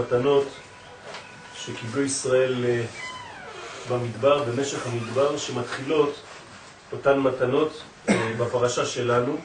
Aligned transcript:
מתנות 0.00 0.46
שקיבלו 1.54 2.02
ישראל 2.02 2.64
אה, 2.64 2.84
במדבר, 3.90 4.44
במשך 4.44 4.86
המדבר, 4.86 5.36
שמתחילות 5.38 6.14
אותן 6.92 7.18
מתנות 7.18 7.82
אה, 8.08 8.32
בפרשה 8.38 8.86
שלנו. 8.86 9.36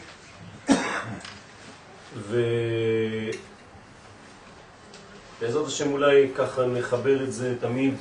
ובעזרת 5.39 5.67
השם 5.67 5.91
אולי 5.91 6.31
ככה 6.35 6.65
נחבר 6.65 7.23
את 7.23 7.33
זה 7.33 7.55
תמיד 7.59 7.93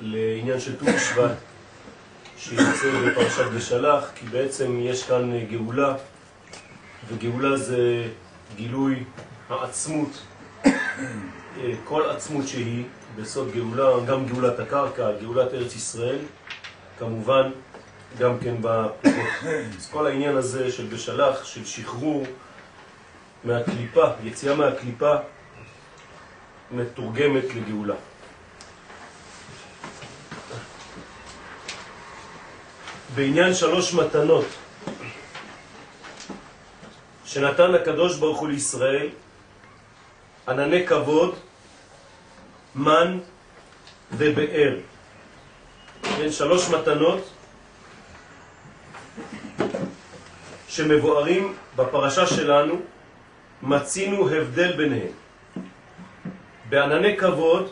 לעניין 0.00 0.60
של 0.60 0.76
ט"ו 0.76 0.84
בשבט 0.84 1.36
שיוצא 2.38 2.90
בפרשת 3.06 3.44
בשלח, 3.56 4.10
כי 4.14 4.26
בעצם 4.26 4.78
יש 4.80 5.02
כאן 5.02 5.44
גאולה, 5.50 5.94
וגאולה 7.08 7.56
זה 7.56 8.08
גילוי 8.56 9.04
העצמות, 9.48 10.22
כל 11.84 12.10
עצמות 12.10 12.48
שהיא 12.48 12.84
בסוד 13.16 13.52
גאולה, 13.52 14.04
גם 14.06 14.26
גאולת 14.26 14.58
הקרקע, 14.58 15.12
גאולת 15.20 15.54
ארץ 15.54 15.76
ישראל, 15.76 16.18
כמובן 16.98 17.50
גם 18.18 18.38
כן 18.38 18.54
בפרקות. 18.60 19.44
אז 19.78 19.90
כל 19.90 20.06
העניין 20.06 20.36
הזה 20.36 20.72
של 20.72 20.86
בשלח, 20.86 21.44
של 21.44 21.64
שחרור 21.64 22.26
מהקליפה, 23.44 24.04
יציאה 24.24 24.54
מהקליפה, 24.54 25.14
מתורגמת 26.70 27.44
לגאולה. 27.54 27.94
בעניין 33.14 33.54
שלוש 33.54 33.94
מתנות 33.94 34.44
שנתן 37.24 37.74
הקדוש 37.74 38.18
ברוך 38.18 38.40
הוא 38.40 38.48
לישראל, 38.48 39.08
ענני 40.48 40.86
כבוד, 40.86 41.34
מן 42.74 43.18
ובאר. 44.12 44.76
כן, 46.02 46.30
שלוש 46.30 46.68
מתנות 46.68 47.30
שמבוארים 50.68 51.54
בפרשה 51.76 52.26
שלנו, 52.26 52.80
מצינו 53.62 54.30
הבדל 54.30 54.76
ביניהם. 54.76 55.12
בענני 56.68 57.16
כבוד 57.16 57.70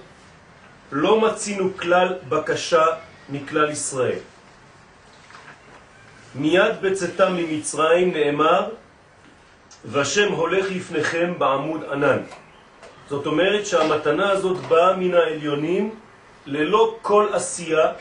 לא 0.93 1.21
מצינו 1.21 1.77
כלל 1.77 2.15
בקשה 2.29 2.85
מכלל 3.29 3.71
ישראל. 3.71 4.19
מיד 6.35 6.81
בצאתם 6.81 7.37
ממצרים 7.37 8.13
נאמר, 8.13 8.69
והשם 9.85 10.33
הולך 10.33 10.67
לפניכם 10.71 11.35
בעמוד 11.39 11.85
ענן. 11.93 12.19
זאת 13.09 13.27
אומרת 13.27 13.67
שהמתנה 13.67 14.31
הזאת 14.31 14.57
באה 14.57 14.97
מן 14.97 15.15
העליונים 15.15 15.95
ללא 16.47 16.97
כל 17.03 17.27
עשייה, 17.33 17.93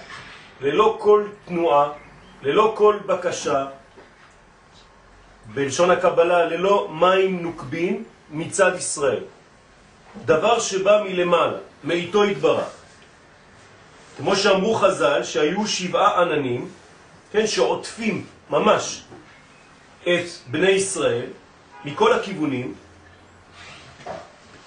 ללא 0.62 0.98
כל 1.00 1.24
תנועה, 1.46 1.92
ללא 2.44 2.74
כל 2.78 2.96
בקשה, 3.06 3.66
בלשון 5.54 5.92
הקבלה 5.92 6.46
ללא 6.46 6.90
מים 6.92 7.42
נוקבין 7.42 8.04
מצד 8.32 8.72
ישראל. 8.78 9.24
דבר 10.26 10.60
שבא 10.60 11.04
מלמעלה, 11.06 11.58
מאיתו 11.84 12.24
התברך. 12.24 12.72
כמו 14.18 14.36
שאמרו 14.36 14.74
חז"ל 14.74 15.24
שהיו 15.24 15.68
שבעה 15.68 16.22
עננים, 16.22 16.70
כן, 17.32 17.48
שעוטפים 17.48 18.26
ממש 18.50 19.04
את 20.04 20.26
בני 20.48 20.70
ישראל 20.70 21.26
מכל 21.86 22.14
הכיוונים, 22.14 22.74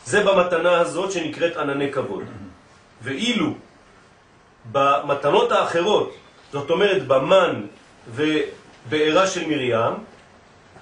זה 0.09 0.25
במתנה 0.25 0.81
הזאת 0.81 1.13
שנקראת 1.13 1.57
ענני 1.57 1.93
כבוד. 1.93 2.25
ואילו 3.03 3.55
במתנות 4.73 5.53
האחרות, 5.53 6.15
זאת 6.53 6.71
אומרת 6.71 7.07
במן 7.07 7.67
ובעירה 8.09 9.27
של 9.27 9.47
מרים, 9.47 9.95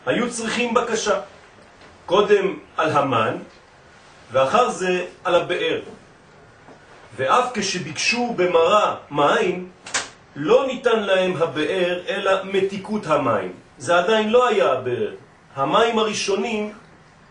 היו 0.06 0.30
צריכים 0.30 0.74
בקשה. 0.74 1.20
קודם 2.06 2.58
על 2.76 2.90
המן, 2.90 3.36
ואחר 4.32 4.70
זה 4.70 5.06
על 5.24 5.34
הבאר. 5.34 5.80
ואף 7.16 7.50
כשביקשו 7.54 8.34
במראה 8.36 8.94
מים, 9.10 9.68
לא 10.36 10.66
ניתן 10.66 11.02
להם 11.02 11.42
הבאר, 11.42 12.00
אלא 12.08 12.32
מתיקות 12.44 13.06
המים. 13.06 13.52
זה 13.78 13.98
עדיין 13.98 14.30
לא 14.30 14.48
היה 14.48 14.72
הבאר. 14.72 15.10
המים 15.56 15.98
הראשונים 15.98 16.72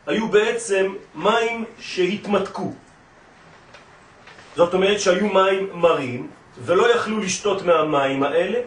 היו 0.07 0.27
בעצם 0.27 0.93
מים 1.15 1.65
שהתמתקו. 1.79 2.73
זאת 4.55 4.73
אומרת 4.73 4.99
שהיו 4.99 5.27
מים 5.27 5.69
מרים, 5.73 6.27
ולא 6.59 6.95
יכלו 6.95 7.19
לשתות 7.19 7.61
מהמים 7.61 8.23
האלה, 8.23 8.59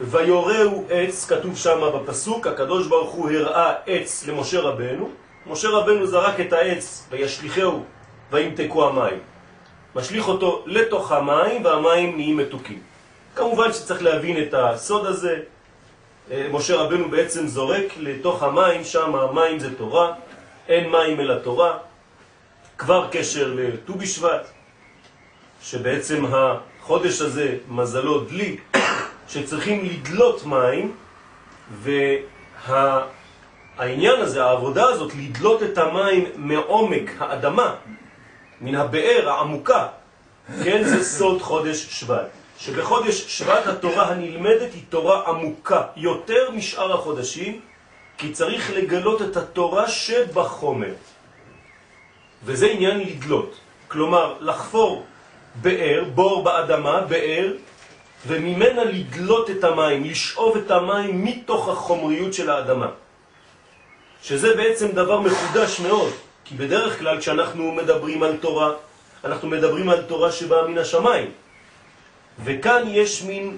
ויורהו 0.00 0.86
עץ, 0.90 1.26
כתוב 1.26 1.56
שם 1.56 1.80
בפסוק, 1.94 2.46
הקדוש 2.46 2.86
ברוך 2.86 3.10
הוא 3.10 3.30
הראה 3.30 3.72
עץ 3.86 4.26
למשה 4.26 4.60
רבנו, 4.60 5.10
משה 5.46 5.68
רבנו 5.68 6.06
זרק 6.06 6.40
את 6.40 6.52
העץ 6.52 7.06
וישליחהו 7.10 7.84
וימתקו 8.30 8.88
המים. 8.88 9.18
משליך 9.94 10.28
אותו 10.28 10.62
לתוך 10.66 11.12
המים 11.12 11.64
והמים 11.64 12.16
נהיים 12.16 12.36
מתוקים. 12.36 12.78
כמובן 13.34 13.72
שצריך 13.72 14.02
להבין 14.02 14.42
את 14.42 14.54
הסוד 14.54 15.06
הזה. 15.06 15.38
אה, 16.30 16.46
משה 16.52 16.76
רבנו 16.76 17.10
בעצם 17.10 17.46
זורק 17.46 17.84
לתוך 17.96 18.42
המים, 18.42 18.84
שם 18.84 19.14
המים 19.14 19.58
זה 19.58 19.76
תורה, 19.76 20.12
אין 20.70 20.90
מים 20.90 21.20
אלא 21.20 21.34
תורה. 21.38 21.78
כבר 22.78 23.08
קשר 23.12 23.52
לט"ו 23.54 23.94
בשבט, 23.94 24.46
שבעצם 25.62 26.24
החודש 26.32 27.20
הזה 27.20 27.56
מזלו 27.68 28.20
דלי, 28.20 28.56
שצריכים 29.28 29.84
לדלות 29.84 30.46
מים, 30.46 30.96
והעניין 32.66 34.20
הזה, 34.20 34.44
העבודה 34.44 34.84
הזאת, 34.84 35.12
לדלות 35.14 35.62
את 35.62 35.78
המים 35.78 36.24
מעומק 36.36 37.10
האדמה, 37.18 37.74
מן 38.60 38.74
הבאר 38.74 39.28
העמוקה, 39.30 39.86
כן, 40.64 40.84
זה 40.84 41.04
סוד 41.04 41.42
חודש 41.42 41.86
שבט. 42.00 42.26
שבחודש 42.58 43.38
שבט 43.38 43.66
התורה 43.66 44.10
הנלמדת 44.10 44.74
היא 44.74 44.82
תורה 44.88 45.28
עמוקה 45.28 45.82
יותר 45.96 46.50
משאר 46.50 46.94
החודשים, 46.94 47.60
כי 48.20 48.32
צריך 48.32 48.70
לגלות 48.70 49.22
את 49.22 49.36
התורה 49.36 49.88
שבחומר. 49.88 50.92
וזה 52.44 52.66
עניין 52.66 53.00
לדלות. 53.00 53.54
כלומר, 53.88 54.36
לחפור 54.40 55.04
באר, 55.54 56.04
בור 56.14 56.44
באדמה, 56.44 57.00
באר, 57.00 57.52
וממנה 58.26 58.84
לדלות 58.84 59.50
את 59.50 59.64
המים, 59.64 60.04
לשאוב 60.04 60.56
את 60.56 60.70
המים 60.70 61.24
מתוך 61.24 61.68
החומריות 61.68 62.34
של 62.34 62.50
האדמה. 62.50 62.90
שזה 64.22 64.56
בעצם 64.56 64.92
דבר 64.92 65.20
מחודש 65.20 65.80
מאוד, 65.80 66.12
כי 66.44 66.54
בדרך 66.54 66.98
כלל 66.98 67.20
כשאנחנו 67.20 67.72
מדברים 67.72 68.22
על 68.22 68.36
תורה, 68.36 68.72
אנחנו 69.24 69.48
מדברים 69.48 69.88
על 69.88 70.02
תורה 70.02 70.32
שבאה 70.32 70.68
מן 70.68 70.78
השמיים. 70.78 71.30
וכאן 72.44 72.82
יש 72.86 73.22
מין, 73.22 73.56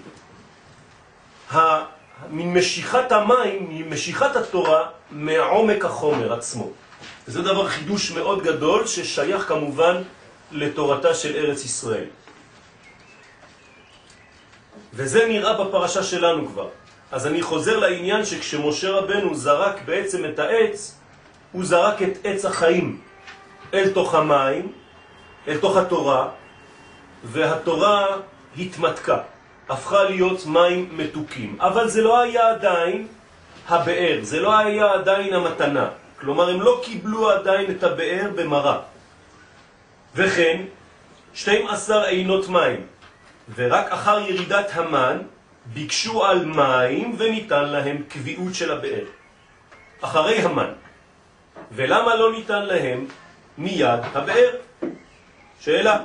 ה, 1.51 1.59
מין 2.31 2.55
משיכת 2.55 3.13
המים, 3.13 3.91
משיכת 3.91 4.37
התורה 4.37 4.89
מעומק 5.11 5.85
החומר 5.85 6.33
עצמו. 6.33 6.71
זה 7.27 7.43
דבר 7.43 7.69
חידוש 7.69 8.11
מאוד 8.11 8.43
גדול 8.43 8.87
ששייך 8.87 9.49
כמובן 9.49 10.03
לתורתה 10.53 11.15
של 11.15 11.37
ארץ 11.37 11.65
ישראל. 11.65 12.05
וזה 14.95 15.27
נראה 15.29 15.65
בפרשה 15.65 16.03
שלנו 16.03 16.49
כבר. 16.49 16.69
אז 17.13 17.27
אני 17.27 17.43
חוזר 17.43 17.79
לעניין 17.79 18.25
שכשמשה 18.25 18.91
רבנו 18.91 19.35
זרק 19.35 19.81
בעצם 19.85 20.25
את 20.25 20.39
העץ, 20.39 20.99
הוא 21.53 21.65
זרק 21.65 22.03
את 22.03 22.19
עץ 22.25 22.45
החיים 22.45 23.01
אל 23.75 23.91
תוך 23.91 24.15
המים, 24.15 24.73
אל 25.49 25.59
תוך 25.59 25.77
התורה, 25.77 26.29
והתורה 27.25 28.07
התמתקה, 28.59 29.19
הפכה 29.73 30.03
להיות 30.05 30.47
מים 30.47 30.89
מתוקים. 30.93 31.57
אבל 31.61 31.89
זה 31.89 32.03
לא 32.03 32.21
היה 32.21 32.51
עדיין 32.51 33.07
הבאר, 33.69 34.19
זה 34.23 34.41
לא 34.41 34.59
היה 34.59 34.93
עדיין 34.93 35.35
המתנה. 35.35 35.89
כלומר, 36.21 36.51
הם 36.51 36.61
לא 36.61 36.81
קיבלו 36.85 37.31
עדיין 37.31 37.71
את 37.71 37.85
הבאר 37.85 38.31
במרה. 38.35 38.79
וכן, 40.15 40.63
12 41.35 42.07
עינות 42.07 42.49
מים, 42.49 42.87
ורק 43.55 43.93
אחר 43.93 44.19
ירידת 44.19 44.71
המן 44.75 45.19
ביקשו 45.67 46.25
על 46.25 46.45
מים 46.45 47.15
וניתן 47.19 47.65
להם 47.65 48.03
קביעות 48.09 48.55
של 48.55 48.73
הבאר. 48.73 49.05
אחרי 50.01 50.39
המן. 50.39 50.73
ולמה 51.73 52.17
לא 52.17 52.33
ניתן 52.33 52.63
להם 52.63 53.07
מיד 53.59 54.01
הבאר? 54.15 54.51
שאלה. 55.61 55.99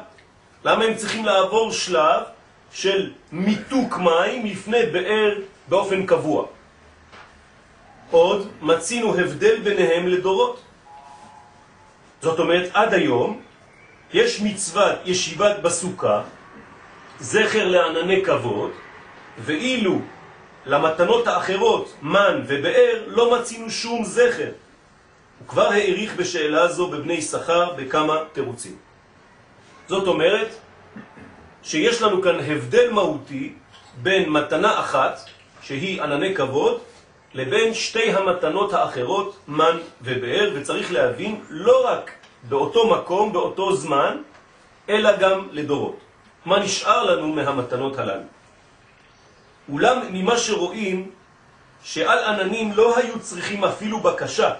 למה 0.65 0.83
הם 0.83 0.95
צריכים 0.95 1.25
לעבור 1.25 1.71
שלב 1.71 2.36
של 2.71 3.11
מיתוק 3.31 3.97
מים 3.97 4.45
לפני 4.45 4.85
באר 4.85 5.35
באופן 5.67 6.05
קבוע? 6.05 6.45
עוד 8.11 8.47
מצינו 8.61 9.19
הבדל 9.19 9.59
ביניהם 9.59 10.07
לדורות. 10.07 10.61
זאת 12.21 12.39
אומרת, 12.39 12.69
עד 12.73 12.93
היום 12.93 13.41
יש 14.13 14.41
מצוות 14.41 14.95
ישיבת 15.05 15.59
בסוכה, 15.59 16.21
זכר 17.19 17.67
לענני 17.67 18.23
כבוד, 18.25 18.71
ואילו 19.39 19.99
למתנות 20.65 21.27
האחרות, 21.27 21.93
מן 22.01 22.41
ובאר, 22.47 23.03
לא 23.07 23.39
מצינו 23.39 23.69
שום 23.69 24.03
זכר. 24.03 24.51
הוא 25.39 25.47
כבר 25.47 25.67
העריך 25.67 26.15
בשאלה 26.15 26.67
זו 26.67 26.87
בבני 26.87 27.21
שכר 27.21 27.73
בכמה 27.73 28.17
תירוצים. 28.33 28.75
זאת 29.87 30.07
אומרת 30.07 30.47
שיש 31.63 32.01
לנו 32.01 32.21
כאן 32.21 32.39
הבדל 32.39 32.89
מהותי 32.91 33.53
בין 34.01 34.29
מתנה 34.29 34.79
אחת, 34.79 35.19
שהיא 35.61 36.01
ענני 36.01 36.35
כבוד, 36.35 36.81
לבין 37.33 37.73
שתי 37.73 38.11
המתנות 38.11 38.73
האחרות, 38.73 39.37
מן 39.47 39.77
ובאר, 40.01 40.51
וצריך 40.55 40.91
להבין 40.91 41.41
לא 41.49 41.87
רק 41.87 42.11
באותו 42.43 42.87
מקום, 42.89 43.33
באותו 43.33 43.75
זמן, 43.75 44.17
אלא 44.89 45.17
גם 45.17 45.47
לדורות. 45.51 45.99
מה 46.45 46.59
נשאר 46.59 47.03
לנו 47.03 47.27
מהמתנות 47.27 47.97
הללו? 47.99 48.23
אולם 49.71 49.99
ממה 50.11 50.37
שרואים 50.37 51.11
שעל 51.83 52.19
עננים 52.23 52.71
לא 52.75 52.97
היו 52.97 53.19
צריכים 53.19 53.63
אפילו 53.63 53.99
בקשה, 53.99 54.53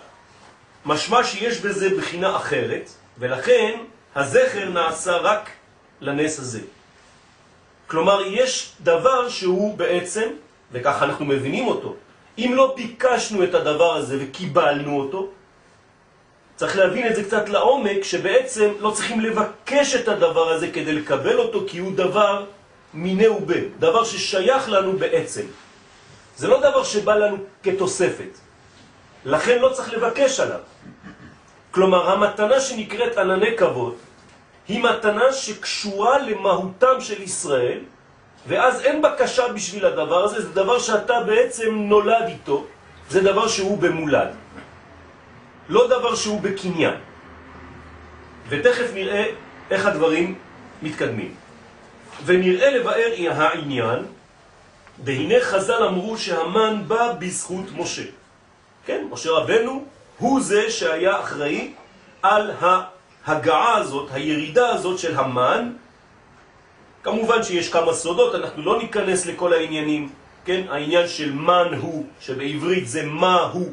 משמע 0.86 1.24
שיש 1.24 1.60
בזה 1.60 1.98
בחינה 1.98 2.36
אחרת, 2.36 2.90
ולכן 3.18 3.80
הזכר 4.16 4.70
נעשה 4.70 5.18
רק 5.18 5.50
לנס 6.02 6.40
הזה. 6.40 6.62
כלומר, 7.88 8.22
יש 8.26 8.72
דבר 8.82 9.30
שהוא 9.30 9.78
בעצם, 9.78 10.30
וככה 10.72 11.06
אנחנו 11.06 11.26
מבינים 11.26 11.68
אותו, 11.68 11.96
אם 12.38 12.52
לא 12.56 12.74
ביקשנו 12.76 13.44
את 13.44 13.54
הדבר 13.54 13.96
הזה 13.96 14.18
וקיבלנו 14.20 15.00
אותו, 15.00 15.28
צריך 16.56 16.78
להבין 16.78 17.08
את 17.08 17.16
זה 17.16 17.24
קצת 17.24 17.50
לעומק, 17.50 18.04
שבעצם 18.04 18.72
לא 18.80 18.92
צריכים 18.92 19.20
לבקש 19.22 19.96
את 19.96 20.08
הדבר 20.08 20.50
הזה 20.50 20.72
כדי 20.72 20.94
לקבל 20.94 21.38
אותו, 21.40 21.64
כי 21.68 21.78
הוא 21.78 21.96
דבר 21.96 22.46
מיני 22.94 23.28
ובה, 23.28 23.60
דבר 23.80 24.04
ששייך 24.04 24.70
לנו 24.70 24.98
בעצם. 24.98 25.46
זה 26.38 26.48
לא 26.48 26.60
דבר 26.60 26.84
שבא 26.84 27.16
לנו 27.16 27.38
כתוספת. 27.64 28.38
לכן 29.26 29.60
לא 29.60 29.70
צריך 29.70 29.94
לבקש 29.94 30.40
עליו. 30.40 30.60
כלומר, 31.72 32.12
המתנה 32.12 32.60
שנקראת 32.60 33.18
ענני 33.18 33.58
כבוד, 33.58 33.96
היא 34.68 34.84
מתנה 34.84 35.34
שקשורה 35.34 36.18
למהותם 36.18 37.02
של 37.02 37.22
ישראל, 37.22 37.80
ואז 38.48 38.82
אין 38.82 39.02
בקשה 39.02 39.48
בשביל 39.48 39.86
הדבר 39.86 40.24
הזה, 40.24 40.42
זה 40.42 40.54
דבר 40.54 40.80
שאתה 40.80 41.24
בעצם 41.24 41.76
נולד 41.76 42.24
איתו, 42.28 42.66
זה 43.10 43.22
דבר 43.22 43.48
שהוא 43.48 43.78
במולד. 43.78 44.30
לא 45.70 45.88
דבר 45.88 46.16
שהוא 46.16 46.42
בקניין. 46.42 46.96
ותכף 48.50 48.88
נראה 48.94 49.26
איך 49.72 49.86
הדברים 49.86 50.36
מתקדמים. 50.82 51.36
ונראה 52.26 52.70
לבאר 52.70 53.12
העניין, 53.36 54.00
והנה 55.04 55.36
חז"ל 55.42 55.84
אמרו 55.84 56.18
שהמן 56.18 56.84
בא 56.88 57.14
בזכות 57.20 57.66
משה. 57.76 58.04
כן, 58.86 59.08
משה 59.12 59.32
רבנו 59.32 59.86
הוא 60.18 60.42
זה 60.42 60.72
שהיה 60.72 61.20
אחראי 61.20 61.74
על 62.22 62.52
ההגעה 63.28 63.76
הזאת, 63.76 64.10
הירידה 64.12 64.70
הזאת 64.70 65.00
של 65.00 65.20
המן. 65.20 65.72
כמובן 67.04 67.44
שיש 67.44 67.70
כמה 67.70 67.94
סודות, 67.94 68.36
אנחנו 68.36 68.64
לא 68.64 68.78
ניכנס 68.82 69.26
לכל 69.26 69.54
העניינים, 69.54 70.10
כן? 70.46 70.62
העניין 70.70 71.08
של 71.08 71.32
מן 71.32 71.74
הוא, 71.82 72.06
שבעברית 72.20 72.88
זה 72.88 73.06
מה 73.06 73.42
הוא, 73.42 73.72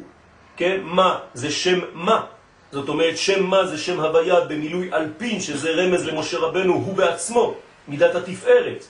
כן? 0.57 0.79
מה 0.83 1.19
זה 1.33 1.51
שם 1.51 1.79
מה. 1.93 2.25
זאת 2.71 2.89
אומרת 2.89 3.17
שם 3.17 3.43
מה 3.43 3.65
זה 3.65 3.77
שם 3.77 3.99
הוויה 3.99 4.39
במילוי 4.51 4.93
אלפין, 4.93 5.39
שזה 5.39 5.71
רמז 5.71 6.05
למשה 6.05 6.37
רבנו, 6.37 6.73
הוא 6.73 6.95
בעצמו, 6.95 7.55
מידת 7.87 8.15
התפארת. 8.15 8.85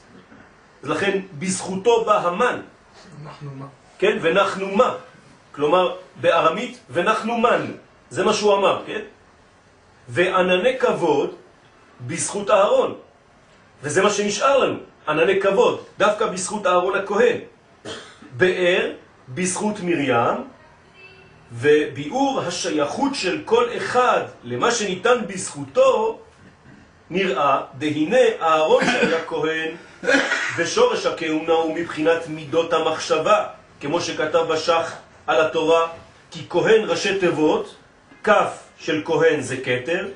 לכן 0.84 1.20
בזכותו 1.40 2.06
בא 2.06 2.28
המן. 2.28 2.60
אנחנו 3.26 3.50
מה. 3.56 3.66
כן? 4.00 4.18
ונחנו 4.22 4.68
מה. 4.76 4.94
כלומר, 5.52 5.96
בארמית, 6.22 6.80
ונחנו 6.90 7.38
מן. 7.38 7.66
זה 8.10 8.24
מה 8.24 8.34
שהוא 8.34 8.54
אמר, 8.54 8.84
כן? 8.86 9.02
וענני 10.10 10.80
כבוד 10.80 11.36
בזכות 12.08 12.52
אהרון. 12.52 12.96
וזה 13.84 14.02
מה 14.02 14.10
שנשאר 14.10 14.58
לנו, 14.58 14.80
ענני 15.08 15.42
כבוד, 15.42 15.84
דווקא 15.98 16.26
בזכות 16.26 16.68
אהרון 16.68 16.98
הכהן. 16.98 17.38
באר 18.32 18.92
בזכות 19.30 19.80
מרים, 19.80 20.44
וביאור 21.52 22.42
השייכות 22.48 23.16
של 23.16 23.42
כל 23.46 23.68
אחד 23.78 24.22
למה 24.44 24.72
שניתן 24.72 25.18
בזכותו, 25.28 26.20
נראה, 27.10 27.62
דהנה 27.78 28.18
אהרון 28.42 28.86
שהיה 28.86 29.26
כהן, 29.28 29.72
ושורש 30.58 31.06
הכהונה 31.06 31.54
הוא 31.54 31.76
מבחינת 31.76 32.28
מידות 32.28 32.74
המחשבה, 32.74 33.46
כמו 33.82 34.02
שכתב 34.02 34.46
בשח 34.50 34.94
על 35.28 35.42
התורה, 35.42 35.88
כי 36.32 36.46
כהן 36.50 36.84
ראשי 36.84 37.20
תיבות, 37.20 37.76
כף 38.24 38.65
של 38.80 39.02
כהן 39.06 39.42
זה 39.42 39.58
קטר, 39.58 40.08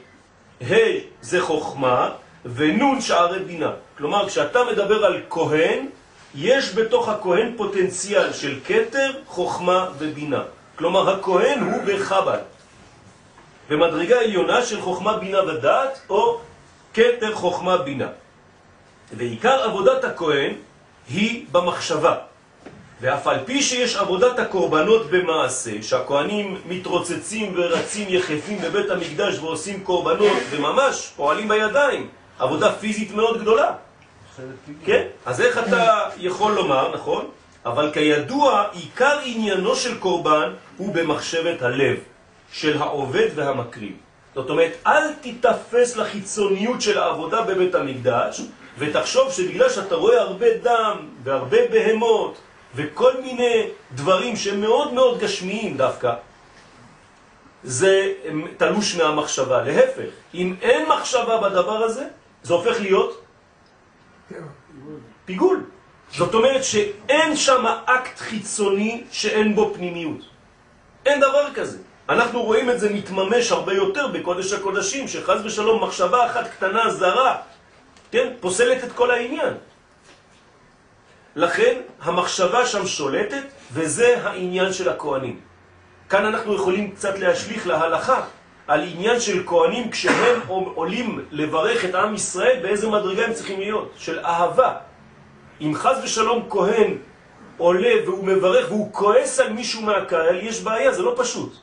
ה' 0.62 0.76
זה 1.22 1.42
חוכמה, 1.42 2.10
ונון 2.46 3.02
שערי 3.02 3.40
בינה. 3.40 3.72
כלומר, 3.98 4.28
כשאתה 4.28 4.60
מדבר 4.72 5.06
על 5.06 5.22
כהן, 5.30 5.86
יש 6.36 6.76
בתוך 6.76 7.10
הכהן 7.10 7.54
פוטנציאל 7.58 8.34
של 8.34 8.60
קטר, 8.68 9.12
חוכמה 9.28 9.90
ובינה. 9.98 10.44
כלומר, 10.76 11.10
הכהן 11.10 11.60
הוא 11.60 11.82
בחב"ד. 11.86 12.40
במדרגה 13.70 14.20
עליונה 14.20 14.66
של 14.66 14.82
חוכמה, 14.82 15.18
בינה 15.18 15.44
ודעת, 15.44 16.00
או 16.10 16.40
קטר, 16.94 17.36
חוכמה, 17.36 17.78
בינה. 17.78 18.08
ועיקר 19.14 19.64
עבודת 19.64 20.04
הכהן 20.04 20.54
היא 21.10 21.46
במחשבה. 21.52 22.16
ואף 23.02 23.28
על 23.28 23.40
פי 23.46 23.62
שיש 23.62 23.96
עבודת 23.96 24.40
הקורבנות 24.40 25.10
במעשה, 25.12 25.72
שהכהנים 25.82 26.62
מתרוצצים 26.66 27.54
ורצים 27.56 28.08
יחפים 28.10 28.62
בבית 28.62 28.90
המקדש 28.90 29.40
ועושים 29.40 29.84
קורבנות 29.84 30.38
וממש 30.50 31.12
פועלים 31.16 31.48
בידיים, 31.48 32.10
עבודה 32.40 32.72
פיזית 32.74 33.12
מאוד 33.14 33.42
גדולה. 33.42 33.72
כן? 34.86 35.04
אז 35.26 35.42
איך 35.42 35.58
אתה 35.58 36.00
יכול 36.18 36.52
לומר, 36.52 36.92
נכון? 36.96 37.26
אבל 37.66 37.92
כידוע, 37.94 38.64
עיקר 38.72 39.20
עניינו 39.24 39.76
של 39.76 39.98
קורבן 39.98 40.54
הוא 40.78 40.96
במחשבת 40.96 41.62
הלב 41.62 41.98
של 42.52 42.78
העובד 42.78 43.28
והמקריב. 43.36 43.94
זאת 44.36 44.50
אומרת, 44.50 44.72
אל 44.88 45.14
תתפס 45.22 45.98
לחיצוניות 45.98 46.82
של 46.82 46.98
העבודה 46.98 47.42
בבית 47.42 47.76
המקדש 47.76 48.42
ותחשוב 48.78 49.32
שבגלל 49.32 49.70
שאתה 49.70 49.96
רואה 49.96 50.22
הרבה 50.22 50.48
דם 50.64 50.98
והרבה 51.24 51.58
בהמות 51.72 52.38
וכל 52.76 53.22
מיני 53.22 53.68
דברים 53.96 54.36
שהם 54.36 54.62
מאוד 54.62 54.94
מאוד 54.94 55.20
גשמיים 55.20 55.78
דווקא, 55.78 56.14
זה 57.64 58.14
תלוש 58.58 58.96
מהמחשבה. 58.96 59.62
להפך, 59.62 60.10
אם 60.34 60.56
אין 60.62 60.90
מחשבה 60.90 61.38
בדבר 61.38 61.84
הזה, 61.84 62.06
זה 62.44 62.54
הופך 62.54 62.80
להיות 62.80 63.22
פיגול. 65.26 65.64
זאת 66.12 66.34
אומרת 66.34 66.64
שאין 66.64 67.36
שם 67.36 67.66
אקט 67.86 68.20
חיצוני 68.20 69.04
שאין 69.12 69.56
בו 69.56 69.72
פנימיות. 69.74 70.22
אין 71.06 71.20
דבר 71.20 71.54
כזה. 71.54 71.78
אנחנו 72.10 72.42
רואים 72.42 72.70
את 72.70 72.80
זה 72.80 72.90
מתממש 72.94 73.52
הרבה 73.52 73.74
יותר 73.74 74.08
בקודש 74.08 74.54
הקודשים, 74.54 75.08
שחז 75.08 75.46
ושלום 75.46 75.84
מחשבה 75.84 76.26
אחת 76.26 76.48
קטנה, 76.48 76.90
זרה, 76.90 77.36
כן, 78.12 78.34
פוסלת 78.40 78.84
את 78.84 78.92
כל 78.92 79.12
העניין. 79.12 79.54
לכן 81.40 81.82
המחשבה 82.02 82.66
שם 82.66 82.88
שולטת, 82.88 83.44
וזה 83.74 84.22
העניין 84.24 84.74
של 84.74 84.90
הכהנים. 84.90 85.40
כאן 86.10 86.26
אנחנו 86.26 86.56
יכולים 86.56 86.92
קצת 86.92 87.20
להשליך 87.20 87.68
להלכה 87.68 88.22
על 88.68 88.82
עניין 88.84 89.20
של 89.20 89.44
כהנים 89.48 89.92
כשהם 89.92 90.40
עולים 90.76 91.26
לברך 91.32 91.86
את 91.86 91.96
עם 91.96 92.16
ישראל, 92.16 92.60
באיזה 92.62 92.90
מדרגה 92.90 93.26
הם 93.26 93.34
צריכים 93.34 93.60
להיות? 93.60 93.94
של 93.98 94.20
אהבה. 94.20 94.74
אם 95.62 95.72
חז 95.76 95.98
ושלום 96.04 96.48
כהן 96.50 96.98
עולה 97.58 97.94
והוא 98.06 98.26
מברך 98.26 98.72
והוא 98.72 98.94
כועס 98.94 99.40
על 99.40 99.54
מישהו 99.54 99.82
מהקהל, 99.82 100.38
יש 100.44 100.62
בעיה, 100.62 100.92
זה 100.92 101.02
לא 101.02 101.16
פשוט. 101.18 101.56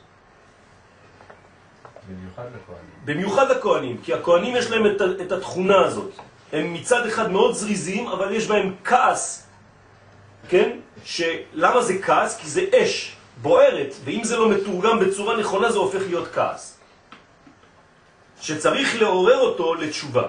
במיוחד 2.09 2.43
לכהנים. 2.43 2.91
במיוחד 3.05 3.51
לכהנים, 3.51 3.97
כי 4.03 4.13
הכהנים 4.13 4.55
יש 4.55 4.71
להם 4.71 4.85
את, 4.85 5.01
את 5.21 5.31
התכונה 5.31 5.79
הזאת. 5.85 6.11
הם 6.53 6.73
מצד 6.73 7.05
אחד 7.05 7.31
מאוד 7.31 7.53
זריזים, 7.53 8.07
אבל 8.07 8.33
יש 8.33 8.47
בהם 8.47 8.75
כעס 8.83 9.46
כן? 10.49 10.69
שלמה 11.03 11.81
זה 11.81 12.01
כעס? 12.01 12.37
כי 12.37 12.49
זה 12.49 12.65
אש 12.75 13.15
בוערת, 13.41 13.93
ואם 14.03 14.23
זה 14.23 14.37
לא 14.37 14.49
מתורגם 14.49 14.99
בצורה 14.99 15.37
נכונה 15.37 15.71
זה 15.71 15.77
הופך 15.77 16.01
להיות 16.07 16.27
כעס. 16.33 16.77
שצריך 18.41 19.01
לעורר 19.01 19.39
אותו 19.39 19.75
לתשובה. 19.75 20.23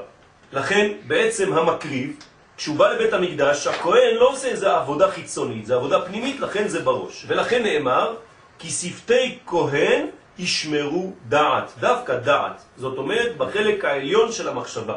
לכן 0.52 0.92
בעצם 1.06 1.52
המקריב, 1.52 2.16
כשהוא 2.56 2.76
בא 2.76 2.92
לבית 2.92 3.12
המקדש, 3.12 3.66
הכהן 3.66 4.14
לא 4.14 4.28
עושה 4.28 4.48
איזו 4.48 4.70
עבודה 4.70 5.10
חיצונית, 5.10 5.66
זה 5.66 5.74
עבודה 5.74 6.00
פנימית, 6.00 6.40
לכן 6.40 6.68
זה 6.68 6.82
בראש. 6.82 7.24
ולכן 7.28 7.62
נאמר, 7.62 8.14
כי 8.58 8.70
שפתי 8.70 9.38
כהן 9.46 10.06
ישמרו 10.38 11.12
דעת, 11.28 11.72
דווקא 11.80 12.16
דעת. 12.16 12.62
זאת 12.76 12.98
אומרת, 12.98 13.36
בחלק 13.36 13.84
העליון 13.84 14.32
של 14.32 14.48
המחשבה. 14.48 14.96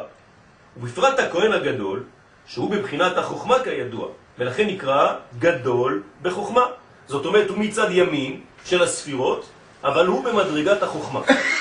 ובפרט 0.76 1.18
הכהן 1.18 1.52
הגדול, 1.52 2.02
שהוא 2.46 2.70
בבחינת 2.70 3.18
החוכמה 3.18 3.64
כידוע, 3.64 4.08
ולכן 4.42 4.66
נקרא 4.66 5.14
גדול 5.38 6.02
בחוכמה. 6.22 6.66
זאת 7.08 7.26
אומרת, 7.26 7.48
הוא 7.48 7.58
מצד 7.58 7.88
ימין 7.90 8.40
של 8.64 8.82
הספירות, 8.82 9.46
אבל 9.84 10.06
הוא 10.06 10.24
במדרגת 10.24 10.82
החוכמה. 10.82 11.20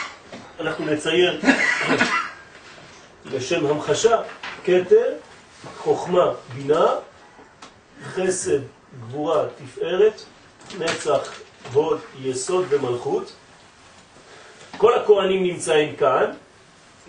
אנחנו 0.62 0.86
נצייר 0.86 1.42
לשם 3.26 3.66
המחשה, 3.66 4.22
קטר, 4.64 5.14
חוכמה, 5.78 6.26
בינה, 6.56 6.86
חסד, 8.04 8.60
גבורה, 9.00 9.44
תפארת, 9.58 10.22
נצח, 10.80 11.34
הוד, 11.74 12.00
יסוד 12.22 12.66
ומלכות. 12.70 13.32
כל 14.78 14.94
הכהנים 14.94 15.44
נמצאים 15.44 15.96
כאן, 15.96 16.32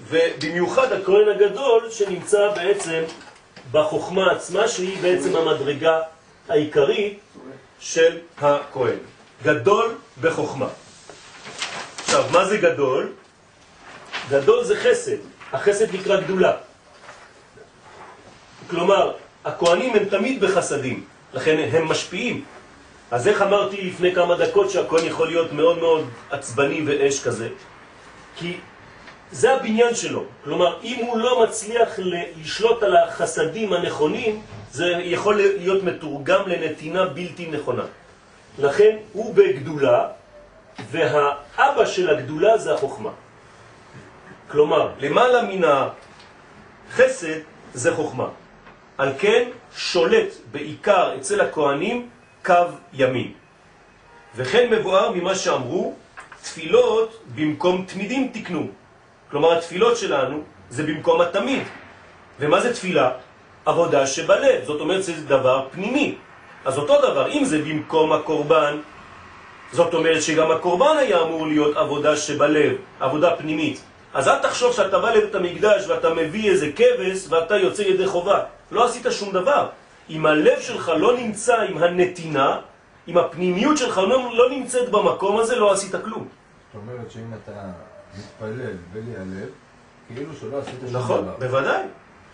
ובמיוחד 0.09 0.93
הכהן 0.93 1.29
הגדול 1.29 1.91
שנמצא 1.91 2.52
בעצם 2.57 3.02
בחוכמה 3.71 4.33
עצמה, 4.33 4.69
שהיא 4.69 5.02
בעצם 5.02 5.37
המדרגה 5.37 6.00
העיקרית 6.49 7.19
של 7.81 8.19
הכהן. 8.38 8.99
גדול 9.42 9.95
בחוכמה. 10.21 10.69
עכשיו, 12.04 12.25
מה 12.33 12.45
זה 12.45 12.57
גדול? 12.57 13.12
גדול 14.31 14.64
זה 14.64 14.76
חסד, 14.76 15.16
החסד 15.52 15.95
נקרא 15.95 16.21
גדולה. 16.21 16.52
כלומר, 18.71 19.12
הכהנים 19.45 19.95
הם 19.95 20.04
תמיד 20.04 20.45
בחסדים, 20.45 21.04
לכן 21.35 21.69
הם 21.73 21.88
משפיעים. 21.88 22.45
אז 23.11 23.28
איך 23.28 23.42
אמרתי 23.42 23.76
לפני 23.83 24.14
כמה 24.14 24.37
דקות 24.37 24.71
שהכהן 24.71 25.04
יכול 25.04 25.26
להיות 25.28 25.52
מאוד 25.52 25.78
מאוד 25.78 26.09
עצבני 26.31 26.83
ואש 26.87 27.23
כזה? 27.23 27.49
כי 28.37 28.57
זה 29.33 29.55
הבניין 29.55 29.95
שלו. 29.95 30.25
כלומר, 30.45 30.79
אם 30.83 31.05
הוא 31.07 31.19
לא 31.19 31.43
מצליח 31.43 31.89
לשלוט 31.99 32.83
על 32.83 32.97
החסדים 32.97 33.73
הנכונים, 33.73 34.43
זה 34.73 34.87
יכול 34.87 35.35
להיות 35.37 35.83
מתורגם 35.83 36.43
לנתינה 36.47 37.05
בלתי 37.07 37.47
נכונה. 37.51 37.83
לכן 38.59 38.97
הוא 39.12 39.35
בגדולה, 39.35 40.09
והאבא 40.91 41.87
של 41.87 42.11
הגדולה 42.11 42.59
זה 42.59 42.75
החוכמה. 42.75 43.11
כלומר, 44.49 44.91
למעלה 45.01 45.43
מן 45.43 45.62
החסד 45.65 47.39
זה 47.75 47.95
חוכמה. 47.97 48.29
על 48.99 49.12
כן 49.19 49.49
שולט 49.77 50.29
בעיקר 50.53 51.17
אצל 51.17 51.41
הכהנים 51.41 52.09
קו 52.45 52.55
ימין. 52.93 53.33
וכן 54.37 54.71
מבואר 54.71 55.11
ממה 55.11 55.35
שאמרו, 55.35 55.95
תפילות 56.43 57.23
במקום 57.35 57.85
תמידים 57.89 58.31
תקנו. 58.33 58.82
כלומר, 59.33 59.59
התפילות 59.59 59.97
שלנו 59.97 60.43
זה 60.71 60.83
במקום 60.83 61.21
התמיד. 61.21 61.62
ומה 62.41 62.61
זה 62.61 62.73
תפילה? 62.75 63.11
עבודה 63.65 64.07
שבלב. 64.07 64.65
זאת 64.65 64.81
אומרת, 64.81 65.03
זה 65.03 65.12
דבר 65.27 65.67
פנימי. 65.73 66.15
אז 66.65 66.79
אותו 66.79 67.01
דבר, 67.01 67.33
אם 67.33 67.45
זה 67.45 67.59
במקום 67.59 68.12
הקורבן, 68.12 68.77
זאת 69.73 69.95
אומרת 69.95 70.23
שגם 70.23 70.51
הקורבן 70.51 70.97
היה 70.99 71.23
אמור 71.23 71.47
להיות 71.47 71.77
עבודה 71.77 72.17
שבלב, 72.17 72.77
עבודה 73.01 73.37
פנימית. 73.37 73.81
אז 74.15 74.29
אל 74.29 74.39
תחשוב 74.39 74.73
שאתה 74.73 74.99
בא 74.99 75.11
לבית 75.11 75.35
המקדש 75.35 75.89
ואתה 75.89 76.15
מביא 76.15 76.51
איזה 76.51 76.69
כבש 76.77 77.27
ואתה 77.29 77.57
יוצא 77.57 77.83
ידי 77.83 78.07
חובה. 78.07 78.41
לא 78.71 78.85
עשית 78.85 79.07
שום 79.11 79.33
דבר. 79.33 79.69
אם 80.11 80.27
הלב 80.27 80.61
שלך 80.61 80.93
לא 80.97 81.17
נמצא 81.17 81.57
עם 81.61 81.83
הנתינה, 81.83 82.61
אם 83.09 83.19
הפנימיות 83.19 83.77
שלך 83.79 83.99
לא, 83.99 84.31
לא 84.35 84.51
נמצאת 84.51 84.91
במקום 84.91 85.39
הזה, 85.39 85.57
לא 85.57 85.73
עשית 85.73 85.95
כלום. 86.05 86.29
זאת 86.29 86.83
אומרת 86.83 87.11
שאם 87.11 87.33
אתה 87.45 87.53
מתפלל 88.19 88.76
בלי 88.92 89.16
הלב, 89.16 89.49
כאילו 90.14 90.33
שלא 90.40 90.59
עשית 90.59 90.75
שום 90.81 90.97
נכון, 90.97 91.23
דבר. 91.23 91.37
בוודאי, 91.38 91.83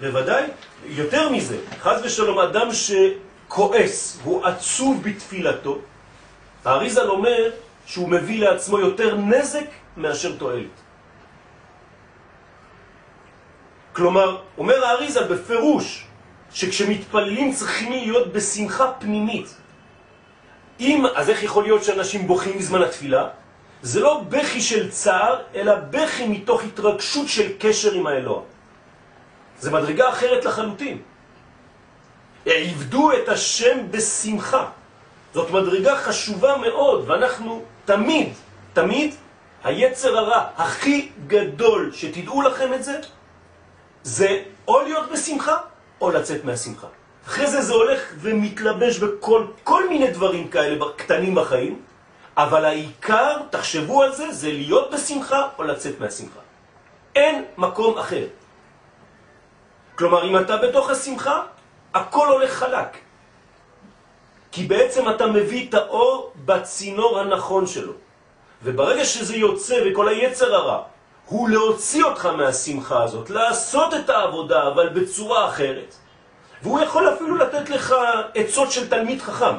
בוודאי. 0.01 0.45
יותר 0.87 1.29
מזה, 1.29 1.59
חז 1.81 2.01
ושלום, 2.05 2.39
אדם 2.39 2.69
שכועס, 2.73 4.19
הוא 4.25 4.45
עצוב 4.45 5.03
בתפילתו, 5.03 5.79
האריזל 6.65 7.09
אומר 7.09 7.51
שהוא 7.87 8.09
מביא 8.09 8.41
לעצמו 8.41 8.79
יותר 8.79 9.17
נזק 9.17 9.67
מאשר 9.97 10.37
תועלת. 10.37 10.77
כלומר, 13.93 14.43
אומר 14.59 14.85
האריזל 14.85 15.25
בפירוש 15.35 16.07
שכשמתפללים 16.53 17.53
צריכים 17.53 17.93
להיות 17.93 18.33
בשמחה 18.33 18.93
פנימית. 18.99 19.55
אם, 20.81 21.05
אז 21.15 21.31
איך 21.31 21.43
יכול 21.43 21.63
להיות 21.63 21.85
שאנשים 21.85 22.27
בוכים 22.27 22.59
בזמן 22.59 22.83
התפילה? 22.83 23.29
זה 23.83 24.01
לא 24.01 24.23
בכי 24.29 24.61
של 24.61 24.91
צער, 24.91 25.43
אלא 25.55 25.75
בכי 25.91 26.29
מתוך 26.29 26.63
התרגשות 26.65 27.29
של 27.29 27.53
קשר 27.59 27.93
עם 27.93 28.07
האלוה. 28.07 28.43
זה 29.61 29.71
מדרגה 29.71 30.09
אחרת 30.09 30.45
לחלוטין. 30.45 30.99
עבדו 32.47 33.13
את 33.13 33.29
השם 33.29 33.91
בשמחה. 33.91 34.67
זאת 35.35 35.51
מדרגה 35.51 35.97
חשובה 35.97 36.57
מאוד, 36.57 37.11
ואנחנו 37.11 37.63
תמיד, 37.85 38.29
תמיד, 38.73 39.15
היצר 39.65 40.19
הרע 40.19 40.47
הכי 40.57 41.09
גדול, 41.27 41.91
שתדעו 41.95 42.43
לכם 42.43 42.75
את 42.75 42.85
זה, 42.85 43.01
זה 44.03 44.43
או 44.69 44.83
להיות 44.83 45.11
בשמחה, 45.13 45.57
או 46.01 46.11
לצאת 46.11 46.45
מהשמחה. 46.45 46.87
אחרי 47.27 47.47
זה 47.47 47.63
זה 47.63 47.73
הולך 47.73 48.01
ומתלבש 48.21 48.99
בכל 48.99 49.45
כל 49.65 49.89
מיני 49.89 50.11
דברים 50.11 50.49
כאלה 50.49 50.85
קטנים 50.97 51.35
בחיים, 51.35 51.83
אבל 52.39 52.65
העיקר, 52.65 53.37
תחשבו 53.51 54.03
על 54.03 54.13
זה, 54.13 54.33
זה 54.33 54.53
להיות 54.53 54.91
בשמחה 54.91 55.49
או 55.59 55.65
לצאת 55.65 56.01
מהשמחה. 56.01 56.41
אין 57.15 57.45
מקום 57.57 57.99
אחר. 57.99 58.27
כלומר, 59.99 60.25
אם 60.25 60.37
אתה 60.39 60.57
בתוך 60.57 60.91
השמחה, 60.91 61.43
הכל 61.95 62.27
הולך 62.27 62.53
חלק. 62.53 62.97
כי 64.53 64.67
בעצם 64.67 65.09
אתה 65.09 65.27
מביא 65.27 65.69
את 65.69 65.75
האור 65.75 66.33
בצינור 66.45 67.19
הנכון 67.19 67.67
שלו. 67.67 67.93
וברגע 68.63 69.05
שזה 69.05 69.37
יוצא 69.37 69.77
וכל 69.87 70.09
היצר 70.09 70.55
הרע 70.55 70.83
הוא 71.27 71.49
להוציא 71.49 72.05
אותך 72.05 72.27
מהשמחה 72.27 73.03
הזאת, 73.03 73.31
לעשות 73.31 73.95
את 73.95 74.11
העבודה, 74.11 74.69
אבל 74.69 74.89
בצורה 74.89 75.49
אחרת. 75.49 75.95
והוא 76.63 76.81
יכול 76.81 77.15
אפילו 77.15 77.37
לתת 77.37 77.71
לך 77.71 77.95
עצות 78.35 78.73
של 78.73 78.89
תלמיד 78.89 79.21
חכם. 79.23 79.55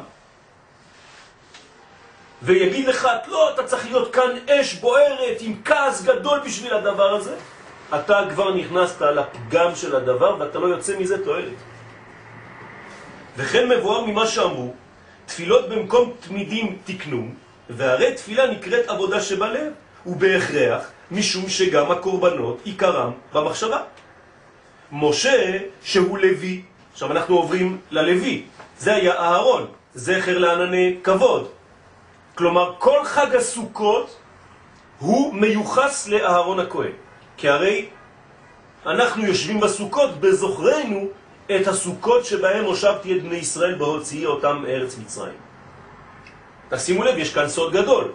ויגיד 2.44 2.88
לך, 2.88 3.08
לא, 3.28 3.54
אתה 3.54 3.64
צריך 3.64 3.86
להיות 3.86 4.14
כאן 4.14 4.32
אש 4.50 4.74
בוערת 4.74 5.38
עם 5.42 5.56
כעס 5.66 6.04
גדול 6.04 6.40
בשביל 6.46 6.74
הדבר 6.74 7.16
הזה. 7.16 7.36
אתה 7.96 8.22
כבר 8.30 8.56
נכנסת 8.56 9.02
לפגם 9.02 9.76
של 9.76 9.96
הדבר 9.96 10.36
ואתה 10.40 10.60
לא 10.60 10.68
יוצא 10.68 11.00
מזה 11.00 11.26
תועלת. 11.26 11.58
וכן 13.38 13.70
מבואר 13.70 14.06
ממה 14.06 14.28
שאמרו, 14.28 14.74
תפילות 15.26 15.70
במקום 15.70 16.14
תמידים 16.20 16.78
תקנו, 16.86 17.28
והרי 17.70 18.14
תפילה 18.14 18.52
נקראת 18.52 18.88
עבודה 18.88 19.22
שבלב, 19.22 19.74
ובהכרח 20.06 20.92
משום 21.12 21.50
שגם 21.50 21.92
הקורבנות 21.92 22.58
עיקרם 22.64 23.12
במחשבה. 23.34 23.82
משה 24.92 25.58
שהוא 25.84 26.18
לוי, 26.18 26.62
עכשיו 26.94 27.12
אנחנו 27.12 27.36
עוברים 27.36 27.78
ללוי, 27.92 28.44
זה 28.80 28.96
היה 28.96 29.14
אהרון, 29.14 29.68
זכר 29.94 30.38
לענני 30.38 30.96
כבוד. 31.04 31.50
כלומר 32.40 32.74
כל 32.80 33.04
חג 33.04 33.36
הסוכות 33.36 34.18
הוא 35.00 35.34
מיוחס 35.34 36.08
לאהרון 36.08 36.60
הכהן, 36.60 36.92
כי 37.38 37.50
הרי 37.50 37.90
אנחנו 38.86 39.26
יושבים 39.26 39.60
בסוכות 39.60 40.20
בזוכרנו 40.20 41.08
את 41.56 41.68
הסוכות 41.68 42.26
שבהם 42.26 42.66
הושבתי 42.66 43.18
את 43.18 43.24
בני 43.24 43.36
ישראל 43.36 43.76
בהוציאי 43.76 44.26
אותם 44.26 44.64
מארץ 44.64 44.98
מצרים. 44.98 45.38
תשימו 46.70 47.04
לב, 47.04 47.18
יש 47.18 47.34
כאן 47.34 47.48
סוד 47.50 47.74
גדול. 47.74 48.12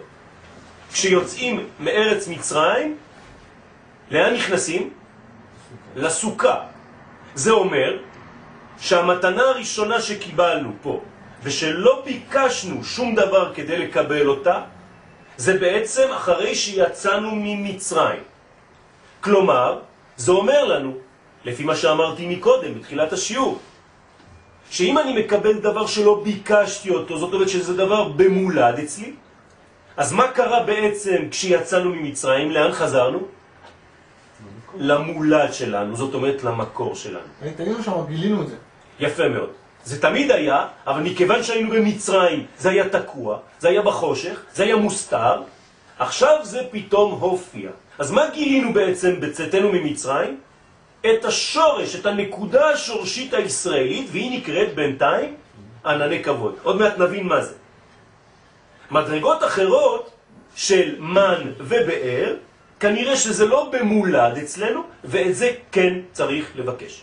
כשיוצאים 0.91 1.69
מארץ 1.79 2.27
מצרים, 2.27 2.97
לאן 4.11 4.33
נכנסים? 4.33 4.89
לסוכה. 5.95 6.55
זה 7.35 7.51
אומר 7.51 7.97
שהמתנה 8.79 9.43
הראשונה 9.43 10.01
שקיבלנו 10.01 10.71
פה, 10.81 11.01
ושלא 11.45 12.01
ביקשנו 12.05 12.83
שום 12.83 13.15
דבר 13.15 13.53
כדי 13.53 13.77
לקבל 13.77 14.27
אותה, 14.27 14.61
זה 15.37 15.57
בעצם 15.57 16.07
אחרי 16.11 16.55
שיצאנו 16.55 17.29
ממצרים. 17.33 18.23
כלומר, 19.21 19.79
זה 20.17 20.31
אומר 20.31 20.65
לנו, 20.65 20.91
לפי 21.45 21.63
מה 21.63 21.75
שאמרתי 21.75 22.27
מקודם, 22.27 22.73
בתחילת 22.73 23.13
השיעור, 23.13 23.59
שאם 24.69 24.97
אני 24.97 25.19
מקבל 25.21 25.53
דבר 25.53 25.85
שלא 25.85 26.21
ביקשתי 26.23 26.89
אותו, 26.89 27.17
זאת 27.17 27.33
אומרת 27.33 27.49
שזה 27.49 27.77
דבר 27.77 28.09
במולד 28.17 28.79
אצלי, 28.79 29.13
אז 29.97 30.13
מה 30.13 30.27
קרה 30.27 30.63
בעצם 30.63 31.29
כשיצאנו 31.31 31.89
ממצרים? 31.93 32.51
לאן 32.51 32.71
חזרנו? 32.71 33.19
למולד 34.77 35.53
שלנו, 35.53 35.95
זאת 35.95 36.13
אומרת 36.13 36.43
למקור 36.43 36.95
שלנו. 36.95 37.29
היינו 37.41 37.83
שם, 37.83 37.91
גילינו 38.09 38.41
את 38.41 38.47
זה. 38.47 38.55
יפה 38.99 39.29
מאוד. 39.29 39.64
זה 39.85 40.01
תמיד 40.01 40.31
היה, 40.31 40.67
אבל 40.87 41.01
מכיוון 41.01 41.43
שהיינו 41.43 41.69
במצרים, 41.69 42.45
זה 42.57 42.69
היה 42.69 42.89
תקוע, 42.89 43.37
זה 43.59 43.69
היה 43.69 43.81
בחושך, 43.81 44.41
זה 44.53 44.63
היה 44.63 44.75
מוסתר, 44.75 45.41
עכשיו 45.99 46.37
זה 46.43 46.61
פתאום 46.71 47.11
הופיע. 47.11 47.69
אז 47.99 48.11
מה 48.11 48.29
גילינו 48.33 48.73
בעצם 48.73 49.19
בצאתנו 49.19 49.71
ממצרים? 49.71 50.39
את 51.01 51.25
השורש, 51.25 51.95
את 51.95 52.05
הנקודה 52.05 52.69
השורשית 52.69 53.33
הישראלית, 53.33 54.07
והיא 54.11 54.39
נקראת 54.39 54.75
בינתיים 54.75 55.35
ענני 55.85 56.23
כבוד. 56.23 56.55
עוד 56.63 56.75
מעט 56.75 56.97
נבין 56.97 57.27
מה 57.27 57.41
זה. 57.41 57.53
מדרגות 58.91 59.43
אחרות 59.43 60.11
של 60.55 60.95
מן 60.99 61.51
ובאר, 61.57 62.35
כנראה 62.79 63.15
שזה 63.15 63.45
לא 63.45 63.69
במולד 63.71 64.37
אצלנו, 64.37 64.83
ואת 65.03 65.35
זה 65.35 65.51
כן 65.71 65.93
צריך 66.11 66.51
לבקש. 66.55 67.01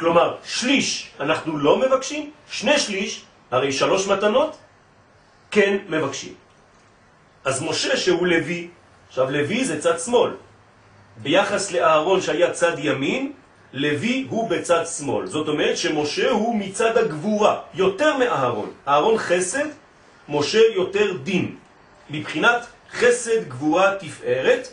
כלומר, 0.00 0.36
שליש 0.44 1.10
אנחנו 1.20 1.58
לא 1.58 1.78
מבקשים, 1.78 2.30
שני 2.50 2.78
שליש, 2.78 3.24
הרי 3.50 3.72
שלוש 3.72 4.08
מתנות, 4.08 4.56
כן 5.50 5.76
מבקשים. 5.88 6.34
אז 7.44 7.62
משה 7.62 7.96
שהוא 7.96 8.26
לוי, 8.26 8.68
עכשיו 9.08 9.30
לוי 9.30 9.64
זה 9.64 9.80
צד 9.80 9.98
שמאל. 10.00 10.30
ביחס 11.16 11.72
לאהרון 11.72 12.20
שהיה 12.20 12.50
צד 12.50 12.78
ימין, 12.78 13.32
לוי 13.72 14.26
הוא 14.30 14.50
בצד 14.50 14.84
שמאל. 14.86 15.26
זאת 15.26 15.48
אומרת 15.48 15.76
שמשה 15.76 16.30
הוא 16.30 16.56
מצד 16.56 16.96
הגבורה, 16.96 17.60
יותר 17.74 18.16
מאהרון. 18.16 18.72
אהרון 18.88 19.18
חסד, 19.18 19.68
משה 20.28 20.60
יותר 20.74 21.16
דין. 21.22 21.56
מבחינת 22.10 22.66
חסד, 22.92 23.48
גבורה, 23.48 23.94
תפארת, 24.00 24.68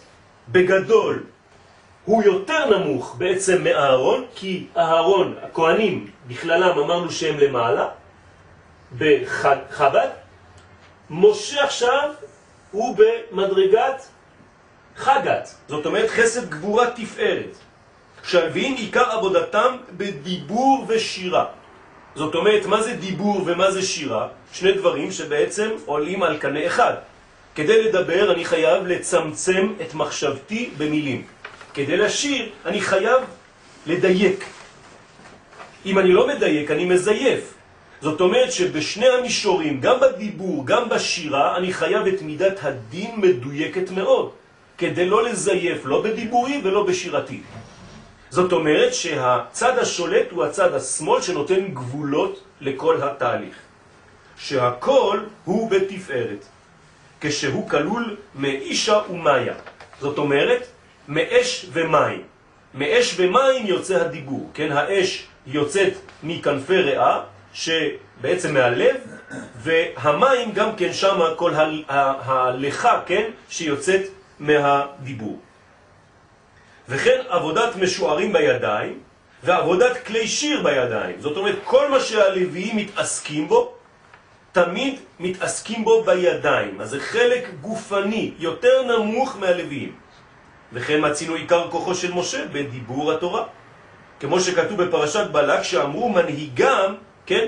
בגדול 0.49 1.23
הוא 2.07 2.23
יותר 2.23 2.77
נמוך 2.77 3.15
בעצם 3.17 3.63
מאהרון, 3.63 4.25
כי 4.35 4.65
אהרון, 4.77 5.35
הכהנים 5.43 6.07
בכללם 6.27 6.79
אמרנו 6.79 7.11
שהם 7.11 7.37
למעלה, 7.37 7.87
בחב"ד, 8.97 10.09
משה 11.09 11.63
עכשיו 11.63 12.09
הוא 12.71 12.97
במדרגת 12.97 14.07
חגת, 14.95 15.49
זאת 15.67 15.85
אומרת 15.85 16.09
חסד 16.09 16.49
גבורה 16.49 16.91
תפארת, 16.91 17.57
שהלוויים 18.23 18.75
עיקר 18.75 19.11
עבודתם 19.11 19.77
בדיבור 19.91 20.85
ושירה. 20.87 21.45
זאת 22.15 22.35
אומרת, 22.35 22.65
מה 22.65 22.81
זה 22.81 22.93
דיבור 22.93 23.41
ומה 23.45 23.71
זה 23.71 23.81
שירה? 23.81 24.27
שני 24.53 24.71
דברים 24.71 25.11
שבעצם 25.11 25.69
עולים 25.85 26.23
על 26.23 26.37
קנה 26.37 26.67
אחד. 26.67 26.93
כדי 27.55 27.83
לדבר 27.83 28.33
אני 28.33 28.45
חייב 28.45 28.87
לצמצם 28.87 29.73
את 29.81 29.93
מחשבתי 29.93 30.69
במילים. 30.77 31.27
כדי 31.77 31.97
לשיר 31.97 32.49
אני 32.65 32.81
חייב 32.81 33.21
לדייק. 33.85 34.45
אם 35.85 35.99
אני 35.99 36.11
לא 36.11 36.27
מדייק, 36.27 36.71
אני 36.71 36.85
מזייף. 36.85 37.53
זאת 38.01 38.21
אומרת 38.21 38.51
שבשני 38.51 39.07
המישורים, 39.07 39.81
גם 39.81 39.95
בדיבור, 40.01 40.65
גם 40.65 40.89
בשירה, 40.89 41.57
אני 41.57 41.73
חייב 41.73 42.07
את 42.07 42.21
מידת 42.21 42.59
הדין 42.63 43.11
מדויקת 43.17 43.91
מאוד, 43.91 44.31
כדי 44.77 45.05
לא 45.05 45.23
לזייף, 45.23 45.85
לא 45.85 46.01
בדיבורי 46.01 46.61
ולא 46.63 46.83
בשירתי. 46.83 47.41
זאת 48.29 48.51
אומרת 48.51 48.93
שהצד 48.93 49.77
השולט 49.77 50.27
הוא 50.31 50.43
הצד 50.43 50.73
השמאל 50.73 51.21
שנותן 51.21 51.67
גבולות 51.73 52.43
לכל 52.61 53.01
התהליך. 53.03 53.55
שהכל 54.37 55.19
הוא 55.45 55.69
בתפארת, 55.69 56.45
כשהוא 57.21 57.69
כלול 57.69 58.15
מאישה 58.35 59.01
ומאיה. 59.09 59.53
זאת 60.01 60.17
אומרת, 60.17 60.67
מאש 61.07 61.65
ומים. 61.73 62.23
מאש 62.73 63.15
ומים 63.17 63.65
יוצא 63.65 63.95
הדיבור, 63.95 64.49
כן? 64.53 64.71
האש 64.71 65.27
יוצאת 65.47 65.93
מכנפי 66.23 66.77
ריאה, 66.77 67.19
שבעצם 67.53 68.53
מהלב, 68.53 68.95
והמים 69.55 70.51
גם 70.51 70.75
כן 70.75 70.93
שם 70.93 71.19
כל 71.35 71.53
ההלכה, 71.87 73.01
כן? 73.05 73.23
שיוצאת 73.49 74.01
מהדיבור. 74.39 75.39
וכן 76.89 77.21
עבודת 77.29 77.75
משוערים 77.75 78.33
בידיים 78.33 78.99
ועבודת 79.43 79.97
כלי 80.05 80.27
שיר 80.27 80.63
בידיים. 80.63 81.15
זאת 81.19 81.37
אומרת, 81.37 81.55
כל 81.63 81.91
מה 81.91 81.99
שהלוויים 81.99 82.77
מתעסקים 82.77 83.47
בו, 83.47 83.73
תמיד 84.51 84.99
מתעסקים 85.19 85.83
בו 85.83 86.03
בידיים. 86.03 86.81
אז 86.81 86.89
זה 86.89 86.99
חלק 86.99 87.49
גופני, 87.61 88.31
יותר 88.39 88.83
נמוך 88.83 89.37
מהלוויים. 89.39 89.95
וכן 90.73 91.11
מצינו 91.11 91.33
עיקר 91.33 91.67
כוחו 91.71 91.95
של 91.95 92.13
משה 92.13 92.45
בדיבור 92.51 93.11
התורה. 93.11 93.43
כמו 94.19 94.39
שכתוב 94.39 94.83
בפרשת 94.83 95.27
בלק 95.31 95.63
שאמרו 95.63 96.09
מנהיגם, 96.09 96.95
כן? 97.25 97.47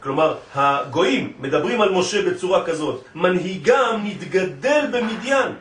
כלומר, 0.00 0.36
הגויים 0.54 1.32
מדברים 1.40 1.80
על 1.80 1.92
משה 1.92 2.30
בצורה 2.30 2.64
כזאת, 2.64 3.04
מנהיגם 3.14 4.00
נתגדל 4.04 4.86
במדיין, 4.92 5.52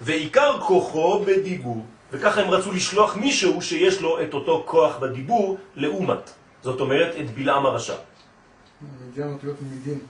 ועיקר 0.00 0.60
כוחו 0.60 1.20
בדיבור. 1.24 1.86
וככה 2.12 2.40
הם 2.40 2.50
רצו 2.50 2.72
לשלוח 2.72 3.16
מישהו 3.16 3.62
שיש 3.62 4.00
לו 4.00 4.22
את 4.22 4.34
אותו 4.34 4.62
כוח 4.66 4.98
בדיבור 4.98 5.58
לאומת. 5.76 6.30
זאת 6.62 6.80
אומרת, 6.80 7.14
את 7.20 7.30
בלעם 7.30 7.66
הרשע. 7.66 7.94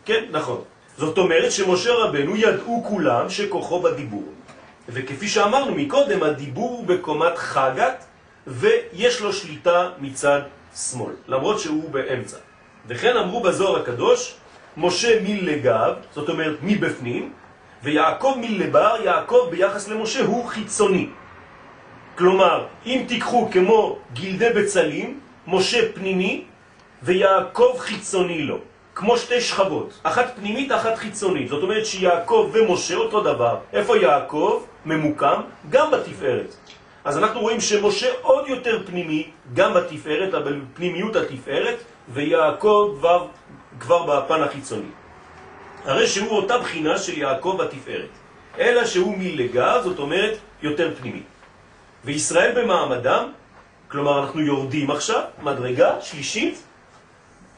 כן, 0.05 0.25
נכון. 0.31 0.61
זאת 0.97 1.19
אומרת 1.19 1.53
שמשה 1.53 1.91
רבנו 1.95 2.37
ידעו 2.37 2.85
כולם 2.89 3.29
שכוחו 3.29 3.83
בדיבור. 3.83 4.25
וכפי 4.93 5.29
שאמרנו 5.29 5.75
מקודם, 5.75 6.23
הדיבור 6.23 6.71
הוא 6.71 6.87
בקומת 6.87 7.39
חגת, 7.39 8.05
ויש 8.47 9.21
לו 9.21 9.33
שליטה 9.33 9.89
מצד 9.99 10.41
שמאל, 10.77 11.13
למרות 11.29 11.61
שהוא 11.61 11.91
באמצע. 11.91 12.37
וכן 12.87 13.17
אמרו 13.17 13.41
בזוהר 13.43 13.83
הקדוש, 13.83 14.35
משה 14.77 15.21
מלגב, 15.23 15.95
זאת 16.15 16.29
אומרת 16.29 16.57
מבפנים, 16.63 17.33
ויעקב 17.83 18.35
מלבר, 18.41 18.97
יעקב 19.05 19.49
ביחס 19.51 19.89
למשה 19.89 20.25
הוא 20.25 20.49
חיצוני. 20.49 21.09
כלומר, 22.19 22.67
אם 22.87 23.05
תיקחו 23.09 23.49
כמו 23.53 23.99
גלדי 24.15 24.51
בצלים, 24.57 25.21
משה 25.47 25.93
פנימי 25.93 26.45
ויעקב 27.03 27.75
חיצוני 27.79 28.43
לו. 28.43 28.59
כמו 28.95 29.17
שתי 29.17 29.41
שכבות, 29.41 30.01
אחת 30.03 30.33
פנימית, 30.37 30.73
אחת 30.73 30.99
חיצונית. 30.99 31.49
זאת 31.49 31.63
אומרת 31.63 31.87
שיעקב 31.87 32.51
ומשה 32.53 32.95
אותו 32.95 33.21
דבר. 33.21 33.57
איפה 33.73 33.97
יעקב 33.97 34.63
ממוקם? 34.87 35.41
גם 35.71 35.91
בתפארת. 35.91 36.55
אז 37.05 37.19
אנחנו 37.19 37.41
רואים 37.41 37.61
שמשה 37.61 38.09
עוד 38.23 38.49
יותר 38.49 38.83
פנימי, 38.87 39.31
גם 39.55 39.75
בתפארת, 39.75 40.35
אבל 40.35 40.61
פנימיות 40.75 41.17
התפארת, 41.17 41.79
ויעקב 42.09 42.95
כבר, 42.99 43.27
כבר 43.81 44.03
בפן 44.03 44.43
החיצוני. 44.43 44.91
הרי 45.85 46.07
שהוא 46.07 46.31
אותה 46.31 46.59
בחינה 46.59 46.99
של 46.99 47.19
יעקב 47.19 47.57
בתפארת, 47.61 48.09
אלא 48.59 48.87
שהוא 48.87 49.19
מלגה, 49.19 49.83
זאת 49.83 49.99
אומרת 49.99 50.39
יותר 50.63 50.91
פנימי. 51.01 51.23
וישראל 52.05 52.63
במעמדם, 52.63 53.33
כלומר 53.89 54.21
אנחנו 54.23 54.41
יורדים 54.41 54.91
עכשיו, 54.91 55.23
מדרגה 55.43 56.01
שלישית, 56.01 56.63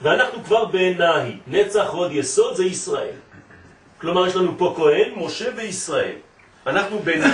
ואנחנו 0.01 0.45
כבר 0.45 0.65
בנהי, 0.65 1.37
נצח 1.47 1.89
עוד 1.91 2.13
יסוד 2.13 2.57
זה 2.57 2.65
ישראל. 2.65 3.17
כלומר 4.01 4.27
יש 4.27 4.37
לנו 4.37 4.59
פה 4.59 4.75
כהן, 4.77 5.13
משה 5.17 5.49
וישראל. 5.57 6.17
אנחנו 6.67 6.99
בנהי. 6.99 7.31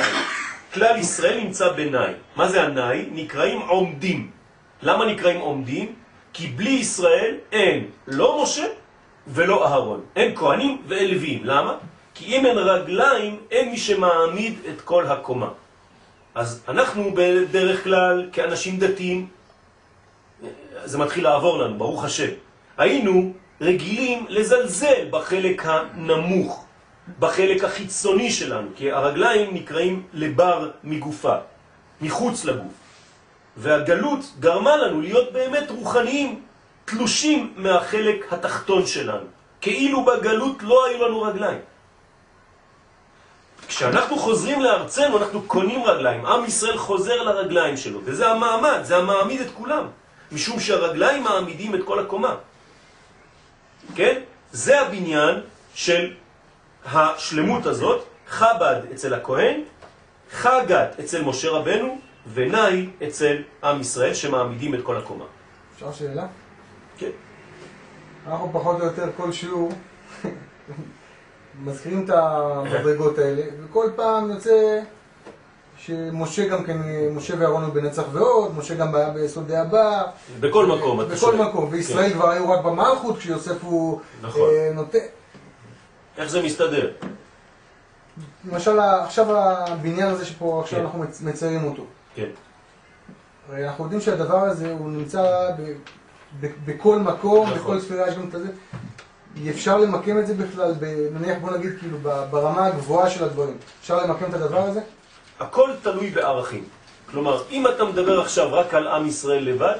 כלל 0.75 0.97
ישראל 0.97 1.41
נמצא 1.41 1.73
בנהי. 1.73 2.13
מה 2.37 2.49
זה 2.49 2.63
הנהי? 2.63 3.09
נקראים 3.13 3.61
עומדים. 3.61 4.31
למה 4.83 5.07
נקראים 5.07 5.41
עומדים? 5.41 5.95
כי 6.33 6.47
בלי 6.47 6.71
ישראל 6.71 7.35
אין 7.53 7.87
לא 8.07 8.43
משה 8.43 8.67
ולא 9.27 9.67
אהרון. 9.69 10.01
אין 10.17 10.37
כהנים 10.37 10.83
ואין 10.89 11.11
לוויים. 11.11 11.41
למה? 11.45 11.75
כי 12.15 12.25
אם 12.25 12.47
אין 12.47 12.59
רגליים, 12.59 13.41
אין 13.51 13.71
מי 13.71 13.77
שמעמיד 13.77 14.55
את 14.69 14.81
כל 14.81 15.07
הקומה. 15.07 15.49
אז 16.35 16.63
אנחנו 16.69 17.11
בדרך 17.15 17.85
כלל, 17.85 18.29
כאנשים 18.33 18.79
דתיים, 18.79 19.27
זה 20.85 20.99
מתחיל 20.99 21.25
לעבור 21.25 21.59
לנו, 21.59 21.79
ברוך 21.79 22.05
השם. 22.05 22.31
היינו 22.79 23.33
רגילים 23.61 24.27
לזלזל 24.29 25.09
בחלק 25.11 25.63
הנמוך, 25.67 26.65
בחלק 27.19 27.65
החיצוני 27.65 28.31
שלנו, 28.31 28.69
כי 28.77 28.93
הרגליים 28.93 29.55
נקראים 29.55 30.03
לבר 30.13 30.71
מגופה, 30.85 31.35
מחוץ 32.01 32.45
לגוף. 32.45 32.73
והגלות 33.57 34.21
גרמה 34.41 34.77
לנו 34.77 35.01
להיות 35.01 35.33
באמת 35.33 35.71
רוחניים, 35.71 36.43
תלושים 36.85 37.53
מהחלק 37.57 38.33
התחתון 38.33 38.87
שלנו. 38.87 39.27
כאילו 39.61 40.05
בגלות 40.05 40.63
לא 40.63 40.87
היו 40.87 41.09
לנו 41.09 41.23
רגליים. 41.23 41.59
כשאנחנו 43.69 44.19
חוזרים 44.19 44.61
לארצנו 44.61 45.19
אנחנו 45.19 45.43
קונים 45.43 45.85
רגליים, 45.85 46.27
עם 46.27 46.45
ישראל 46.45 46.79
חוזר 46.79 47.23
לרגליים 47.23 47.77
שלו, 47.77 48.01
וזה 48.05 48.29
המעמד, 48.29 48.79
זה 48.83 48.97
המעמיד 48.97 49.41
את 49.41 49.51
כולם, 49.55 49.85
משום 50.33 50.61
שהרגליים 50.61 51.23
מעמידים 51.23 51.75
את 51.75 51.81
כל 51.85 51.99
הקומה. 51.99 52.35
כן? 53.95 54.21
זה 54.53 54.81
הבניין 54.81 55.41
של 55.75 56.15
השלמות 56.93 57.67
הזאת, 57.67 58.05
חב"ד 58.29 58.81
אצל 58.93 59.15
הכהן 59.15 59.61
חגת 60.33 61.01
אצל 61.01 61.25
משה 61.25 61.51
רבנו 61.51 61.99
ונאי 62.35 62.89
אצל 63.07 63.37
עם 63.65 63.81
ישראל 63.81 64.15
שמעמידים 64.15 64.75
את 64.75 64.81
כל 64.83 64.97
הקומה. 64.97 65.25
אפשר 65.75 65.93
שאלה? 65.93 66.27
כן. 66.99 67.11
אנחנו 68.27 68.51
פחות 68.53 68.81
או 68.81 68.87
יותר 68.87 69.09
כל 69.17 69.33
שיעור 69.33 69.73
מזכירים 71.65 72.05
את 72.05 72.11
המדרגות 72.11 73.19
האלה, 73.19 73.43
וכל 73.65 73.91
פעם 73.97 74.31
יוצא 74.31 74.81
שמשה 75.79 76.49
גם 76.49 76.65
כן, 76.65 76.77
משה 77.15 77.35
ואהרון 77.39 77.63
היו 77.63 77.73
בנצח 77.73 78.03
ועוד, 78.13 78.59
משה 78.59 78.75
גם 78.75 78.95
היה 78.95 79.11
ביסודי 79.11 79.57
הבא. 79.57 80.03
בכל 80.41 80.67
מקום, 80.67 81.01
אתה 81.01 81.15
בכל. 81.15 81.37
מקום, 81.37 81.69
וישראל 81.71 82.13
כבר 82.13 82.31
היו 82.31 82.51
רק 82.51 82.65
במלכות, 82.65 83.19
כשיוסף 83.19 83.65
הוא 83.65 84.01
נכון. 84.23 84.51
אה, 84.51 84.71
נותן. 84.75 84.99
איך 86.19 86.31
זה 86.31 86.43
מסתדר? 86.43 86.91
למשל, 88.45 88.81
עכשיו 88.81 89.37
הבניין 89.37 90.09
הזה 90.09 90.25
שפה 90.25 90.61
עכשיו 90.65 90.79
כן. 90.79 90.85
אנחנו 90.85 90.99
מצ- 90.99 91.21
מציירים 91.23 91.65
אותו. 91.65 91.85
כן. 92.15 92.29
הרי 93.49 93.69
אנחנו 93.69 93.85
יודעים 93.85 94.01
שהדבר 94.01 94.39
הזה 94.45 94.73
הוא 94.73 94.91
נמצא 94.91 95.51
ב, 95.59 95.73
ב, 96.41 96.47
בכל 96.65 96.99
מקום, 96.99 97.47
נכון. 97.47 97.59
בכל 97.59 97.81
ספירה 97.81 98.09
יש 98.09 98.15
גם 98.15 98.29
את 98.29 98.35
הזה. 98.35 98.49
אפשר 99.51 99.79
למקם 99.79 100.19
את 100.19 100.27
זה 100.27 100.35
בכלל, 100.35 100.75
נניח 101.13 101.39
בוא 101.41 101.51
נגיד 101.51 101.71
כאילו 101.81 101.99
ברמה 102.31 102.67
הגבוהה 102.67 103.11
של 103.11 103.25
הדברים. 103.25 103.57
אפשר 103.81 104.03
למקם 104.07 104.25
את 104.29 104.35
הדבר 104.35 104.61
הזה? 104.61 104.81
הכל 105.41 105.71
תלוי 105.83 106.11
בערכים. 106.11 106.65
כלומר, 107.11 107.43
אם 107.51 107.67
אתה 107.67 107.85
מדבר 107.85 108.21
עכשיו 108.21 108.53
רק 108.55 108.75
על 108.75 108.89
עם 108.89 109.07
ישראל 109.07 109.45
לבד, 109.45 109.77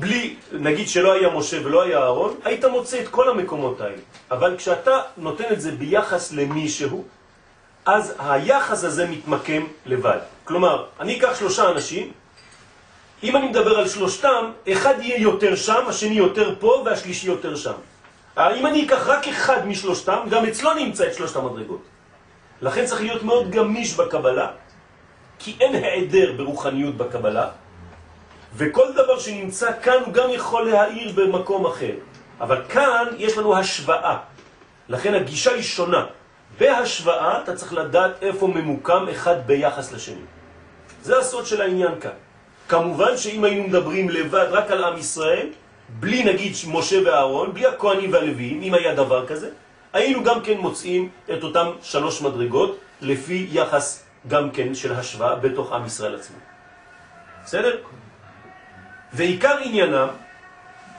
בלי, 0.00 0.36
נגיד 0.52 0.88
שלא 0.88 1.12
היה 1.12 1.30
משה 1.30 1.66
ולא 1.66 1.82
היה 1.82 1.98
אהרון, 1.98 2.34
היית 2.44 2.64
מוצא 2.64 3.00
את 3.00 3.08
כל 3.08 3.30
המקומות 3.30 3.80
האלה. 3.80 4.02
אבל 4.30 4.56
כשאתה 4.56 5.00
נותן 5.16 5.44
את 5.52 5.60
זה 5.60 5.72
ביחס 5.72 6.32
למישהו, 6.32 7.04
אז 7.86 8.14
היחס 8.18 8.84
הזה 8.84 9.06
מתמקם 9.06 9.62
לבד. 9.86 10.18
כלומר, 10.44 10.84
אני 11.00 11.18
אקח 11.18 11.38
שלושה 11.38 11.70
אנשים, 11.70 12.12
אם 13.22 13.36
אני 13.36 13.48
מדבר 13.48 13.78
על 13.78 13.88
שלושתם, 13.88 14.50
אחד 14.72 14.94
יהיה 15.00 15.20
יותר 15.20 15.56
שם, 15.56 15.84
השני 15.88 16.14
יותר 16.14 16.54
פה 16.60 16.82
והשלישי 16.84 17.26
יותר 17.26 17.56
שם. 17.56 17.72
אם 18.38 18.66
אני 18.66 18.86
אקח 18.86 19.06
רק 19.06 19.28
אחד 19.28 19.66
משלושתם, 19.66 20.18
גם 20.30 20.46
אצלו 20.46 20.74
נמצא 20.74 21.06
את 21.06 21.14
שלושת 21.14 21.36
המדרגות. 21.36 21.82
לכן 22.62 22.84
צריך 22.86 23.00
להיות 23.00 23.22
מאוד 23.22 23.50
גמיש 23.50 23.94
בקבלה, 23.94 24.48
כי 25.38 25.56
אין 25.60 25.84
העדר 25.84 26.32
ברוחניות 26.36 26.96
בקבלה, 26.96 27.48
וכל 28.56 28.92
דבר 28.92 29.18
שנמצא 29.18 29.70
כאן 29.82 29.98
הוא 30.04 30.12
גם 30.12 30.30
יכול 30.30 30.70
להאיר 30.70 31.12
במקום 31.12 31.66
אחר. 31.66 31.94
אבל 32.40 32.62
כאן 32.68 33.06
יש 33.18 33.38
לנו 33.38 33.58
השוואה, 33.58 34.16
לכן 34.88 35.14
הגישה 35.14 35.52
היא 35.52 35.62
שונה. 35.62 36.06
בהשוואה 36.58 37.42
אתה 37.42 37.56
צריך 37.56 37.72
לדעת 37.72 38.22
איפה 38.22 38.46
ממוקם 38.46 39.06
אחד 39.08 39.46
ביחס 39.46 39.92
לשני. 39.92 40.26
זה 41.02 41.18
הסוד 41.18 41.46
של 41.46 41.60
העניין 41.60 42.00
כאן. 42.00 42.16
כמובן 42.68 43.16
שאם 43.16 43.44
היינו 43.44 43.68
מדברים 43.68 44.08
לבד 44.08 44.46
רק 44.50 44.70
על 44.70 44.84
עם 44.84 44.98
ישראל, 44.98 45.48
בלי 45.88 46.24
נגיד 46.24 46.52
משה 46.68 46.96
ואהרון, 47.04 47.54
בלי 47.54 47.66
הכהנים 47.66 48.12
והלוויים, 48.12 48.62
אם 48.62 48.74
היה 48.74 48.94
דבר 48.94 49.26
כזה, 49.26 49.50
היינו 49.92 50.24
גם 50.24 50.42
כן 50.42 50.58
מוצאים 50.58 51.08
את 51.32 51.42
אותם 51.42 51.66
שלוש 51.82 52.22
מדרגות 52.22 52.78
לפי 53.00 53.46
יחס 53.52 54.04
גם 54.28 54.50
כן 54.50 54.74
של 54.74 54.92
השוואה 54.92 55.34
בתוך 55.34 55.72
עם 55.72 55.86
ישראל 55.86 56.14
עצמו. 56.14 56.36
בסדר? 57.44 57.76
ועיקר 59.12 59.56
עניינם 59.62 60.08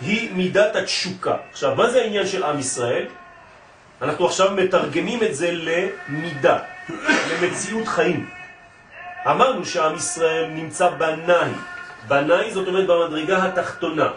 היא 0.02 0.32
מידת 0.34 0.76
התשוקה. 0.76 1.36
עכשיו, 1.52 1.76
מה 1.76 1.90
זה 1.90 2.02
העניין 2.02 2.28
של 2.28 2.44
עם 2.44 2.60
ישראל? 2.60 3.06
אנחנו 4.02 4.26
עכשיו 4.26 4.52
מתרגמים 4.52 5.24
את 5.24 5.36
זה 5.36 5.52
למידה, 5.52 6.60
למציאות 7.30 7.88
חיים. 7.88 8.30
אמרנו 9.26 9.66
שעם 9.66 9.96
ישראל 9.96 10.46
נמצא 10.46 10.90
בנאי. 10.90 11.52
בנאי 12.08 12.52
זאת 12.52 12.68
אומרת 12.68 12.88
במדרגה 12.88 13.46
התחתונה. 13.46 14.10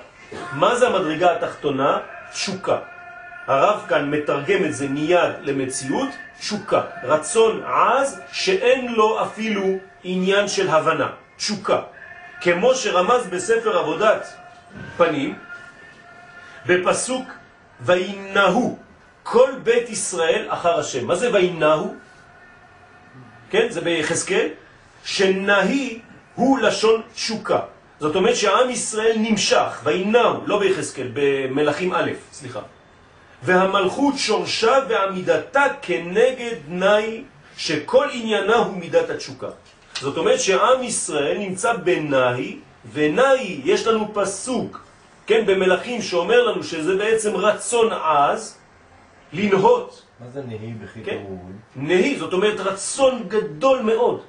מה 0.53 0.77
זה 0.77 0.89
המדרגה 0.89 1.37
התחתונה? 1.37 1.99
תשוקה. 2.33 2.79
הרב 3.47 3.85
כאן 3.89 4.11
מתרגם 4.11 4.65
את 4.65 4.75
זה 4.75 4.89
מיד 4.89 5.33
למציאות, 5.41 6.09
תשוקה. 6.39 6.81
רצון 7.03 7.63
עז 7.65 8.21
שאין 8.33 8.93
לו 8.93 9.23
אפילו 9.23 9.79
עניין 10.05 10.49
של 10.49 10.69
הבנה. 10.69 11.09
תשוקה. 11.37 11.81
כמו 12.43 12.75
שרמז 12.75 13.27
בספר 13.27 13.79
עבודת 13.79 14.33
פנים, 14.97 15.35
בפסוק 16.67 17.29
וינהו 17.81 18.79
כל 19.23 19.51
בית 19.63 19.91
ישראל 19.91 20.47
אחר 20.49 20.81
השם. 20.81 21.07
מה 21.07 21.15
זה 21.15 21.33
וינהו? 21.33 21.95
כן, 23.51 23.67
זה 23.71 23.81
ביחזקאל, 23.81 24.49
שנהי 25.05 26.01
הוא 26.35 26.59
לשון 26.59 27.03
תשוקה. 27.15 27.61
זאת 28.01 28.17
אומרת 28.17 28.37
שעם 28.37 28.71
ישראל 28.71 29.17
נמשך, 29.17 29.81
וינהו, 29.85 30.47
לא 30.47 30.59
ביחזקאל, 30.59 31.11
במלאכים 31.15 31.95
א', 31.95 32.11
סליחה. 32.33 32.61
והמלכות 33.43 34.15
שורשה 34.19 34.79
ועמידתה 34.89 35.65
כנגד 35.83 36.57
נאי 36.69 37.25
שכל 37.57 38.09
עניינה 38.13 38.57
הוא 38.57 38.77
מידת 38.77 39.11
התשוקה. 39.11 39.49
זאת 40.03 40.17
אומרת 40.17 40.41
שעם 40.41 40.83
ישראל 40.83 41.39
נמצא 41.39 41.73
בנאי, 41.73 42.59
ונאי 42.93 43.61
יש 43.65 43.87
לנו 43.87 44.15
פסוק, 44.15 44.85
כן, 45.27 45.47
במלאכים 45.47 46.03
שאומר 46.03 46.43
לנו 46.43 46.63
שזה 46.63 46.97
בעצם 46.97 47.37
רצון 47.37 47.93
עז, 47.93 48.59
לנהות. 49.33 50.03
מה 50.21 50.27
זה 50.29 50.43
נהי 50.43 50.75
בחיתא 50.85 51.11
כן. 51.11 51.23
נהי, 51.77 52.19
זאת 52.19 52.33
אומרת 52.33 52.61
רצון 52.61 53.23
גדול 53.29 53.83
מאוד, 53.83 54.21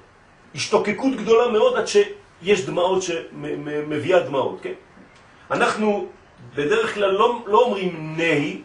השתוקקות 0.55 1.15
גדולה 1.15 1.47
מאוד 1.51 1.77
עד 1.77 1.87
שיש 1.87 2.65
דמעות 2.65 3.03
שמביאה 3.03 4.19
דמעות, 4.19 4.59
כן? 4.61 4.73
אנחנו 5.51 6.07
בדרך 6.55 6.93
כלל 6.93 7.11
לא, 7.11 7.39
לא 7.47 7.63
אומרים 7.63 8.17
נהי 8.17 8.61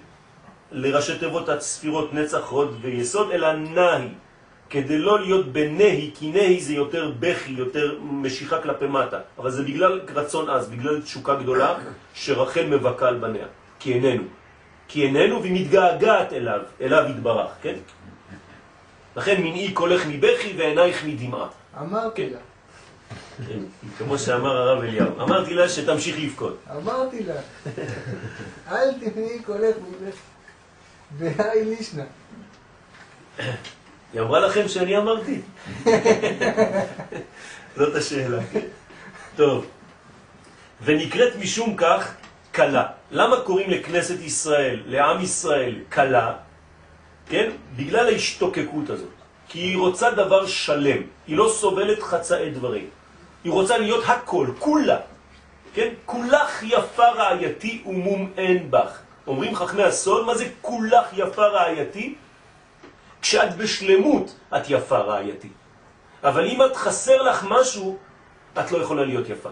לראשי 0.73 1.19
תיבות 1.19 1.49
הספירות 1.49 2.15
נצח, 2.15 2.49
הוד 2.49 2.79
ויסוד, 2.81 3.31
אלא 3.31 3.53
נהי, 3.53 4.09
כדי 4.71 4.99
לא 4.99 5.21
להיות 5.21 5.53
בנהי, 5.53 6.11
כי 6.15 6.31
נהי 6.31 6.61
זה 6.61 6.73
יותר 6.73 7.13
בכי, 7.21 7.53
יותר 7.53 7.99
משיכה 8.03 8.63
כלפי 8.63 8.87
מטה, 8.87 9.19
אבל 9.39 9.51
זה 9.51 9.63
בגלל 9.63 10.01
רצון 10.15 10.51
עז, 10.51 10.69
בגלל 10.69 11.03
תשוקה 11.03 11.35
גדולה 11.35 11.75
שרחל 12.15 12.67
מבכה 12.67 13.09
על 13.09 13.19
בניה, 13.19 13.47
כי 13.79 13.93
איננו. 13.93 14.23
כי 14.89 15.07
איננו 15.07 15.43
והיא 15.43 15.65
מתגעגעת 15.65 16.33
אליו, 16.33 16.61
אליו 16.81 17.05
יתברך, 17.11 17.51
כן? 17.63 17.75
לכן 19.17 19.43
מנעי 19.43 19.73
קולך 19.73 20.07
מבכי 20.07 20.55
ועינייך 20.59 21.05
מדמעה. 21.05 21.49
אמרתי 21.81 22.27
כן. 22.27 22.33
לה, 22.33 22.39
כן, 23.49 23.59
כמו 23.99 24.19
שאמר 24.19 24.57
הרב 24.57 24.83
אליהו. 24.83 25.21
אמרתי 25.21 25.55
לה 25.55 25.69
שתמשיך 25.69 26.17
לבכות. 26.19 26.59
אמרתי 26.77 27.25
לה, 27.25 27.35
אל 28.71 28.95
תפני 28.95 29.43
קולך 29.47 29.77
מבך, 29.77 30.17
והי 31.19 31.65
לישנה. 31.65 32.05
היא 34.13 34.21
אמרה 34.21 34.41
לכם 34.41 34.69
שאני 34.69 34.99
אמרתי? 34.99 35.41
זאת 37.77 37.95
השאלה. 37.95 38.39
טוב. 39.37 39.67
ונקראת 40.85 41.37
משום 41.37 41.77
כך 41.77 42.15
קלה. 42.53 42.87
למה 43.11 43.37
קוראים 43.41 43.71
לכנסת 43.71 44.21
ישראל, 44.21 44.83
לעם 44.87 45.21
ישראל, 45.21 45.75
קלה? 45.89 46.33
כן? 47.29 47.51
בגלל 47.77 48.07
ההשתוקקות 48.07 48.91
הזאת. 48.91 49.09
כי 49.49 49.59
היא 49.59 49.77
רוצה 49.77 50.11
דבר 50.11 50.47
שלם. 50.47 51.03
היא 51.27 51.37
לא 51.37 51.49
סובלת 51.55 52.03
חצאי 52.03 52.51
דברים. 52.51 52.87
היא 53.45 53.53
רוצה 53.53 53.79
להיות 53.79 54.05
הכל, 54.07 54.47
כולה. 54.59 54.99
כן? 55.75 55.89
כולך 56.07 56.63
יפה 56.63 57.09
רעייתי 57.09 57.83
ומום 57.87 58.33
אין 58.37 58.71
בך. 58.71 58.99
אומרים 59.27 59.55
חכמי 59.55 59.83
הסוד, 59.83 60.27
מה 60.27 60.35
זה 60.35 60.45
כולך 60.61 61.07
יפה 61.13 61.47
רעייתי? 61.47 62.15
כשאת 63.23 63.57
בשלמות 63.57 64.35
את 64.57 64.63
יפה 64.69 64.99
רעייתי. 64.99 65.49
אבל 66.25 66.47
אם 66.47 66.63
את 66.63 66.77
חסר 66.77 67.23
לך 67.23 67.47
משהו, 67.49 67.99
את 68.61 68.73
לא 68.73 68.79
יכולה 68.79 69.05
להיות 69.05 69.29
יפה. 69.29 69.49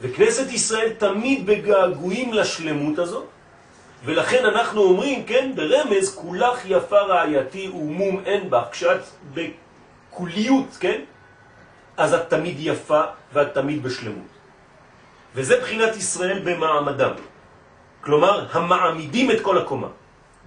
וכנסת 0.00 0.52
ישראל 0.52 0.92
תמיד 0.98 1.46
בגעגועים 1.46 2.32
לשלמות 2.32 2.98
הזאת, 2.98 3.26
ולכן 4.04 4.44
אנחנו 4.44 4.82
אומרים, 4.82 5.24
כן, 5.26 5.52
ברמז, 5.54 6.14
כולך 6.14 6.58
יפה 6.64 7.00
רעייתי 7.00 7.68
ומום 7.68 8.22
אין 8.24 8.50
בך. 8.50 8.64
כשאת 8.70 9.02
בכוליות, 9.34 10.76
כן, 10.80 11.00
אז 11.96 12.14
את 12.14 12.30
תמיד 12.30 12.56
יפה 12.58 13.02
ואת 13.32 13.54
תמיד 13.54 13.82
בשלמות. 13.82 14.32
וזה 15.34 15.60
בחינת 15.60 15.96
ישראל 15.96 16.38
במעמדם. 16.44 17.12
כלומר, 18.00 18.46
המעמידים 18.52 19.30
את 19.30 19.40
כל 19.40 19.58
הקומה, 19.58 19.88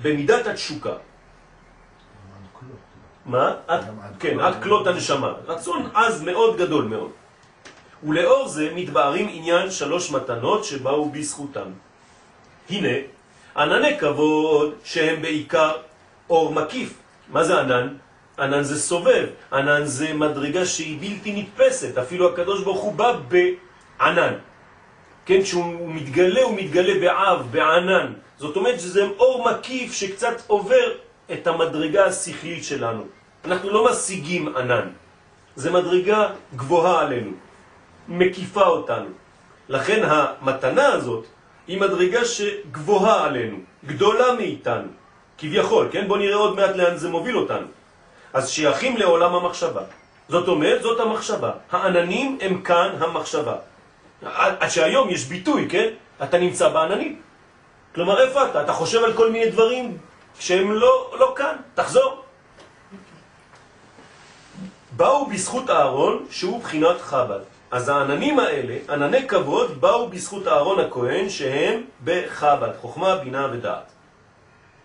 במידת 0.01 0.47
התשוקה. 0.47 0.95
מה? 3.25 3.55
עד, 3.67 3.85
כן. 4.19 4.39
עד 4.39 4.63
כלות 4.63 4.87
הנשמה. 4.87 5.33
רצון 5.47 5.89
עז 5.93 6.21
מאוד 6.21 6.57
גדול 6.57 6.85
מאוד. 6.85 7.11
ולאור 8.03 8.47
זה 8.47 8.71
מתבהרים 8.75 9.27
עניין 9.31 9.71
שלוש 9.71 10.11
מתנות 10.11 10.65
שבאו 10.65 11.09
בזכותם. 11.09 11.69
הנה, 12.69 12.97
ענני 13.57 13.99
כבוד 13.99 14.73
שהם 14.83 15.21
בעיקר 15.21 15.71
אור 16.29 16.53
מקיף. 16.53 16.93
מה 17.29 17.43
זה 17.43 17.59
ענן? 17.59 17.87
ענן 18.39 18.63
זה 18.63 18.79
סובב, 18.79 19.27
ענן 19.53 19.85
זה 19.85 20.13
מדרגה 20.13 20.65
שהיא 20.65 20.99
בלתי 20.99 21.41
נתפסת, 21.41 21.97
אפילו 21.97 22.29
הקדוש 22.29 22.63
ברוך 22.63 22.81
הוא 22.81 22.93
בא 22.93 23.17
בענן. 23.27 24.33
כן, 25.25 25.41
כשהוא 25.41 25.89
מתגלה, 25.89 26.41
הוא 26.41 26.55
מתגלה 26.57 26.93
בעב, 26.99 27.47
בענן. 27.51 28.13
זאת 28.37 28.55
אומרת 28.55 28.79
שזה 28.79 29.07
אור 29.19 29.51
מקיף 29.51 29.93
שקצת 29.93 30.41
עובר 30.47 30.91
את 31.33 31.47
המדרגה 31.47 32.05
השכלית 32.05 32.63
שלנו. 32.63 33.03
אנחנו 33.45 33.69
לא 33.69 33.91
משיגים 33.91 34.55
ענן. 34.57 34.87
זה 35.55 35.71
מדרגה 35.71 36.27
גבוהה 36.55 36.99
עלינו, 36.99 37.31
מקיפה 38.07 38.63
אותנו. 38.63 39.09
לכן 39.69 40.01
המתנה 40.05 40.87
הזאת 40.87 41.25
היא 41.67 41.81
מדרגה 41.81 42.25
שגבוהה 42.25 43.25
עלינו, 43.25 43.57
גדולה 43.85 44.33
מאיתנו, 44.33 44.87
כביכול, 45.37 45.87
כן? 45.91 46.07
בואו 46.07 46.19
נראה 46.19 46.35
עוד 46.35 46.55
מעט 46.55 46.75
לאן 46.75 46.97
זה 46.97 47.09
מוביל 47.09 47.37
אותנו. 47.37 47.67
אז 48.33 48.49
שייכים 48.49 48.97
לעולם 48.97 49.35
המחשבה. 49.35 49.81
זאת 50.29 50.47
אומרת, 50.47 50.81
זאת 50.81 50.99
המחשבה. 50.99 51.51
העננים 51.71 52.37
הם 52.41 52.61
כאן 52.61 52.89
המחשבה. 52.99 53.55
עד 54.35 54.69
שהיום 54.69 55.09
יש 55.09 55.25
ביטוי, 55.25 55.67
כן? 55.69 55.87
אתה 56.23 56.37
נמצא 56.37 56.69
בעננים. 56.69 57.21
כלומר, 57.95 58.21
איפה 58.21 58.45
אתה? 58.45 58.61
אתה 58.61 58.73
חושב 58.73 59.03
על 59.03 59.13
כל 59.13 59.31
מיני 59.31 59.49
דברים 59.49 59.97
שהם 60.39 60.71
לא, 60.71 61.15
לא 61.19 61.33
כאן. 61.37 61.55
תחזור. 61.75 62.23
באו 64.91 65.25
בזכות 65.25 65.69
אהרון, 65.69 66.25
שהוא 66.29 66.61
בחינת 66.61 67.01
חב"ד. 67.01 67.39
אז 67.71 67.89
העננים 67.89 68.39
האלה, 68.39 68.75
ענני 68.89 69.27
כבוד, 69.27 69.81
באו 69.81 70.09
בזכות 70.09 70.47
אהרון 70.47 70.79
הכהן, 70.79 71.29
שהם 71.29 71.81
בחב"ד, 72.03 72.71
חוכמה, 72.81 73.15
בינה 73.15 73.47
ודעת. 73.53 73.91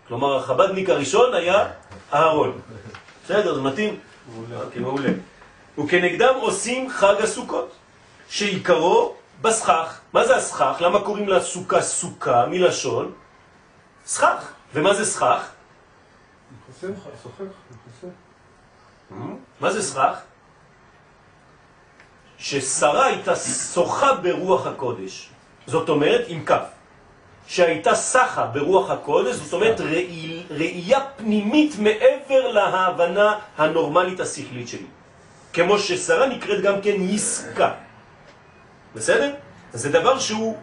כלומר, 0.07 0.37
החב"דניק 0.37 0.89
הראשון 0.89 1.33
היה 1.33 1.67
אהרון. 2.13 2.59
בסדר, 3.25 3.55
זה 3.55 3.61
מתאים? 3.61 3.99
מעולה. 4.75 5.09
אוקיי. 5.77 5.99
וכנגדם 5.99 6.33
עושים 6.41 6.89
חג 6.89 7.15
הסוכות, 7.23 7.71
שעיקרו 8.29 9.13
בסכך. 9.41 9.99
מה 10.13 10.25
זה 10.27 10.35
הסכך? 10.35 10.77
למה 10.79 11.01
קוראים 11.01 11.27
לה 11.27 11.41
סוכה 11.41 11.81
סוכה 11.81 12.45
מלשון? 12.45 13.11
סכך. 14.05 14.56
ומה 14.73 14.93
זה 14.93 15.05
סכך? 15.05 15.49
מה 19.59 19.71
זה 19.71 19.81
סכך? 19.81 20.19
ששרה 22.37 23.05
הייתה 23.05 23.35
שוחה 23.73 24.13
ברוח 24.13 24.67
הקודש. 24.67 25.29
זאת 25.67 25.89
אומרת, 25.89 26.25
עם 26.27 26.45
כף. 26.45 26.63
שהייתה 27.47 27.95
סחה 27.95 28.45
ברוח 28.45 28.91
הקודש, 28.91 29.35
זאת 29.35 29.53
אומרת 29.53 29.81
ראייה 30.49 30.99
פנימית 31.17 31.79
מעבר 31.79 32.51
להבנה 32.51 33.39
הנורמלית 33.57 34.19
השכלית 34.19 34.67
שלי. 34.67 34.87
כמו 35.53 35.79
ששרה 35.79 36.27
נקראת 36.27 36.61
גם 36.61 36.81
כן 36.81 36.95
יסקה. 37.01 37.71
בסדר? 38.95 39.33
זה 39.73 39.89
דבר 39.91 40.19
שהוא 40.19 40.57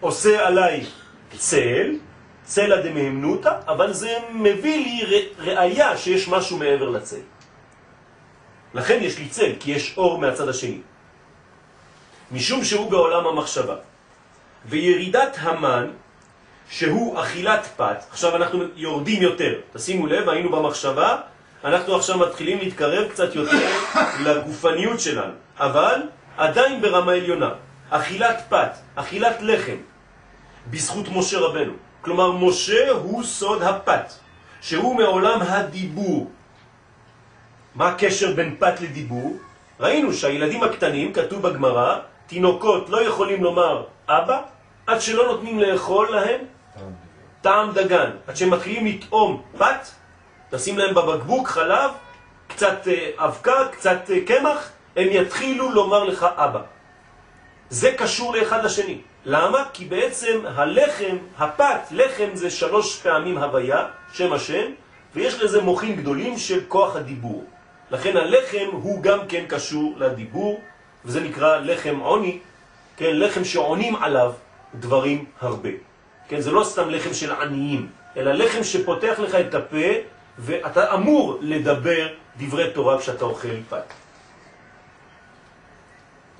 עושה 0.00 0.46
עליי 0.46 0.86
צל, 1.38 1.98
צלע 2.48 2.80
דמהמנותא, 2.80 3.52
אבל 3.68 3.92
זה 3.92 4.18
מביא 4.32 4.78
לי 4.84 5.28
ראייה 5.38 5.96
שיש 5.96 6.28
משהו 6.28 6.56
מעבר 6.56 6.88
לצל. 6.88 7.20
לכן 8.74 8.98
יש 9.02 9.18
לי 9.18 9.28
צל, 9.28 9.52
כי 9.60 9.70
יש 9.70 9.94
אור 9.96 10.18
מהצד 10.18 10.48
השני. 10.48 10.80
משום 12.32 12.64
שהוא 12.64 12.90
בעולם 12.90 13.26
המחשבה. 13.26 13.76
וירידת 14.64 15.36
המן, 15.40 15.86
שהוא 16.70 17.20
אכילת 17.20 17.68
פת, 17.76 18.04
עכשיו 18.10 18.36
אנחנו 18.36 18.64
יורדים 18.76 19.22
יותר, 19.22 19.54
תשימו 19.72 20.06
לב, 20.06 20.28
היינו 20.28 20.48
במחשבה, 20.50 21.16
אנחנו 21.64 21.96
עכשיו 21.96 22.18
מתחילים 22.18 22.58
להתקרב 22.58 23.08
קצת 23.08 23.34
יותר 23.34 23.60
לגופניות 24.24 25.00
שלנו, 25.00 25.32
אבל 25.58 26.02
עדיין 26.36 26.80
ברמה 26.80 27.12
עליונה. 27.12 27.50
אכילת 27.90 28.42
פת, 28.48 28.70
אכילת 28.94 29.36
לחם, 29.40 29.76
בזכות 30.70 31.06
משה 31.08 31.38
רבנו. 31.38 31.87
כלומר, 32.02 32.32
משה 32.32 32.90
הוא 32.90 33.22
סוד 33.22 33.62
הפת, 33.62 34.12
שהוא 34.60 34.96
מעולם 34.96 35.42
הדיבור. 35.42 36.30
מה 37.74 37.88
הקשר 37.88 38.34
בין 38.34 38.56
פת 38.58 38.80
לדיבור? 38.80 39.36
ראינו 39.80 40.12
שהילדים 40.12 40.62
הקטנים, 40.62 41.12
כתוב 41.12 41.42
בגמרא, 41.42 41.98
תינוקות 42.26 42.88
לא 42.88 43.02
יכולים 43.02 43.44
לומר 43.44 43.84
אבא, 44.08 44.42
עד 44.86 45.00
שלא 45.00 45.26
נותנים 45.26 45.60
לאכול 45.60 46.10
להם 46.10 46.40
טעם 47.40 47.72
דגן. 47.72 48.10
עד 48.26 48.36
שהם 48.36 48.50
מתחילים 48.50 48.86
לטעום 48.86 49.42
פת, 49.58 49.88
לשים 50.52 50.78
להם 50.78 50.94
בבקבוק 50.94 51.48
חלב, 51.48 51.90
קצת 52.48 52.88
אה, 52.88 53.10
אבקה, 53.16 53.68
קצת 53.72 54.10
אה, 54.10 54.18
קמח, 54.26 54.70
הם 54.96 55.08
יתחילו 55.10 55.70
לומר 55.70 56.04
לך 56.04 56.26
אבא. 56.36 56.60
זה 57.70 57.94
קשור 57.98 58.36
לאחד 58.36 58.64
לשני. 58.64 59.00
למה? 59.24 59.64
כי 59.72 59.84
בעצם 59.84 60.40
הלחם, 60.46 61.16
הפת, 61.38 61.80
לחם 61.90 62.28
זה 62.34 62.50
שלוש 62.50 63.02
פעמים 63.02 63.38
הוויה, 63.38 63.86
שם 64.12 64.32
השם, 64.32 64.70
ויש 65.14 65.40
לזה 65.40 65.62
מוחים 65.62 65.96
גדולים 65.96 66.38
של 66.38 66.60
כוח 66.68 66.96
הדיבור. 66.96 67.44
לכן 67.90 68.16
הלחם 68.16 68.66
הוא 68.72 69.02
גם 69.02 69.18
כן 69.28 69.44
קשור 69.48 69.94
לדיבור, 69.96 70.60
וזה 71.04 71.20
נקרא 71.20 71.58
לחם 71.58 71.98
עוני, 71.98 72.38
כן, 72.96 73.10
לחם 73.16 73.44
שעונים 73.44 73.96
עליו 73.96 74.32
דברים 74.74 75.24
הרבה. 75.40 75.70
כן, 76.28 76.40
זה 76.40 76.50
לא 76.50 76.64
סתם 76.64 76.90
לחם 76.90 77.14
של 77.14 77.32
עניים, 77.32 77.88
אלא 78.16 78.32
לחם 78.32 78.64
שפותח 78.64 79.18
לך 79.18 79.34
את 79.34 79.54
הפה, 79.54 79.86
ואתה 80.38 80.94
אמור 80.94 81.38
לדבר 81.40 82.08
דברי 82.38 82.70
תורה 82.70 82.98
כשאתה 82.98 83.24
אוכל 83.24 83.56
פת. 83.68 83.92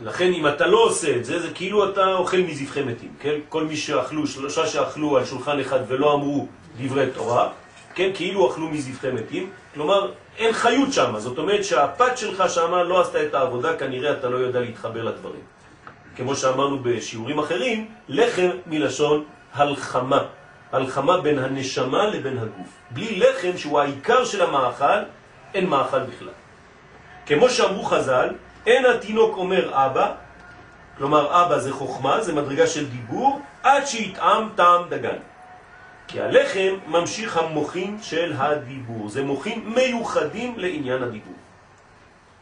לכן 0.01 0.33
אם 0.33 0.49
אתה 0.49 0.67
לא 0.67 0.85
עושה 0.85 1.17
את 1.17 1.25
זה, 1.25 1.41
זה 1.41 1.51
כאילו 1.55 1.91
אתה 1.91 2.13
אוכל 2.13 2.37
מזבחי 2.37 2.83
מתים, 2.83 3.13
כן? 3.21 3.35
כל 3.49 3.65
מי 3.65 3.77
שאכלו, 3.77 4.27
שלושה 4.27 4.67
שאכלו 4.67 5.17
על 5.17 5.25
שולחן 5.25 5.61
אחד 5.61 5.79
ולא 5.89 6.15
אמרו 6.15 6.47
דברי 6.79 7.07
תורה, 7.15 7.49
כן? 7.95 8.11
כאילו 8.15 8.51
אכלו 8.51 8.69
מזבחי 8.69 9.11
מתים, 9.11 9.51
כלומר 9.75 10.11
אין 10.39 10.53
חיות 10.53 10.93
שם, 10.93 11.15
זאת 11.19 11.39
אומרת 11.39 11.65
שהפת 11.65 12.19
שלך 12.19 12.45
שם 12.49 12.75
לא 12.75 13.01
עשתה 13.01 13.23
את 13.23 13.35
העבודה, 13.35 13.77
כנראה 13.77 14.13
אתה 14.13 14.29
לא 14.29 14.37
יודע 14.37 14.61
להתחבר 14.61 15.03
לדברים. 15.03 15.41
כמו 16.17 16.37
שאמרנו 16.37 16.79
בשיעורים 16.83 17.39
אחרים, 17.39 17.89
לחם 18.09 18.49
מלשון 18.67 19.25
הלחמה, 19.55 20.23
הלחמה 20.73 21.21
בין 21.21 21.39
הנשמה 21.39 22.07
לבין 22.07 22.39
הגוף. 22.39 22.69
בלי 22.91 23.19
לחם 23.19 23.57
שהוא 23.57 23.81
העיקר 23.81 24.25
של 24.25 24.43
המאכל, 24.43 25.03
אין 25.55 25.67
מאכל 25.67 26.01
בכלל. 26.01 26.29
כמו 27.27 27.51
שאמרו 27.51 27.83
חז"ל, 27.83 28.29
אין 28.69 28.87
התינוק 28.87 29.37
אומר 29.37 29.71
אבא, 29.73 30.15
כלומר 30.99 31.43
אבא 31.43 31.59
זה 31.59 31.73
חוכמה, 31.73 32.21
זה 32.21 32.33
מדרגה 32.33 32.67
של 32.67 32.89
דיבור, 32.89 33.41
עד 33.63 33.87
שיטעם 33.87 34.49
טעם 34.55 34.89
דגן. 34.89 35.17
כי 36.09 36.21
הלחם 36.21 36.75
ממשיך 36.87 37.37
המוחים 37.37 37.99
של 38.03 38.33
הדיבור, 38.37 39.09
זה 39.09 39.25
מוחים 39.25 39.73
מיוחדים 39.75 40.55
לעניין 40.57 41.03
הדיבור. 41.03 41.35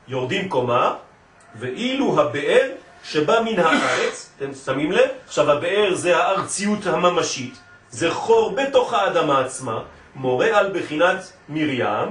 יורדים 0.09 0.49
קומה, 0.49 0.95
ואילו 1.55 2.21
הבאר 2.21 2.71
שבא 3.05 3.41
מן 3.45 3.59
הארץ, 3.59 4.33
אתם 4.37 4.55
שמים 4.55 4.93
לב? 4.93 5.09
עכשיו 5.27 5.51
הבאר 5.51 5.95
זה 5.95 6.17
הארציות 6.17 6.87
הממשית, 6.87 7.55
זה 7.91 8.11
חור 8.11 8.55
בתוך 8.55 8.93
האדמה 8.93 9.41
עצמה, 9.41 9.83
מורה 10.15 10.59
על 10.59 10.73
בחינת 10.75 11.33
מרים, 11.49 12.09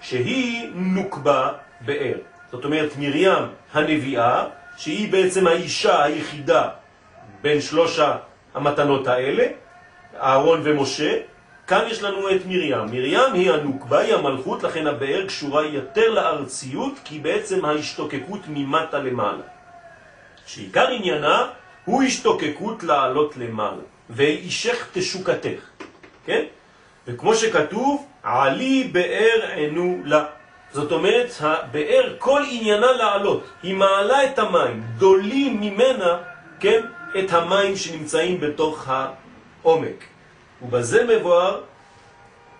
שהיא 0.00 0.70
נוקבה 0.74 1.48
באר. 1.80 2.29
זאת 2.52 2.64
אומרת 2.64 2.90
מרים 2.98 3.42
הנביאה, 3.72 4.44
שהיא 4.76 5.12
בעצם 5.12 5.46
האישה 5.46 6.04
היחידה 6.04 6.68
בין 7.42 7.60
שלושה 7.60 8.16
המתנות 8.54 9.06
האלה, 9.06 9.46
אהרון 10.16 10.60
ומשה, 10.64 11.18
כאן 11.66 11.84
יש 11.90 12.02
לנו 12.02 12.30
את 12.30 12.46
מרים. 12.46 12.78
מרים 12.86 13.32
היא 13.34 13.52
הנוקבה, 13.52 13.98
היא 13.98 14.14
המלכות, 14.14 14.62
לכן 14.62 14.86
הבאר 14.86 15.26
קשורה 15.26 15.66
יותר 15.66 16.10
לארציות, 16.10 16.92
כי 17.04 17.18
בעצם 17.18 17.64
ההשתוקקות 17.64 18.40
ממטה 18.48 18.98
למעלה. 18.98 19.42
שעיקר 20.46 20.88
עניינה 20.88 21.46
הוא 21.84 22.02
השתוקקות 22.02 22.82
לעלות 22.82 23.36
למעלה, 23.36 23.82
ואישך 24.10 24.88
תשוקתך, 24.92 25.60
כן? 26.24 26.44
וכמו 27.06 27.34
שכתוב, 27.34 28.06
עלי 28.22 28.88
באר 28.92 29.50
ענו 29.56 29.98
לה. 30.04 30.24
זאת 30.72 30.92
אומרת, 30.92 31.30
הבאר 31.40 32.14
כל 32.18 32.42
עניינה 32.50 32.92
לעלות, 32.92 33.44
היא 33.62 33.74
מעלה 33.74 34.24
את 34.24 34.38
המים, 34.38 34.82
דולים 34.98 35.60
ממנה, 35.60 36.18
כן, 36.60 36.80
את 37.18 37.32
המים 37.32 37.76
שנמצאים 37.76 38.40
בתוך 38.40 38.88
העומק. 38.88 40.04
ובזה 40.62 41.04
מבואר 41.04 41.60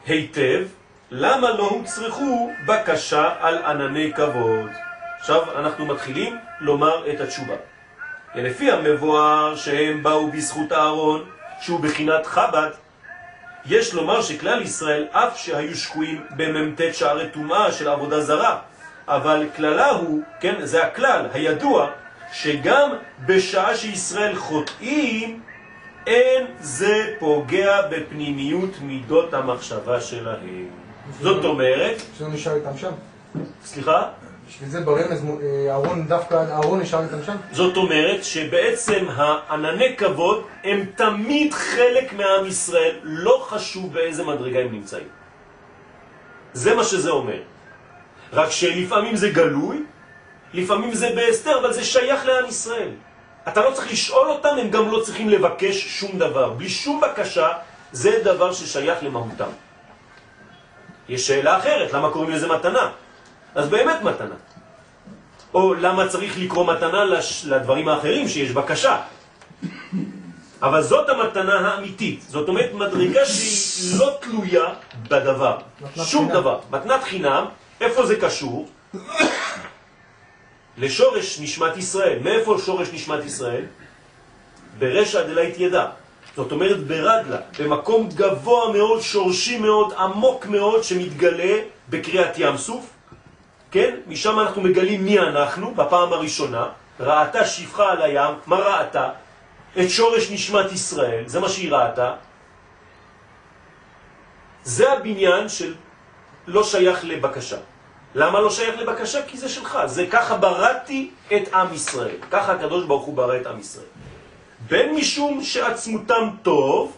היטב, 0.06 0.64
למה 1.10 1.50
לא 1.50 1.68
הוצרכו 1.68 2.50
בקשה 2.66 3.34
על 3.40 3.58
ענני 3.58 4.12
כבוד. 4.12 4.70
עכשיו 5.20 5.42
אנחנו 5.58 5.86
מתחילים 5.86 6.38
לומר 6.60 7.10
את 7.10 7.20
התשובה. 7.20 7.56
ולפי 8.34 8.70
המבואר 8.70 9.56
שהם 9.56 10.02
באו 10.02 10.30
בזכות 10.30 10.72
הארון, 10.72 11.24
שהוא 11.60 11.80
בחינת 11.80 12.26
חב"ד, 12.26 12.70
יש 13.66 13.94
לומר 13.94 14.22
שכלל 14.22 14.62
ישראל, 14.62 15.06
אף 15.10 15.38
שהיו 15.38 15.76
שקועים 15.76 16.22
במ"ט 16.36 16.80
שערי 16.92 17.28
טומאה 17.28 17.72
של 17.72 17.88
עבודה 17.88 18.20
זרה, 18.20 18.58
אבל 19.08 19.46
כללה 19.56 19.90
הוא, 19.90 20.22
כן, 20.40 20.54
זה 20.62 20.84
הכלל 20.84 21.26
הידוע, 21.32 21.90
שגם 22.32 22.90
בשעה 23.26 23.76
שישראל 23.76 24.36
חוטאים, 24.36 25.40
אין 26.06 26.46
זה 26.60 27.14
פוגע 27.18 27.82
בפנימיות 27.90 28.70
מידות 28.82 29.34
המחשבה 29.34 30.00
שלהם. 30.00 30.68
זאת 31.20 31.44
אומרת, 31.44 32.02
שזה 32.18 32.28
נשאר 32.28 32.54
איתם 32.54 32.78
שם. 32.78 32.92
סליחה? 33.64 34.08
בשביל 34.50 34.68
זה 34.68 34.80
ברמז 34.80 35.24
אה, 35.42 35.70
אהרון, 35.70 36.06
דווקא 36.08 36.34
אהרון 36.34 36.80
נשאר 36.80 37.02
איתם 37.02 37.22
שם. 37.26 37.36
זאת 37.52 37.76
אומרת 37.76 38.24
שבעצם 38.24 39.06
הענני 39.16 39.96
כבוד 39.96 40.46
הם 40.64 40.84
תמיד 40.96 41.54
חלק 41.54 42.12
מעם 42.12 42.46
ישראל, 42.46 42.94
לא 43.02 43.46
חשוב 43.48 43.92
באיזה 43.92 44.24
מדרגה 44.24 44.60
הם 44.60 44.72
נמצאים. 44.72 45.08
זה 46.52 46.74
מה 46.74 46.84
שזה 46.84 47.10
אומר. 47.10 47.38
רק 48.32 48.50
שלפעמים 48.50 49.16
זה 49.16 49.30
גלוי, 49.30 49.82
לפעמים 50.54 50.94
זה 50.94 51.10
בהסתר, 51.14 51.58
אבל 51.58 51.72
זה 51.72 51.84
שייך 51.84 52.26
לעם 52.26 52.46
ישראל. 52.48 52.90
אתה 53.48 53.60
לא 53.64 53.70
צריך 53.70 53.92
לשאול 53.92 54.28
אותם, 54.28 54.56
הם 54.60 54.70
גם 54.70 54.90
לא 54.90 55.00
צריכים 55.00 55.28
לבקש 55.28 56.00
שום 56.00 56.18
דבר. 56.18 56.50
בלי 56.50 56.68
שום 56.68 57.00
בקשה, 57.00 57.48
זה 57.92 58.20
דבר 58.24 58.52
ששייך 58.52 58.98
למהותם. 59.02 59.50
יש 61.08 61.26
שאלה 61.26 61.58
אחרת, 61.58 61.92
למה 61.92 62.10
קוראים 62.10 62.30
לזה 62.30 62.48
מתנה? 62.48 62.90
אז 63.54 63.68
באמת 63.68 64.02
מתנה. 64.02 64.34
או 65.54 65.74
למה 65.74 66.08
צריך 66.08 66.38
לקרוא 66.38 66.66
מתנה 66.74 67.04
לש... 67.04 67.44
לדברים 67.44 67.88
האחרים 67.88 68.28
שיש 68.28 68.50
בקשה. 68.50 68.96
אבל 70.62 70.82
זאת 70.82 71.08
המתנה 71.08 71.68
האמיתית. 71.68 72.22
זאת 72.28 72.48
אומרת, 72.48 72.72
מדרגה 72.74 73.26
שהיא 73.26 73.98
לא 74.00 74.18
תלויה 74.20 74.64
בדבר. 75.08 75.58
שום 75.96 76.26
חינם. 76.26 76.40
דבר. 76.40 76.58
מתנת 76.70 77.02
חינם, 77.02 77.44
איפה 77.80 78.06
זה 78.06 78.16
קשור? 78.16 78.68
לשורש 80.78 81.40
נשמת 81.40 81.76
ישראל. 81.76 82.18
מאיפה 82.22 82.56
שורש 82.64 82.88
נשמת 82.92 83.24
ישראל? 83.24 83.64
ברשע 84.78 85.22
דלית 85.22 85.58
ידע. 85.58 85.86
זאת 86.36 86.52
אומרת 86.52 86.86
ברגלה, 86.86 87.38
במקום 87.58 88.08
גבוה 88.14 88.72
מאוד, 88.72 89.00
שורשי 89.00 89.58
מאוד, 89.58 89.92
עמוק 89.92 90.46
מאוד, 90.46 90.84
שמתגלה 90.84 91.54
בקריאת 91.88 92.38
ים 92.38 92.56
סוף. 92.56 92.99
כן? 93.70 93.94
משם 94.06 94.40
אנחנו 94.40 94.62
מגלים 94.62 95.04
מי 95.04 95.18
אנחנו 95.18 95.74
בפעם 95.74 96.12
הראשונה. 96.12 96.66
ראתה 97.00 97.44
שפחה 97.44 97.92
על 97.92 98.02
הים, 98.02 98.35
מה 98.46 98.56
ראתה? 98.56 99.09
את 99.80 99.90
שורש 99.90 100.30
נשמת 100.30 100.72
ישראל, 100.72 101.22
זה 101.26 101.40
מה 101.40 101.48
שהיא 101.48 101.72
ראתה. 101.72 102.14
זה 104.62 104.92
הבניין 104.92 105.48
של 105.48 105.74
לא 106.46 106.64
שייך 106.64 107.04
לבקשה. 107.04 107.56
למה 108.14 108.40
לא 108.40 108.50
שייך 108.50 108.78
לבקשה? 108.78 109.22
כי 109.26 109.38
זה 109.38 109.48
שלך. 109.48 109.78
זה 109.87 110.06
ככה 110.06 110.37
בראתי 110.37 111.11
את 111.26 111.54
עם 111.54 111.74
ישראל. 111.74 112.16
ככה 112.30 112.52
הקדוש 112.52 112.85
ברוך 112.85 113.04
הוא 113.04 113.14
ברא 113.14 113.37
את 113.37 113.46
עם 113.46 113.61
ישראל. 113.61 113.87
בין 114.68 114.94
משום 114.94 115.42
שעצמותם 115.42 116.28
טוב, 116.42 116.96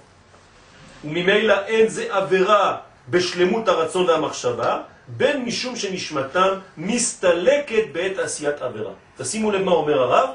וממילא 1.05 1.55
אין 1.67 1.89
זה 1.89 2.07
עבירה 2.11 2.77
בשלמות 3.09 3.69
הרצון 3.69 4.09
והמחשבה, 4.09 4.81
בין 5.17 5.45
משום 5.45 5.77
שנשמתם 5.77 6.49
מסתלקת 6.77 7.85
בעת 7.93 8.19
עשיית 8.19 8.63
עבירה. 8.63 8.93
תשימו 9.17 9.51
לב 9.51 9.63
מה 9.63 9.73
אומר 9.73 10.03
הרב, 10.03 10.29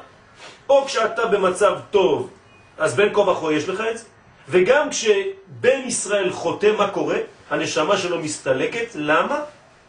או 0.70 0.86
כשאתה 0.86 1.26
במצב 1.26 1.80
טוב, 1.92 2.30
אז 2.78 2.96
בין 2.96 3.14
כה 3.14 3.22
וכה 3.22 3.54
יש 3.54 3.70
לך 3.70 3.84
את 3.92 3.98
זה, 3.98 4.06
וגם 4.50 4.90
כשבן 4.90 5.80
ישראל 5.86 6.32
חוטא, 6.32 6.72
מה 6.78 6.92
קורה? 6.92 7.18
הנשמה 7.50 7.98
שלו 7.98 8.20
מסתלקת, 8.20 8.88
למה? 8.96 9.40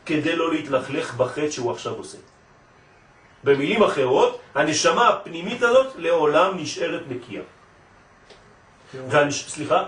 כדי 0.06 0.36
לא 0.36 0.52
להתלכלך 0.52 1.14
בחטא 1.14 1.50
שהוא 1.50 1.72
עכשיו 1.72 1.94
עושה. 1.94 2.18
במילים 3.44 3.82
אחרות, 3.82 4.40
הנשמה 4.54 5.08
הפנימית 5.08 5.62
הזאת 5.62 5.94
לעולם 5.96 6.58
נשארת 6.58 7.02
נקייה. 7.08 7.42
והנש... 9.08 9.48
סליחה? 9.48 9.86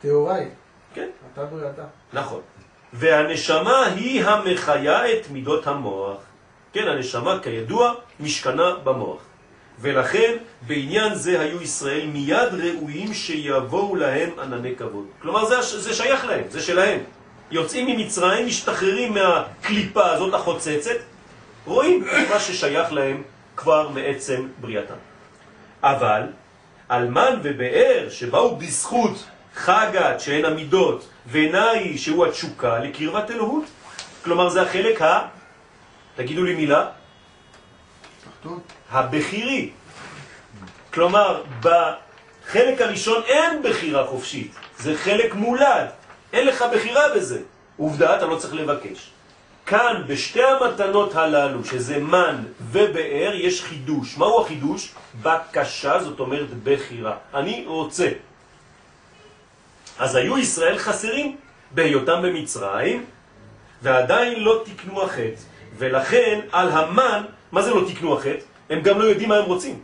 טהוראי, 0.00 0.48
כן, 0.94 1.08
אתה 1.32 1.44
בריאתה. 1.44 1.84
נכון. 2.12 2.40
והנשמה 2.94 3.86
היא 3.86 4.24
המחיה 4.24 5.12
את 5.12 5.30
מידות 5.30 5.66
המוח. 5.66 6.16
כן, 6.72 6.88
הנשמה 6.88 7.38
כידוע 7.42 7.94
משכנה 8.20 8.74
במוח. 8.84 9.18
ולכן 9.80 10.36
בעניין 10.66 11.14
זה 11.14 11.40
היו 11.40 11.62
ישראל 11.62 12.06
מיד 12.06 12.48
ראויים 12.52 13.14
שיבואו 13.14 13.96
להם 13.96 14.30
ענני 14.38 14.76
כבוד. 14.76 15.06
כלומר 15.22 15.44
זה, 15.44 15.62
זה 15.62 15.94
שייך 15.94 16.24
להם, 16.24 16.44
זה 16.50 16.60
שלהם. 16.60 17.00
יוצאים 17.50 17.86
ממצרים, 17.86 18.46
משתחררים 18.46 19.14
מהקליפה 19.14 20.10
הזאת 20.10 20.34
החוצצת, 20.34 20.96
רואים 21.66 22.04
מה 22.30 22.40
ששייך 22.40 22.92
להם 22.92 23.22
כבר 23.56 23.88
מעצם 23.88 24.48
בריאתם. 24.60 24.94
אבל 25.82 26.22
אלמן 26.90 27.40
ובאר 27.42 28.06
שבאו 28.10 28.56
בזכות 28.56 29.24
חגת 29.54 30.20
שהן 30.20 30.44
המידות 30.44 31.08
ונאי 31.30 31.98
שהוא 31.98 32.26
התשוקה 32.26 32.78
לקרבת 32.78 33.30
אלוהות. 33.30 33.64
כלומר 34.24 34.48
זה 34.48 34.62
החלק 34.62 35.02
ה... 35.02 35.20
תגידו 36.16 36.44
לי 36.44 36.54
מילה. 36.54 36.86
הבכירי. 38.90 39.70
כלומר, 40.92 41.42
בחלק 41.60 42.80
הראשון 42.80 43.22
אין 43.26 43.62
בחירה 43.62 44.06
חופשית, 44.06 44.54
זה 44.78 44.96
חלק 44.96 45.34
מולד, 45.34 45.88
אין 46.32 46.46
לך 46.46 46.64
בחירה 46.74 47.02
בזה. 47.16 47.40
עובדה, 47.76 48.16
אתה 48.16 48.26
לא 48.26 48.36
צריך 48.36 48.54
לבקש. 48.54 49.10
כאן, 49.66 50.02
בשתי 50.06 50.42
המתנות 50.42 51.14
הללו, 51.14 51.64
שזה 51.64 51.98
מן 51.98 52.42
ובאר, 52.60 53.30
יש 53.34 53.62
חידוש. 53.62 54.18
מהו 54.18 54.40
החידוש? 54.42 54.92
בקשה, 55.22 55.98
זאת 55.98 56.20
אומרת 56.20 56.48
בחירה. 56.64 57.16
אני 57.34 57.64
רוצה. 57.66 58.08
אז 59.98 60.14
היו 60.14 60.38
ישראל 60.38 60.78
חסרים 60.78 61.36
בהיותם 61.70 62.22
במצרים, 62.22 63.04
ועדיין 63.82 64.40
לא 64.40 64.62
תקנו 64.64 65.02
החטא. 65.02 65.40
ולכן 65.78 66.40
על 66.52 66.70
המן, 66.70 67.24
מה 67.52 67.62
זה 67.62 67.70
לא 67.70 67.84
תקנו 67.88 68.18
החטא? 68.18 68.44
הם 68.70 68.80
גם 68.80 68.98
לא 68.98 69.04
יודעים 69.04 69.28
מה 69.28 69.36
הם 69.36 69.44
רוצים. 69.44 69.80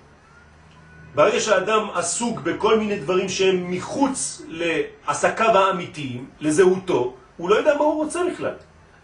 ברגע 1.14 1.40
שהאדם 1.40 1.90
עסוק 1.94 2.40
בכל 2.40 2.78
מיני 2.78 2.96
דברים 2.98 3.28
שהם 3.28 3.70
מחוץ 3.70 4.42
לעסקיו 4.48 5.58
האמיתיים, 5.58 6.26
לזהותו, 6.40 7.14
הוא 7.36 7.50
לא 7.50 7.54
יודע 7.54 7.74
מה 7.74 7.84
הוא 7.84 8.04
רוצה 8.04 8.20
בכלל. 8.32 8.54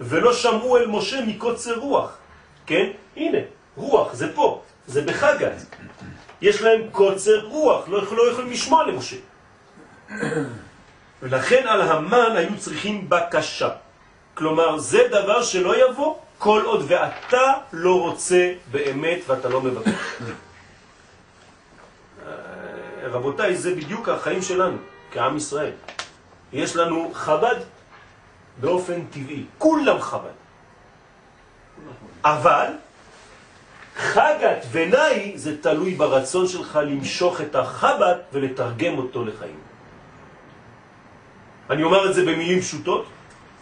ולא 0.01 0.33
שמעו 0.33 0.77
אל 0.77 0.87
משה 0.87 1.25
מקוצר 1.27 1.79
רוח. 1.79 2.19
כן? 2.67 2.91
הנה, 3.17 3.39
רוח, 3.77 4.15
זה 4.15 4.35
פה, 4.35 4.63
זה 4.87 5.03
בחגת. 5.03 5.53
יש 6.43 6.63
להם 6.63 6.81
קוצר 6.93 7.47
רוח, 7.47 7.89
לא, 7.89 8.03
לא 8.17 8.31
יכולים 8.31 8.51
לשמוע 8.51 8.87
למשה. 8.87 9.17
ולכן 11.23 11.67
על 11.67 11.81
המן 11.81 12.37
היו 12.37 12.59
צריכים 12.59 13.09
בקשה. 13.09 13.71
כלומר, 14.35 14.79
זה 14.79 15.09
דבר 15.11 15.43
שלא 15.43 15.91
יבוא 15.91 16.15
כל 16.39 16.63
עוד 16.65 16.85
ואתה 16.89 17.53
לא 17.73 18.01
רוצה 18.01 18.53
באמת 18.71 19.19
ואתה 19.27 19.49
לא 19.49 19.61
מבקש. 19.61 19.93
אה, 22.27 22.33
רבותיי, 23.03 23.57
זה 23.57 23.75
בדיוק 23.75 24.09
החיים 24.09 24.43
שלנו, 24.43 24.77
כעם 25.13 25.37
ישראל. 25.37 25.73
יש 26.53 26.77
לנו 26.77 27.11
חב"ד 27.15 27.57
באופן 28.61 29.05
טבעי, 29.11 29.45
כולם 29.59 30.01
חב"ד. 30.01 30.37
אבל 32.25 32.67
חגת 33.97 34.67
ונאי 34.71 35.33
זה 35.37 35.63
תלוי 35.63 35.95
ברצון 35.95 36.49
שלך 36.49 36.79
למשוך 36.83 37.41
את 37.41 37.55
החב"ד 37.55 38.15
ולתרגם 38.33 38.99
אותו 38.99 39.25
לחיים. 39.25 39.66
אני 41.71 41.83
אומר 41.83 42.11
את 42.11 42.15
זה 42.15 42.23
במילים 42.23 42.61
פשוטות, 42.61 43.07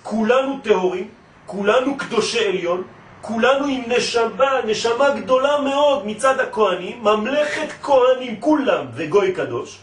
כולנו 0.02 0.58
טהורים, 0.62 1.08
כולנו 1.46 1.96
קדושי 1.96 2.48
עליון, 2.48 2.82
כולנו 3.20 3.66
עם 3.66 3.82
נשמה, 3.86 4.60
נשמה 4.66 5.10
גדולה 5.20 5.60
מאוד 5.60 6.06
מצד 6.06 6.40
הכהנים, 6.40 7.02
ממלכת 7.02 7.68
כהנים 7.82 8.40
כולם 8.40 8.86
וגוי 8.94 9.32
קדוש. 9.32 9.78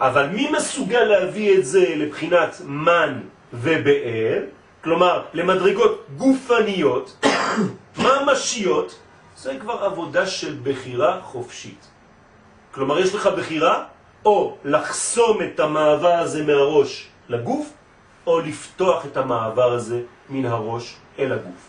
אבל 0.00 0.28
מי 0.28 0.50
מסוגל 0.50 1.00
להביא 1.04 1.58
את 1.58 1.64
זה 1.66 1.94
לבחינת 1.96 2.60
מן 2.64 3.20
ובאר, 3.52 4.42
כלומר 4.84 5.22
למדרגות 5.34 6.06
גופניות, 6.16 7.26
ממשיות, 8.02 8.98
זה 9.36 9.56
כבר 9.60 9.84
עבודה 9.84 10.26
של 10.26 10.56
בחירה 10.62 11.20
חופשית. 11.22 11.86
כלומר 12.74 12.98
יש 12.98 13.14
לך 13.14 13.26
בחירה 13.26 13.84
או 14.26 14.56
לחסום 14.64 15.38
את 15.42 15.60
המעבר 15.60 16.14
הזה 16.14 16.44
מהראש 16.44 17.08
לגוף, 17.28 17.72
או 18.26 18.40
לפתוח 18.40 19.06
את 19.06 19.16
המעבר 19.16 19.72
הזה 19.72 20.02
מן 20.30 20.46
הראש 20.46 20.96
אל 21.18 21.32
הגוף. 21.32 21.62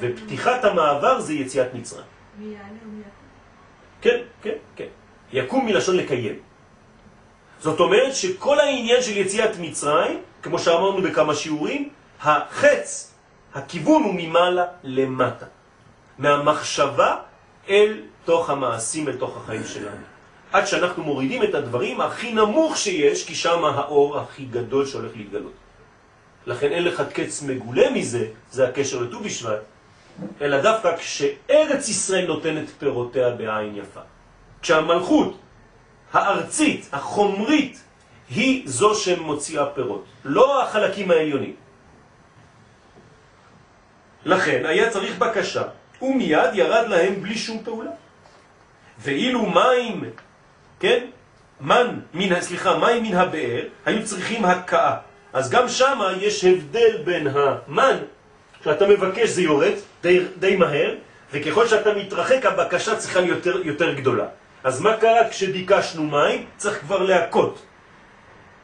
ופתיחת 0.00 0.64
המעבר 0.64 1.20
זה 1.20 1.32
יציאת 1.32 1.74
מצרים. 1.74 2.06
כן, 4.00 4.18
כן, 4.42 4.58
כן. 4.76 4.90
יקום 5.32 5.66
מלשון 5.66 5.96
לקיים. 5.96 6.38
זאת 7.58 7.80
אומרת 7.80 8.14
שכל 8.14 8.60
העניין 8.60 9.02
של 9.02 9.16
יציאת 9.16 9.58
מצרים 9.60 10.20
כמו 10.42 10.58
שאמרנו 10.58 11.02
בכמה 11.02 11.34
שיעורים, 11.34 11.88
החץ, 12.20 13.14
הכיוון 13.54 14.02
הוא 14.02 14.14
ממעלה 14.16 14.64
למטה. 14.84 15.46
מהמחשבה 16.18 17.16
אל 17.68 18.02
תוך 18.24 18.50
המעשים, 18.50 19.08
אל 19.08 19.16
תוך 19.16 19.36
החיים 19.36 19.64
שלנו. 19.64 20.13
עד 20.54 20.66
שאנחנו 20.66 21.02
מורידים 21.02 21.42
את 21.42 21.54
הדברים 21.54 22.00
הכי 22.00 22.32
נמוך 22.32 22.76
שיש, 22.76 23.26
כי 23.26 23.34
שם 23.34 23.64
האור 23.64 24.18
הכי 24.18 24.44
גדול 24.44 24.86
שהולך 24.86 25.12
להתגלות. 25.16 25.52
לכן 26.46 26.72
אין 26.72 26.84
לך 26.84 27.02
קץ 27.12 27.42
מגולה 27.42 27.90
מזה, 27.90 28.26
זה 28.50 28.68
הקשר 28.68 29.02
לט"ו 29.02 29.20
בשבט, 29.20 29.62
אלא 30.40 30.60
דווקא 30.62 30.96
כשארץ 30.96 31.88
ישראל 31.88 32.26
נותנת 32.26 32.68
פירותיה 32.78 33.30
בעין 33.30 33.76
יפה. 33.76 34.00
כשהמלכות 34.62 35.38
הארצית, 36.12 36.88
החומרית, 36.92 37.82
היא 38.30 38.62
זו 38.66 38.94
שמוציאה 38.94 39.66
פירות, 39.66 40.04
לא 40.24 40.62
החלקים 40.62 41.10
העליונים. 41.10 41.54
לכן 44.24 44.66
היה 44.66 44.90
צריך 44.90 45.18
בקשה, 45.18 45.62
ומיד 46.02 46.54
ירד 46.54 46.86
להם 46.88 47.22
בלי 47.22 47.38
שום 47.38 47.64
פעולה. 47.64 47.90
ואילו 48.98 49.46
מים, 49.46 50.04
כן, 50.84 51.04
מן, 51.60 51.98
מן, 52.14 52.40
סליחה, 52.40 52.78
מים 52.78 53.02
מן 53.02 53.14
הבאר, 53.14 53.62
היו 53.86 54.04
צריכים 54.04 54.44
הקאה. 54.44 54.96
אז 55.32 55.50
גם 55.50 55.68
שם 55.68 56.00
יש 56.20 56.44
הבדל 56.44 56.96
בין 57.04 57.26
המן, 57.26 57.96
שאתה 58.64 58.86
מבקש 58.86 59.28
זה 59.28 59.42
יורד 59.42 59.72
די, 60.02 60.20
די 60.38 60.56
מהר, 60.56 60.94
וככל 61.32 61.68
שאתה 61.68 61.94
מתרחק 61.94 62.46
הבקשה 62.46 62.96
צריכה 62.96 63.20
להיות 63.20 63.46
יותר, 63.46 63.60
יותר 63.64 63.94
גדולה. 63.94 64.26
אז 64.64 64.80
מה 64.80 64.96
קרה 64.96 65.28
כשביקשנו 65.30 66.04
מים? 66.04 66.46
צריך 66.56 66.80
כבר 66.80 67.02
להכות. 67.02 67.62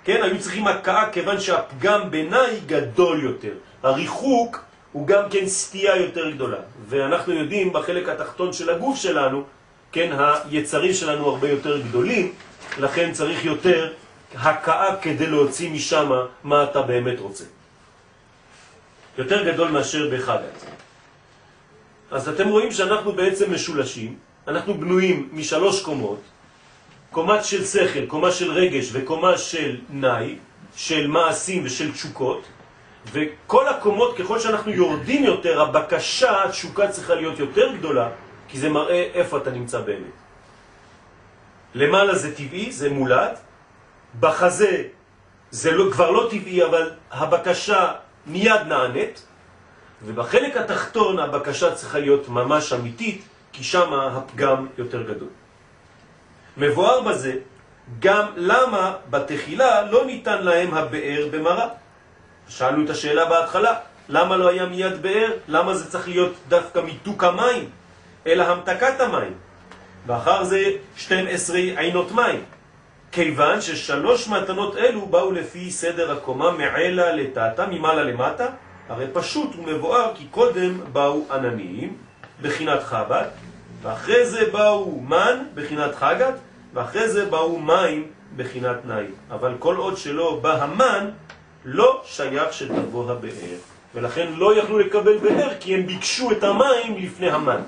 כן, 0.04 0.22
היו 0.22 0.38
צריכים 0.38 0.66
הקאה 0.66 1.10
כיוון 1.12 1.40
שהפגם 1.40 2.10
ביניי 2.10 2.60
גדול 2.66 3.24
יותר. 3.24 3.54
הריחוק 3.82 4.64
הוא 4.92 5.06
גם 5.06 5.22
כן 5.30 5.46
סטייה 5.46 5.96
יותר 5.96 6.30
גדולה. 6.30 6.60
ואנחנו 6.88 7.32
יודעים 7.32 7.72
בחלק 7.72 8.08
התחתון 8.08 8.52
של 8.52 8.70
הגוף 8.70 8.96
שלנו, 8.96 9.44
כן, 9.92 10.16
היצרים 10.50 10.94
שלנו 10.94 11.28
הרבה 11.28 11.48
יותר 11.48 11.80
גדולים, 11.80 12.32
לכן 12.78 13.12
צריך 13.12 13.44
יותר 13.44 13.92
הקאה 14.34 14.96
כדי 14.96 15.26
להוציא 15.26 15.70
משם 15.70 16.10
מה 16.44 16.64
אתה 16.64 16.82
באמת 16.82 17.20
רוצה. 17.20 17.44
יותר 19.18 19.52
גדול 19.52 19.70
מאשר 19.70 20.10
בחגת. 20.12 20.64
אז 22.10 22.28
אתם 22.28 22.48
רואים 22.48 22.72
שאנחנו 22.72 23.12
בעצם 23.12 23.54
משולשים, 23.54 24.16
אנחנו 24.48 24.74
בנויים 24.74 25.28
משלוש 25.32 25.82
קומות, 25.82 26.20
קומה 27.10 27.42
של 27.42 27.64
שכל, 27.64 28.06
קומה 28.06 28.30
של 28.30 28.50
רגש 28.50 28.88
וקומה 28.92 29.38
של 29.38 29.76
נאי, 29.90 30.36
של 30.76 31.06
מעשים 31.06 31.62
ושל 31.64 31.92
תשוקות, 31.92 32.42
וכל 33.12 33.68
הקומות, 33.68 34.16
ככל 34.16 34.38
שאנחנו 34.38 34.72
יורדים 34.72 35.24
יותר, 35.24 35.60
הבקשה, 35.60 36.44
התשוקה 36.44 36.88
צריכה 36.88 37.14
להיות 37.14 37.38
יותר 37.38 37.72
גדולה, 37.78 38.08
כי 38.50 38.58
זה 38.58 38.68
מראה 38.68 39.10
איפה 39.14 39.38
אתה 39.38 39.50
נמצא 39.50 39.80
באמת. 39.80 40.18
למעלה 41.74 42.14
זה 42.14 42.36
טבעי, 42.36 42.72
זה 42.72 42.90
מולד, 42.90 43.38
בחזה 44.20 44.82
זה 45.50 45.70
לא, 45.70 45.92
כבר 45.92 46.10
לא 46.10 46.28
טבעי, 46.30 46.64
אבל 46.64 46.90
הבקשה 47.10 47.92
מיד 48.26 48.60
נענית, 48.66 49.26
ובחלק 50.04 50.56
התחתון 50.56 51.18
הבקשה 51.18 51.74
צריכה 51.74 51.98
להיות 51.98 52.28
ממש 52.28 52.72
אמיתית, 52.72 53.22
כי 53.52 53.64
שם 53.64 53.92
הפגם 53.92 54.66
יותר 54.78 55.02
גדול. 55.02 55.28
מבואר 56.56 57.00
בזה 57.00 57.32
גם 57.98 58.26
למה 58.36 58.94
בתחילה 59.10 59.82
לא 59.90 60.06
ניתן 60.06 60.42
להם 60.42 60.74
הבאר 60.74 61.28
במראה. 61.30 61.68
שאלנו 62.48 62.84
את 62.84 62.90
השאלה 62.90 63.24
בהתחלה, 63.24 63.74
למה 64.08 64.36
לא 64.36 64.48
היה 64.48 64.66
מיד 64.66 65.02
באר? 65.02 65.30
למה 65.48 65.74
זה 65.74 65.90
צריך 65.90 66.08
להיות 66.08 66.32
דווקא 66.48 66.78
מיתוק 66.78 67.24
המים, 67.24 67.70
אלא 68.26 68.44
המתקת 68.44 69.00
המים? 69.00 69.32
ואחר 70.06 70.44
זה 70.44 70.70
12 70.96 71.58
עינות 71.58 72.12
מים. 72.12 72.44
כיוון 73.12 73.60
ששלוש 73.60 74.28
מתנות 74.28 74.76
אלו 74.76 75.06
באו 75.06 75.32
לפי 75.32 75.70
סדר 75.70 76.12
הקומה 76.12 76.50
מעלה 76.50 77.12
לטאטה, 77.12 77.66
ממעלה 77.66 78.02
למטה, 78.02 78.46
הרי 78.88 79.06
פשוט 79.12 79.50
ומבואר 79.56 80.12
כי 80.14 80.26
קודם 80.30 80.80
באו 80.92 81.24
ענניים, 81.30 81.96
בחינת 82.42 82.82
חב"ד, 82.82 83.24
ואחרי 83.82 84.26
זה 84.26 84.50
באו 84.52 85.00
מן, 85.00 85.42
בחינת 85.54 85.94
חגת, 85.94 86.34
ואחרי 86.74 87.08
זה 87.08 87.26
באו 87.26 87.58
מים, 87.58 88.06
בחינת 88.36 88.76
נאי. 88.84 89.06
אבל 89.30 89.54
כל 89.58 89.76
עוד 89.76 89.96
שלא 89.96 90.38
בא 90.42 90.62
המן, 90.62 91.10
לא 91.64 92.02
שייך 92.04 92.52
שתבוא 92.52 93.10
הבאר. 93.12 93.56
ולכן 93.94 94.32
לא 94.36 94.58
יכלו 94.58 94.78
לקבל 94.78 95.18
באר 95.18 95.50
כי 95.60 95.74
הם 95.74 95.86
ביקשו 95.86 96.32
את 96.32 96.44
המים 96.44 96.96
לפני 96.98 97.30
המן. 97.30 97.60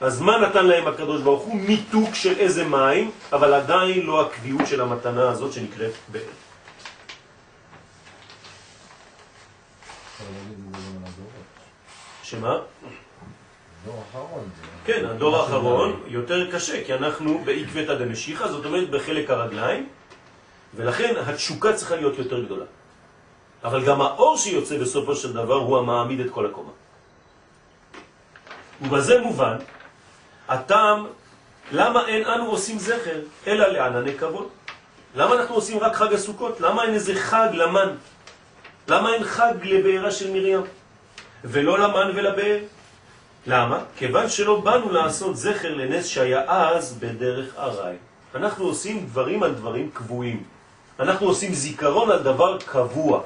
אז 0.00 0.20
מה 0.20 0.38
נתן 0.38 0.66
להם 0.66 0.86
הקדוש 0.86 1.22
ברוך 1.22 1.42
הוא? 1.42 1.56
מיתוק 1.56 2.14
של 2.14 2.38
איזה 2.38 2.64
מים, 2.64 3.10
אבל 3.32 3.54
עדיין 3.54 4.06
לא 4.06 4.26
הקביעות 4.26 4.66
של 4.66 4.80
המתנה 4.80 5.30
הזאת 5.30 5.52
שנקראת 5.52 5.92
באר. 6.08 6.22
שמה? 12.22 12.58
אחרון. 14.10 14.48
כן, 14.84 15.04
הדור 15.04 15.36
האחרון 15.36 16.02
יותר 16.06 16.50
קשה, 16.50 16.84
כי 16.84 16.94
אנחנו 16.94 17.42
בעקבתא 17.44 17.94
דמשיחא, 17.94 18.48
זאת 18.48 18.64
אומרת 18.64 18.90
בחלק 18.90 19.30
הרגליים, 19.30 19.88
ולכן 20.74 21.14
התשוקה 21.26 21.72
צריכה 21.72 21.96
להיות 21.96 22.18
יותר 22.18 22.44
גדולה. 22.44 22.64
אבל 23.64 23.86
גם 23.86 24.00
האור 24.00 24.36
שיוצא 24.36 24.78
בסופו 24.78 25.16
של 25.16 25.32
דבר 25.32 25.54
הוא 25.54 25.78
המעמיד 25.78 26.20
את 26.20 26.30
כל 26.30 26.46
הקומה. 26.46 26.70
ובזה 28.82 29.20
מובן 29.20 29.56
הטעם 30.48 31.06
למה 31.72 32.06
אין 32.08 32.26
אנו 32.26 32.50
עושים 32.50 32.78
זכר 32.78 33.20
אלא 33.46 33.66
לענני 33.66 34.14
כבוד. 34.14 34.48
למה 35.16 35.34
אנחנו 35.34 35.54
עושים 35.54 35.78
רק 35.78 35.94
חג 35.94 36.12
הסוכות? 36.12 36.60
למה 36.60 36.84
אין 36.84 36.94
איזה 36.94 37.14
חג 37.14 37.48
למן? 37.52 37.88
למה 38.88 39.14
אין 39.14 39.24
חג 39.24 39.54
לבעירה 39.62 40.10
של 40.10 40.30
מרים? 40.30 40.60
ולא 41.44 41.78
למן 41.78 42.10
ולבאר? 42.14 42.58
למה? 43.46 43.78
כיוון 43.96 44.28
שלא 44.28 44.60
באנו 44.60 44.92
לעשות 44.92 45.36
זכר 45.36 45.74
לנס 45.74 46.06
שהיה 46.06 46.68
אז 46.68 46.98
בדרך 46.98 47.54
ארעי. 47.58 47.96
אנחנו 48.34 48.64
עושים 48.64 49.06
דברים 49.06 49.42
על 49.42 49.54
דברים 49.54 49.90
קבועים. 49.92 50.42
אנחנו 51.00 51.26
עושים 51.26 51.54
זיכרון 51.54 52.10
על 52.10 52.22
דבר 52.22 52.58
קבוע. 52.58 53.20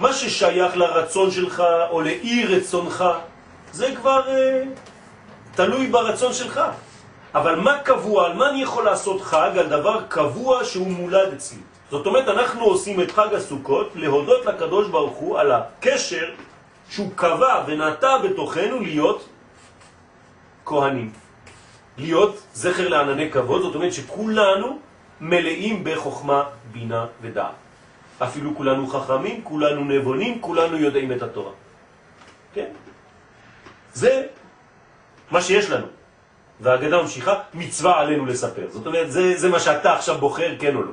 מה 0.00 0.12
ששייך 0.12 0.76
לרצון 0.76 1.30
שלך 1.30 1.62
או 1.90 2.00
לאי 2.00 2.44
רצונך, 2.44 3.04
זה 3.72 3.94
כבר 3.96 4.28
אה, 4.28 4.62
תלוי 5.54 5.86
ברצון 5.86 6.32
שלך. 6.32 6.60
אבל 7.34 7.60
מה 7.60 7.78
קבוע, 7.78 8.26
על 8.26 8.34
מה 8.34 8.50
אני 8.50 8.62
יכול 8.62 8.84
לעשות 8.84 9.20
חג? 9.20 9.50
על 9.58 9.66
דבר 9.66 10.02
קבוע 10.08 10.64
שהוא 10.64 10.86
מולד 10.86 11.32
אצלי. 11.32 11.58
זאת 11.90 12.06
אומרת, 12.06 12.28
אנחנו 12.28 12.64
עושים 12.64 13.00
את 13.00 13.10
חג 13.10 13.34
הסוכות 13.34 13.92
להודות 13.94 14.46
לקדוש 14.46 14.88
ברוך 14.88 15.16
הוא 15.16 15.38
על 15.38 15.52
הקשר 15.52 16.26
שהוא 16.90 17.10
קבע 17.14 17.64
ונטע 17.66 18.18
בתוכנו 18.18 18.80
להיות 18.80 19.28
כהנים. 20.64 21.12
להיות 21.98 22.42
זכר 22.52 22.88
לענני 22.88 23.30
כבוד, 23.30 23.62
זאת 23.62 23.74
אומרת 23.74 23.92
שכולנו 23.92 24.78
מלאים 25.20 25.84
בחוכמה, 25.84 26.42
בינה 26.72 27.06
ודעת. 27.22 27.54
אפילו 28.18 28.56
כולנו 28.56 28.86
חכמים, 28.86 29.40
כולנו 29.44 29.84
נבונים, 29.84 30.40
כולנו 30.40 30.76
יודעים 30.76 31.12
את 31.12 31.22
התורה. 31.22 31.52
כן? 32.54 32.70
זה 33.92 34.26
מה 35.30 35.42
שיש 35.42 35.70
לנו. 35.70 35.86
והאגדה 36.60 37.02
ממשיכה, 37.02 37.34
מצווה 37.54 38.00
עלינו 38.00 38.26
לספר. 38.26 38.66
זאת 38.70 38.86
אומרת, 38.86 39.12
זה, 39.12 39.36
זה 39.36 39.48
מה 39.48 39.60
שאתה 39.60 39.94
עכשיו 39.94 40.18
בוחר, 40.18 40.54
כן 40.58 40.76
או 40.76 40.82
לא. 40.82 40.92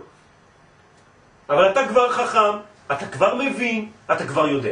אבל 1.49 1.71
אתה 1.71 1.87
כבר 1.87 2.11
חכם, 2.11 2.57
אתה 2.91 3.05
כבר 3.07 3.35
מבין, 3.35 3.91
אתה 4.11 4.27
כבר 4.27 4.47
יודע. 4.47 4.71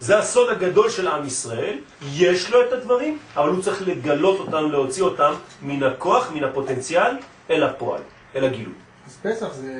זה 0.00 0.18
הסוד 0.18 0.48
הגדול 0.50 0.90
של 0.90 1.08
עם 1.08 1.26
ישראל, 1.26 1.78
יש 2.12 2.50
לו 2.50 2.62
את 2.62 2.72
הדברים, 2.72 3.18
אבל 3.36 3.48
הוא 3.48 3.62
צריך 3.62 3.82
לגלות 3.88 4.40
אותם, 4.40 4.70
להוציא 4.70 5.02
אותם 5.02 5.32
מן 5.62 5.82
הכוח, 5.82 6.30
מן 6.32 6.44
הפוטנציאל, 6.44 7.16
אל 7.50 7.62
הפועל, 7.62 8.02
אל 8.36 8.44
הגילוי. 8.44 8.74
אז 9.06 9.18
פסח 9.22 9.52
זה 9.52 9.72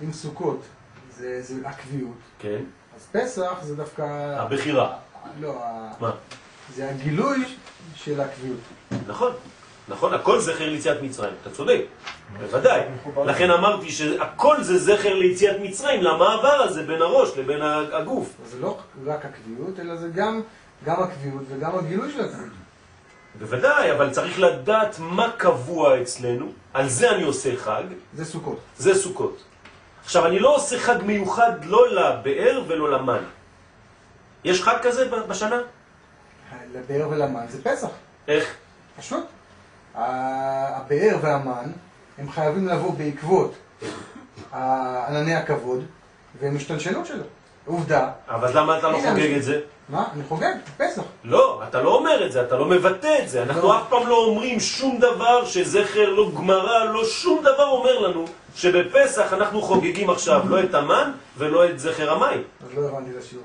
עם 0.00 0.12
סוכות, 0.12 0.60
זה, 1.10 1.42
זה 1.42 1.54
הקביעות. 1.68 2.16
כן? 2.38 2.62
אז 2.96 3.06
פסח 3.12 3.58
זה 3.62 3.76
דווקא... 3.76 4.02
הבחירה. 4.38 4.96
לא, 5.40 5.54
מה? 6.00 6.10
זה 6.76 6.90
הגילוי 6.90 7.44
של 7.94 8.20
הקביעות. 8.20 8.60
נכון, 9.06 9.32
נכון, 9.88 10.14
הכל 10.14 10.40
זכר 10.40 10.70
ליציאת 10.70 11.02
מצרים, 11.02 11.32
אתה 11.42 11.50
צודק, 11.50 11.80
בוודאי. 12.38 12.80
לכן 13.26 13.50
אמרתי 13.50 13.90
שהכל 13.90 14.62
זה 14.62 14.78
זכר 14.78 15.14
ליציאת 15.14 15.56
מצרים, 15.62 16.02
למעבר 16.02 16.62
הזה 16.62 16.82
בין 16.82 17.02
הראש 17.02 17.36
לבין 17.36 17.62
הגוף. 17.92 18.34
זה 18.46 18.58
לא 18.60 18.78
רק 19.06 19.24
הקביעות, 19.24 19.80
אלא 19.80 19.96
זה 19.96 20.08
גם, 20.08 20.42
גם 20.84 21.02
הקביעות 21.02 21.42
וגם 21.48 21.78
הגילוי 21.78 22.12
של 22.12 22.20
הקביעות. 22.20 22.52
בוודאי, 23.38 23.92
אבל 23.92 24.10
צריך 24.10 24.40
לדעת 24.40 24.96
מה 24.98 25.30
קבוע 25.36 26.02
אצלנו, 26.02 26.52
על 26.74 26.88
זה 26.88 27.10
אני 27.10 27.22
עושה 27.22 27.56
חג, 27.56 27.82
זה 28.14 28.24
סוכות. 28.24 28.58
זה 28.78 28.94
סוכות. 28.94 29.42
עכשיו, 30.04 30.26
אני 30.26 30.38
לא 30.38 30.54
עושה 30.54 30.78
חג 30.78 30.96
מיוחד 31.04 31.64
לא 31.64 31.88
לבאר 31.88 32.62
ולא 32.68 32.90
למן. 32.90 33.22
יש 34.44 34.62
חג 34.62 34.76
כזה 34.82 35.08
בשנה? 35.28 35.60
לבאר 36.74 37.08
ולמן 37.10 37.44
זה 37.48 37.64
פסח, 37.64 37.88
איך? 38.28 38.54
פשוט. 38.98 39.24
הבאר 39.94 41.16
והמן, 41.20 41.72
הם 42.18 42.30
חייבים 42.30 42.68
לבוא 42.68 42.92
בעקבות 42.94 43.54
ענני 45.08 45.34
הכבוד 45.34 45.84
ומשתלשלות 46.40 47.06
שלו. 47.06 47.24
עובדה, 47.66 48.10
אבל 48.28 48.58
למה 48.58 48.78
אתה 48.78 48.88
לא 48.88 48.98
חוגג 48.98 49.34
את 49.36 49.42
זה? 49.42 49.60
מה? 49.88 50.04
אני 50.14 50.22
חוגג, 50.28 50.54
פסח. 50.76 51.02
לא, 51.24 51.62
אתה 51.68 51.82
לא 51.82 51.94
אומר 51.94 52.26
את 52.26 52.32
זה, 52.32 52.42
אתה 52.42 52.56
לא 52.56 52.64
מבטא 52.64 53.18
את 53.22 53.28
זה. 53.28 53.42
אנחנו 53.42 53.68
לא. 53.68 53.78
אף 53.78 53.82
פעם 53.88 54.06
לא 54.06 54.24
אומרים 54.24 54.60
שום 54.60 54.98
דבר 54.98 55.44
שזכר, 55.44 56.10
לא 56.10 56.30
גמרא, 56.36 56.84
לא 56.84 57.04
שום 57.04 57.40
דבר 57.40 57.68
אומר 57.68 57.98
לנו 57.98 58.24
שבפסח 58.54 59.32
אנחנו 59.32 59.62
חוגגים 59.62 60.10
עכשיו 60.10 60.48
לא 60.48 60.62
את 60.62 60.74
המן 60.74 61.12
ולא 61.36 61.70
את 61.70 61.80
זכר 61.80 62.12
המים. 62.12 62.42
אז 62.64 62.74
לא 62.74 62.88
הבנתי 62.88 63.10
את 63.10 63.22
השיעור. 63.22 63.44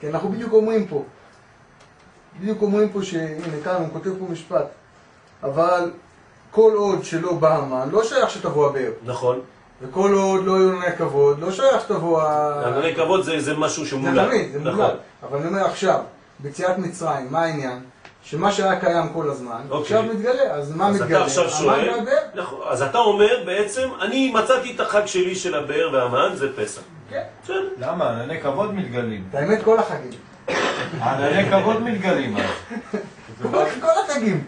כי 0.00 0.08
אנחנו 0.08 0.28
בדיוק 0.28 0.52
אומרים 0.52 0.86
פה, 0.86 1.04
בדיוק 2.40 2.62
אומרים 2.62 2.88
פה 2.88 3.02
שהנה 3.02 3.60
כאן 3.64 3.74
הוא 3.74 3.88
כותב 3.92 4.10
פה 4.18 4.24
משפט, 4.30 4.66
אבל 5.42 5.90
כל 6.50 6.72
עוד 6.76 7.04
שלא 7.04 7.32
בא 7.32 7.56
המן, 7.56 7.88
לא 7.92 8.04
שייך 8.04 8.30
שתבוא 8.30 8.68
הבאר. 8.68 8.90
נכון. 9.04 9.40
וכל 9.82 10.12
עוד 10.12 10.44
לא 10.44 10.52
יהיו 10.52 10.72
ענני 10.72 10.96
כבוד, 10.96 11.40
לא 11.40 11.52
שייך 11.52 11.80
שתבוא 11.80 12.22
ה... 12.22 12.62
ענני 12.66 12.94
כבוד 12.94 13.24
זה, 13.24 13.40
זה 13.40 13.56
משהו 13.56 13.84
זה 13.84 13.90
שמולד. 13.90 14.28
תמיד, 14.28 14.52
זה 14.52 14.58
נכון. 14.58 14.74
מולד. 14.74 14.96
אבל 15.22 15.38
אני 15.38 15.48
אומר 15.48 15.64
עכשיו, 15.64 16.00
ביציאת 16.38 16.78
מצרים, 16.78 17.26
מה 17.30 17.40
העניין? 17.40 17.80
שמה 18.22 18.52
שהיה 18.52 18.80
קיים 18.80 19.12
כל 19.12 19.30
הזמן, 19.30 19.60
אוקיי. 19.70 19.96
עכשיו 19.96 20.14
מתגלה, 20.14 20.54
אז 20.54 20.76
מה 20.76 20.88
אז 20.88 20.94
מתגלה? 21.00 21.18
אתה 21.18 21.24
עכשיו 21.24 21.50
שואל. 21.50 21.90
נכון, 22.34 22.60
אז 22.68 22.82
אתה 22.82 22.98
אומר 22.98 23.42
בעצם, 23.46 23.88
אני 24.00 24.32
מצאתי 24.34 24.74
את 24.74 24.80
החג 24.80 25.06
שלי 25.06 25.34
של 25.34 25.54
הבאר 25.54 25.90
והמן, 25.92 26.30
זה 26.34 26.56
פסח. 26.56 26.82
כן. 27.10 27.22
למה? 27.78 28.10
ענני 28.10 28.40
כבוד 28.40 28.74
מתגלים. 28.74 29.28
האמת 29.32 29.64
כל 29.64 29.78
החגים. 29.78 30.20
ענני 31.02 31.50
כבוד 31.50 31.82
מתגלים 31.82 32.36
אז. 32.36 32.50
כל 33.80 33.90
החגים. 34.04 34.44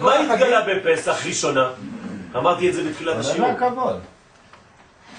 מה. 0.00 0.34
התגלה 0.34 0.60
בפסח 0.66 1.26
ראשונה? 1.26 1.70
אמרתי 2.36 2.68
את 2.68 2.74
זה 2.74 2.90
בתחילת 2.90 3.16
השיעור. 3.16 3.48
ענני 3.48 3.66
הכבוד. 3.66 4.00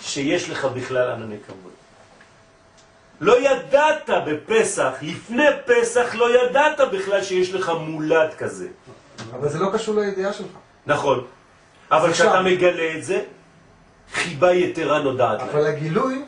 שיש 0.01 0.49
לך 0.49 0.65
בכלל 0.65 1.11
ענני 1.11 1.35
כבוד. 1.47 1.71
לא 3.21 3.39
ידעת 3.39 4.09
בפסח, 4.27 4.91
לפני 5.01 5.45
פסח 5.65 6.15
לא 6.15 6.43
ידעת 6.43 6.79
בכלל 6.91 7.23
שיש 7.23 7.53
לך 7.53 7.71
מולד 7.79 8.33
כזה. 8.33 8.67
אבל 9.33 9.49
זה 9.49 9.59
לא 9.59 9.69
קשור 9.73 9.95
לידיעה 9.95 10.33
שלך. 10.33 10.51
נכון. 10.85 11.25
אבל 11.91 12.13
כשאתה. 12.13 12.41
מגלה 12.41 12.97
את 12.97 13.03
זה, 13.03 13.21
חיבה 14.13 14.53
יתרה 14.53 14.99
נודעת 14.99 15.41
אבל 15.41 15.61
להם. 15.61 15.75
הגילוי, 15.75 16.25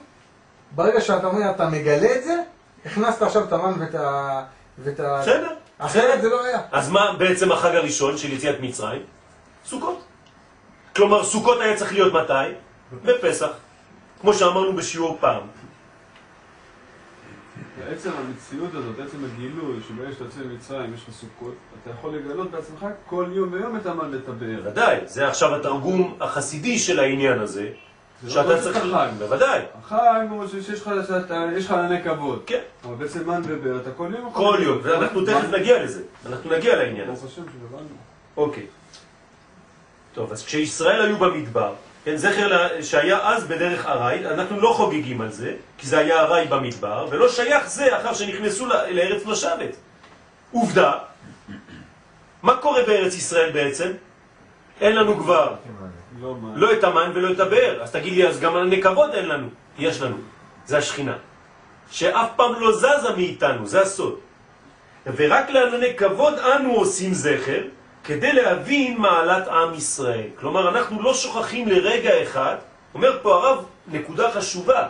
ברגע 0.72 1.02
שאתה 1.02 1.28
אומר, 1.28 1.52
אתה 1.52 1.70
מגלה 1.70 2.16
את 2.16 2.24
זה, 2.24 2.42
הכנסת 2.86 3.22
עכשיו 3.22 3.44
את 3.44 3.54
המן 3.54 3.74
ואת 3.80 3.96
ה... 3.96 4.44
ואת 4.80 5.00
ה... 5.00 5.22
בסדר. 5.22 5.50
אחרת 5.78 6.22
זה 6.22 6.30
לא 6.30 6.46
היה. 6.46 6.60
אז 6.72 6.90
מה 6.90 7.14
בעצם 7.18 7.52
החג 7.52 7.76
הראשון 7.76 8.18
של 8.18 8.34
יציאת 8.34 8.56
מצרים? 8.62 9.02
סוכות. 9.66 10.04
כלומר, 10.96 11.24
סוכות 11.24 11.62
היה 11.62 11.76
צריך 11.78 11.94
להיות 11.94 12.14
מתי? 12.14 12.56
בפסח. 13.04 13.50
כמו 14.22 14.34
שאמרנו 14.34 14.74
בשיעור 14.76 15.18
פעם. 15.20 15.42
בעצם 17.90 18.10
המציאות 18.10 18.76
הזאת, 18.76 19.00
עצם 19.00 19.18
הגילוי, 19.26 19.80
שברגע 19.88 20.12
שאתה 20.12 20.24
יוצא 20.24 20.40
ממצרים, 20.40 20.94
יש 20.94 21.04
לך 21.04 21.10
סוכות, 21.14 21.54
אתה 21.84 21.90
יכול 21.90 22.16
לגלות 22.16 22.52
בעצמך 22.52 22.86
כל 23.06 23.26
יום 23.34 23.54
ויום 23.54 23.76
את 23.76 23.86
המן 23.86 24.14
ואת 24.14 24.30
הבאר. 24.30 24.62
בוודאי, 24.64 24.98
זה 25.06 25.28
עכשיו 25.28 25.56
התרגום 25.56 26.18
החסידי 26.20 26.80
של 26.80 27.00
העניין 27.00 27.40
הזה, 27.40 27.70
זה 28.24 28.28
לא 28.28 28.44
שאתה 28.44 28.62
צריך... 28.62 28.78
החג. 28.78 29.08
בוודאי, 29.18 29.62
החג 29.76 30.26
הוא 30.30 30.48
שיש 30.48 30.82
לך, 30.82 31.72
ענני 31.72 32.04
כבוד. 32.04 32.44
כן. 32.46 32.60
אבל 32.86 32.96
בעצם 32.96 33.30
מן 33.30 33.42
ובאר, 33.48 33.78
אתה 33.82 33.92
כל 33.92 34.12
יום 34.18 34.34
כל 34.34 34.60
יום, 34.62 34.80
ואנחנו 34.84 35.26
תכף 35.26 35.50
נגיע 35.60 35.84
לזה, 35.84 36.04
אנחנו 36.26 36.52
נגיע 36.52 36.76
לעניין 36.76 37.10
הזה. 37.10 37.22
ברוך 37.22 37.32
השם 37.32 37.42
שהבנו. 37.42 37.88
אוקיי. 38.38 38.66
טוב, 40.14 40.32
אז 40.32 40.46
כשישראל 40.46 41.02
היו 41.02 41.18
במדבר, 41.18 41.74
כן, 42.06 42.18
זכר 42.18 42.82
שהיה 42.82 43.20
אז 43.24 43.44
בדרך 43.44 43.86
ארעי, 43.86 44.26
אנחנו 44.26 44.62
לא 44.62 44.74
חוגגים 44.74 45.22
על 45.22 45.32
זה, 45.32 45.54
כי 45.78 45.88
זה 45.88 45.98
היה 45.98 46.22
ארעי 46.22 46.48
במדבר, 46.48 47.08
ולא 47.10 47.30
שייך 47.30 47.68
זה 47.68 47.98
אחר 47.98 48.14
שנכנסו 48.14 48.66
לארץ 48.66 49.26
לשבת. 49.26 49.76
עובדה, 50.52 50.92
מה 52.44 52.58
קורה 52.58 52.84
בארץ 52.84 53.16
ישראל 53.16 53.52
בעצם? 53.52 53.92
אין 54.82 54.96
לנו 54.96 55.18
כבר 55.18 55.56
לא. 56.22 56.36
לא 56.56 56.74
את 56.74 56.84
המן 56.84 57.12
ולא 57.14 57.32
את 57.32 57.40
הבאר. 57.40 57.84
אז 57.84 57.92
תגיד 57.92 58.14
לי, 58.14 58.28
אז 58.28 58.40
גם 58.40 58.54
כבוד 58.82 59.10
אין 59.14 59.26
לנו. 59.26 59.48
יש 59.80 60.02
לנו. 60.02 60.18
זה 60.66 60.78
השכינה. 60.78 61.18
שאף 61.92 62.30
פעם 62.36 62.54
לא 62.60 62.72
זזה 62.72 63.16
מאיתנו, 63.18 63.66
זה 63.66 63.82
הסוד. 63.82 64.20
ורק 65.16 65.50
לענני 65.50 65.98
כבוד 65.98 66.34
אנו 66.40 66.74
עושים 66.74 67.14
זכר, 67.14 67.62
כדי 68.06 68.34
להבין 68.34 68.98
מעלת 68.98 69.48
עם 69.48 69.74
ישראל. 69.74 70.28
כלומר, 70.40 70.70
אנחנו 70.70 71.02
לא 71.02 71.14
שוכחים 71.14 71.68
לרגע 71.68 72.24
אחד, 72.24 72.56
אומר 72.94 73.20
פה 73.22 73.36
הרב 73.36 73.66
נקודה 73.88 74.32
חשובה, 74.32 74.88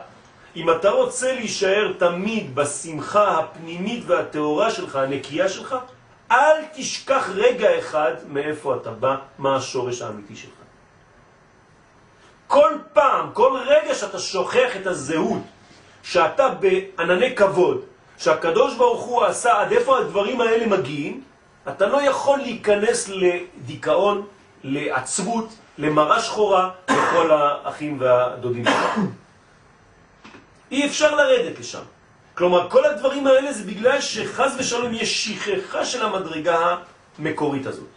אם 0.56 0.70
אתה 0.70 0.90
רוצה 0.90 1.34
להישאר 1.34 1.94
תמיד 1.98 2.56
בשמחה 2.56 3.40
הפנימית 3.40 4.04
והטהורה 4.08 4.72
שלך, 4.72 4.96
הנקייה 4.96 5.50
שלך, 5.50 5.76
אל 6.32 6.62
תשכח 6.74 7.30
רגע 7.36 7.80
אחד 7.80 8.14
מאיפה 8.28 8.76
אתה 8.76 8.92
בא, 8.92 9.16
מה 9.38 9.56
השורש 9.56 10.02
האמיתי 10.02 10.36
שלך. 10.36 10.52
כל 12.48 12.74
פעם, 12.94 13.30
כל 13.34 13.60
רגע 13.66 13.96
שאתה 13.96 14.20
שוכח 14.20 14.76
את 14.82 14.88
הזהות, 14.88 15.42
שאתה 16.04 16.50
בענני 16.50 17.36
כבוד, 17.36 17.82
שהקדוש 18.18 18.76
ברוך 18.76 19.04
הוא 19.04 19.24
עשה 19.24 19.62
עד 19.62 19.72
איפה 19.72 19.98
הדברים 19.98 20.42
האלה 20.42 20.68
מגיעים, 20.68 21.24
אתה 21.70 21.86
לא 21.88 22.02
יכול 22.02 22.40
להיכנס 22.40 23.10
לדיכאון, 23.10 24.28
לעצבות, 24.64 25.50
למראה 25.78 26.20
שחורה 26.20 26.70
לכל 26.90 27.32
האחים 27.32 27.98
והדודים 28.00 28.66
שלך. 28.66 29.00
אי 30.72 30.88
אפשר 30.88 31.16
לרדת 31.16 31.60
לשם. 31.60 31.82
כלומר, 32.34 32.70
כל 32.70 32.86
הדברים 32.86 33.28
האלה 33.28 33.54
זה 33.54 33.64
בגלל 33.64 34.02
שחז 34.02 34.56
ושלום 34.60 34.94
יש 34.94 35.28
שכחה 35.28 35.86
של 35.86 36.06
המדרגה 36.06 36.76
המקורית 37.20 37.66
הזאת. 37.66 37.88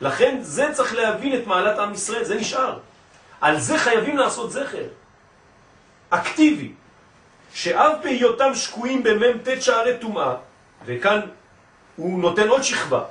לכן 0.00 0.38
זה 0.40 0.68
צריך 0.72 0.94
להבין 0.94 1.34
את 1.34 1.46
מעלת 1.46 1.78
עם 1.78 1.92
ישראל, 1.94 2.24
זה 2.24 2.34
נשאר. 2.34 2.78
על 3.40 3.60
זה 3.60 3.78
חייבים 3.78 4.16
לעשות 4.16 4.52
זכר. 4.52 4.86
אקטיבי. 6.10 6.72
שאף 7.54 7.92
בהיותם 8.02 8.54
שקועים 8.54 9.02
במ"ט 9.02 9.48
שערי 9.60 9.98
טומאה, 10.00 10.34
וכאן 10.84 11.20
הוא 11.96 12.18
נותן 12.18 12.48
עוד 12.48 12.62
שכבה, 12.62 13.04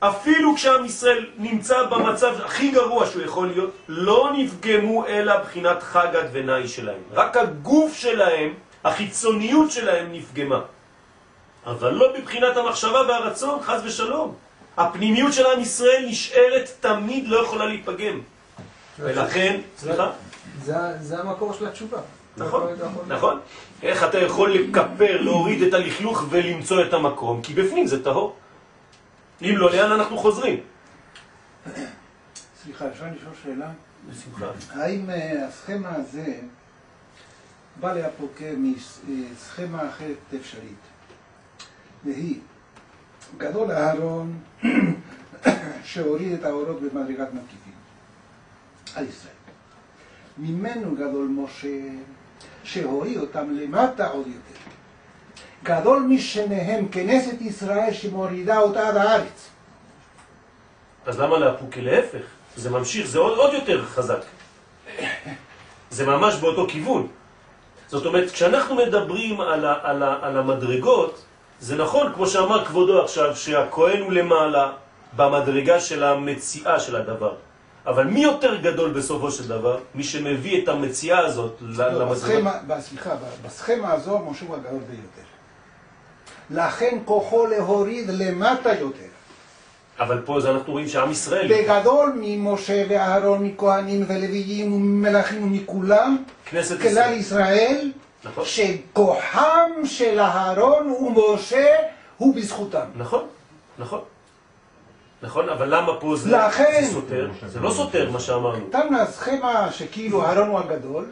אפילו 0.00 0.54
כשעם 0.56 0.84
ישראל 0.84 1.26
נמצא 1.38 1.82
במצב 1.82 2.34
הכי 2.44 2.70
גרוע 2.70 3.06
שהוא 3.06 3.22
יכול 3.22 3.46
להיות, 3.46 3.70
לא 3.88 4.30
נפגמו 4.36 5.06
אלא 5.06 5.38
בחינת 5.38 5.82
חגת 5.82 6.26
ונאי 6.32 6.68
שלהם. 6.68 7.00
רק 7.12 7.36
הגוף 7.36 7.96
שלהם, 7.96 8.54
החיצוניות 8.84 9.70
שלהם 9.70 10.12
נפגמה. 10.12 10.60
אבל 11.66 11.94
לא 11.94 12.12
בבחינת 12.18 12.56
המחשבה 12.56 13.02
והרצון, 13.08 13.62
חז 13.62 13.80
ושלום. 13.84 14.34
הפנימיות 14.76 15.32
של 15.32 15.46
עם 15.46 15.60
ישראל 15.60 16.04
נשארת 16.08 16.70
תמיד, 16.80 17.28
לא 17.28 17.44
יכולה 17.44 17.66
להיפגם. 17.66 18.20
ולכן, 18.98 19.60
סליחה? 19.78 20.10
זה, 20.64 20.74
זה 21.00 21.18
המקור 21.18 21.52
של 21.52 21.66
התשובה. 21.66 21.98
נכון, 22.36 22.62
נכון. 23.08 23.40
איך 23.82 24.04
אתה 24.04 24.18
יכול 24.18 24.54
לקפר, 24.54 25.20
להוריד 25.20 25.62
את 25.62 25.74
הלכלוך 25.74 26.24
ולמצוא 26.30 26.84
את 26.84 26.92
המקום? 26.92 27.42
כי 27.42 27.54
בפנים 27.54 27.86
זה 27.86 28.04
טהור. 28.04 28.36
אם 29.42 29.54
לא, 29.56 29.72
לאן 29.72 29.92
אנחנו 29.92 30.18
חוזרים? 30.18 30.60
סליחה, 32.62 32.88
אפשר 32.88 33.04
לשאול 33.16 33.34
שאלה? 33.44 33.70
בשמחה. 34.10 34.46
האם 34.70 35.10
אה, 35.10 35.46
הסכמה 35.46 35.94
הזה 35.94 36.34
בא 37.80 37.94
להפוקה 37.94 38.44
מסכמה 38.56 39.88
אחרת 39.88 40.16
אפשרית? 40.40 40.82
והיא, 42.04 42.40
גדול 43.36 43.70
אהרון 43.70 44.38
שהוריד 45.84 46.32
את 46.32 46.44
האורות 46.44 46.80
במדרגת 46.80 47.28
מקיפים 47.34 47.72
על 48.94 49.08
ישראל. 49.08 49.32
ממנו 50.38 50.94
גדול 50.94 51.28
משה 51.28 51.78
שהוריד 52.64 53.18
אותם 53.18 53.56
למטה 53.56 54.06
עוד 54.06 54.26
יותר. 54.26 54.52
גדול 55.64 56.02
משניהם 56.08 56.88
כנסת 56.88 57.40
ישראל 57.40 57.92
שמורידה 57.92 58.58
אותה 58.58 58.88
עד 58.88 58.96
הארץ. 58.96 59.48
אז 61.06 61.20
למה 61.20 61.38
להפוק? 61.38 61.76
להפך. 61.76 62.22
זה 62.56 62.70
ממשיך, 62.70 63.06
זה 63.06 63.18
עוד, 63.18 63.38
עוד 63.38 63.54
יותר 63.54 63.84
חזק. 63.84 64.20
זה 65.90 66.06
ממש 66.06 66.34
באותו 66.34 66.66
כיוון. 66.68 67.06
זאת 67.88 68.06
אומרת, 68.06 68.30
כשאנחנו 68.30 68.74
מדברים 68.74 69.40
על, 69.40 69.64
ה, 69.64 69.74
על, 69.82 70.02
ה, 70.02 70.18
על 70.22 70.38
המדרגות, 70.38 71.24
זה 71.60 71.76
נכון, 71.76 72.12
כמו 72.14 72.26
שאמר 72.26 72.64
כבודו 72.64 73.02
עכשיו, 73.02 73.36
שהכהן 73.36 74.00
הוא 74.02 74.12
למעלה 74.12 74.72
במדרגה 75.16 75.80
של 75.80 76.04
המציאה 76.04 76.80
של 76.80 76.96
הדבר. 76.96 77.34
אבל 77.86 78.04
מי 78.04 78.20
יותר 78.22 78.56
גדול 78.56 78.90
בסופו 78.92 79.30
של 79.30 79.48
דבר? 79.48 79.78
מי 79.94 80.04
שמביא 80.04 80.62
את 80.62 80.68
המציאה 80.68 81.18
הזאת 81.18 81.56
לא, 81.60 82.14
ב- 82.66 82.80
סליחה, 82.80 83.10
בסכמה 83.46 83.92
הזו 83.92 84.18
משה 84.18 84.44
הוא 84.46 84.56
הגדול 84.56 84.80
ביותר. 84.90 85.28
לכן 86.50 86.98
כוחו 87.04 87.46
להוריד 87.46 88.10
למטה 88.10 88.74
יותר. 88.74 89.04
אבל 89.98 90.22
פה 90.24 90.40
זה 90.40 90.50
אנחנו 90.50 90.72
רואים 90.72 90.88
שעם 90.88 91.10
ישראל, 91.10 91.48
בגדול 91.48 92.12
ממשה 92.16 92.84
ואהרון, 92.88 93.44
מכהנים 93.46 94.04
ולוויים 94.08 94.72
וממלכים 94.72 95.42
ומכולם, 95.42 96.16
כנסת 96.46 96.80
כלל 96.80 96.88
ישראל, 96.88 97.12
ישראל, 97.14 97.92
נכון, 98.24 98.44
שכוחם 98.44 99.70
של 99.84 100.18
אהרון 100.20 100.86
ומשה 100.90 101.76
הוא 102.16 102.34
בזכותם. 102.34 102.84
נכון, 102.96 103.26
נכון, 103.78 104.00
נכון, 105.22 105.48
אבל 105.48 105.74
למה 105.76 105.92
פה 106.00 106.16
זה 106.16 106.36
לכן- 106.36 106.84
זה 106.84 106.92
סותר? 106.92 107.28
זה 107.46 107.60
לא 107.60 107.70
סותר 107.70 108.10
מה 108.10 108.20
שאמרנו. 108.20 108.64
תמנה 108.70 109.06
סכמה 109.06 109.68
שכאילו 109.72 110.24
אהרון 110.24 110.48
הוא 110.48 110.58
הגדול, 110.58 111.04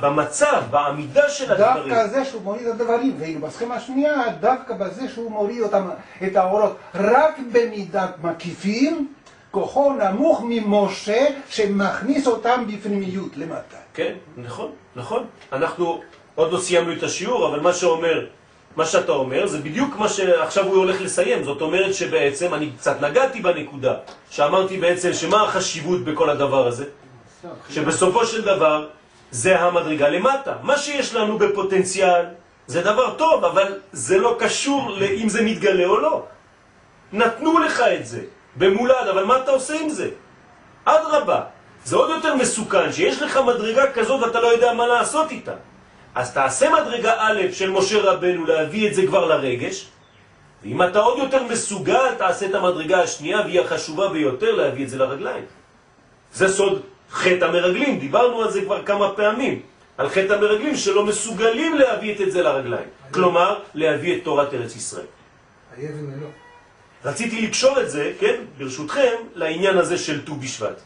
במצב, 0.00 0.62
בעמידה 0.70 1.28
של 1.28 1.52
הדברים, 1.52 1.88
דווקא 1.88 2.06
זה 2.06 2.24
שהוא 2.24 2.42
מוריד 2.42 2.66
את 2.66 2.80
הדברים, 2.80 3.16
ואילו 3.18 3.40
בסכמה 3.40 3.74
השנייה, 3.74 4.12
דווקא 4.40 4.74
בזה 4.74 5.08
שהוא 5.08 5.30
מוריד 5.30 5.62
אותם, 5.62 5.88
את 6.26 6.36
האורות 6.36 6.76
רק 6.94 7.38
במידת 7.52 8.10
מקיפים, 8.22 9.08
כוחו 9.50 9.92
נמוך 9.92 10.42
ממשה 10.44 11.26
שמכניס 11.48 12.26
אותם 12.26 12.64
בפנימיות 12.68 13.36
למטה. 13.36 13.76
כן, 13.94 14.12
נכון, 14.36 14.70
נכון. 14.96 15.24
אנחנו 15.52 16.00
עוד 16.34 16.52
לא 16.52 16.58
סיימנו 16.58 16.92
את 16.92 17.02
השיעור, 17.02 17.48
אבל 17.48 17.60
מה 17.60 17.72
שאומר, 17.72 18.26
מה 18.76 18.86
שאתה 18.86 19.12
אומר, 19.12 19.46
זה 19.46 19.58
בדיוק 19.58 19.96
מה 19.96 20.08
שעכשיו 20.08 20.64
הוא 20.64 20.76
הולך 20.76 21.00
לסיים. 21.00 21.44
זאת 21.44 21.60
אומרת 21.60 21.94
שבעצם, 21.94 22.54
אני 22.54 22.70
קצת 22.78 23.00
נגעתי 23.00 23.40
בנקודה, 23.40 23.94
שאמרתי 24.30 24.76
בעצם 24.76 25.12
שמה 25.12 25.42
החשיבות 25.42 26.04
בכל 26.04 26.30
הדבר 26.30 26.66
הזה? 26.66 26.84
שבסופו 27.70 28.26
של 28.26 28.42
דבר 28.44 28.86
זה 29.30 29.60
המדרגה 29.60 30.08
למטה. 30.08 30.54
מה 30.62 30.78
שיש 30.78 31.14
לנו 31.14 31.38
בפוטנציאל 31.38 32.24
זה 32.66 32.82
דבר 32.82 33.14
טוב, 33.14 33.44
אבל 33.44 33.78
זה 33.92 34.18
לא 34.18 34.36
קשור 34.38 34.90
לאם 34.90 35.28
זה 35.28 35.42
מתגלה 35.42 35.86
או 35.86 35.98
לא. 36.00 36.24
נתנו 37.12 37.58
לך 37.58 37.80
את 37.80 38.06
זה 38.06 38.20
במולד, 38.56 39.08
אבל 39.10 39.24
מה 39.24 39.36
אתה 39.38 39.50
עושה 39.50 39.74
עם 39.80 39.88
זה? 39.88 40.10
אדרבה, 40.84 41.40
זה 41.84 41.96
עוד 41.96 42.10
יותר 42.10 42.34
מסוכן, 42.34 42.92
שיש 42.92 43.22
לך 43.22 43.36
מדרגה 43.46 43.92
כזאת 43.92 44.22
ואתה 44.22 44.40
לא 44.40 44.46
יודע 44.46 44.72
מה 44.72 44.86
לעשות 44.86 45.30
איתה. 45.30 45.52
אז 46.16 46.32
תעשה 46.32 46.70
מדרגה 46.70 47.14
א' 47.18 47.52
של 47.52 47.70
משה 47.70 47.98
רבנו 48.02 48.46
להביא 48.46 48.88
את 48.88 48.94
זה 48.94 49.06
כבר 49.06 49.24
לרגש, 49.26 49.86
ואם 50.62 50.82
אתה 50.82 50.98
עוד 50.98 51.18
יותר 51.18 51.42
מסוגל, 51.42 52.14
תעשה 52.18 52.46
את 52.46 52.54
המדרגה 52.54 53.02
השנייה, 53.02 53.40
והיא 53.40 53.60
החשובה 53.60 54.08
ביותר 54.08 54.54
להביא 54.54 54.84
את 54.84 54.88
זה 54.88 54.98
לרגליים. 54.98 55.44
זה 56.32 56.48
סוד 56.48 56.82
חטא 57.10 57.44
המרגלים, 57.44 57.98
דיברנו 57.98 58.42
על 58.42 58.50
זה 58.50 58.62
כבר 58.62 58.84
כמה 58.84 59.12
פעמים, 59.12 59.62
על 59.98 60.08
חטא 60.08 60.32
המרגלים 60.32 60.76
שלא 60.76 61.06
מסוגלים 61.06 61.74
להביא 61.74 62.24
את 62.24 62.32
זה 62.32 62.42
לרגליים. 62.42 62.88
כלומר, 63.10 63.60
להביא 63.74 64.16
את 64.16 64.24
תורת 64.24 64.54
ארץ 64.54 64.76
ישראל. 64.76 65.06
ומלוא. 65.78 66.28
רציתי 67.04 67.46
לקשור 67.46 67.80
את 67.80 67.90
זה, 67.90 68.12
כן, 68.20 68.36
ברשותכם, 68.58 69.14
לעניין 69.34 69.78
הזה 69.78 69.98
של 69.98 70.24
ט"ו 70.24 70.34
בשבט. 70.34 70.80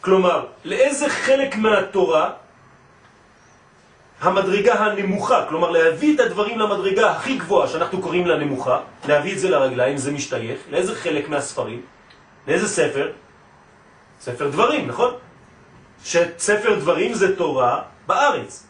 כלומר, 0.00 0.46
לאיזה 0.64 1.08
חלק 1.08 1.56
מהתורה 1.56 2.30
המדרגה 4.24 4.74
הנמוכה, 4.74 5.46
כלומר 5.48 5.70
להביא 5.70 6.14
את 6.14 6.20
הדברים 6.20 6.58
למדרגה 6.58 7.10
הכי 7.10 7.36
גבוהה 7.38 7.68
שאנחנו 7.68 8.02
קוראים 8.02 8.26
לה 8.26 8.36
נמוכה, 8.36 8.80
להביא 9.08 9.32
את 9.32 9.38
זה 9.38 9.50
לרגליים, 9.50 9.96
זה 9.96 10.12
משתייך, 10.12 10.60
לאיזה 10.70 10.94
חלק 10.94 11.28
מהספרים, 11.28 11.82
לאיזה 12.48 12.68
ספר? 12.68 13.12
ספר 14.20 14.48
דברים, 14.50 14.88
נכון? 14.88 15.14
שספר 16.04 16.78
דברים 16.78 17.14
זה 17.14 17.36
תורה 17.36 17.82
בארץ. 18.06 18.66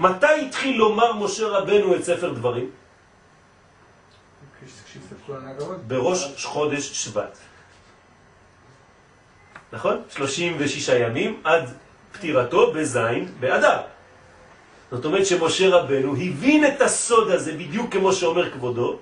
מתי 0.00 0.46
התחיל 0.46 0.76
לומר 0.76 1.12
משה 1.12 1.46
רבנו 1.46 1.94
את 1.94 2.02
ספר 2.04 2.32
דברים? 2.32 2.70
בראש 5.86 6.44
חודש 6.44 7.04
שבט. 7.04 7.38
נכון? 9.72 10.02
36 10.10 10.88
ימים 10.88 11.40
עד 11.44 11.64
פטירתו 12.12 12.72
בזין 12.72 13.28
באדר. 13.40 13.97
זאת 14.92 15.04
אומרת 15.04 15.26
שמשה 15.26 15.68
רבנו 15.68 16.16
הבין 16.16 16.66
את 16.66 16.80
הסוד 16.80 17.30
הזה 17.30 17.52
בדיוק 17.52 17.92
כמו 17.92 18.12
שאומר 18.12 18.50
כבודו, 18.50 18.98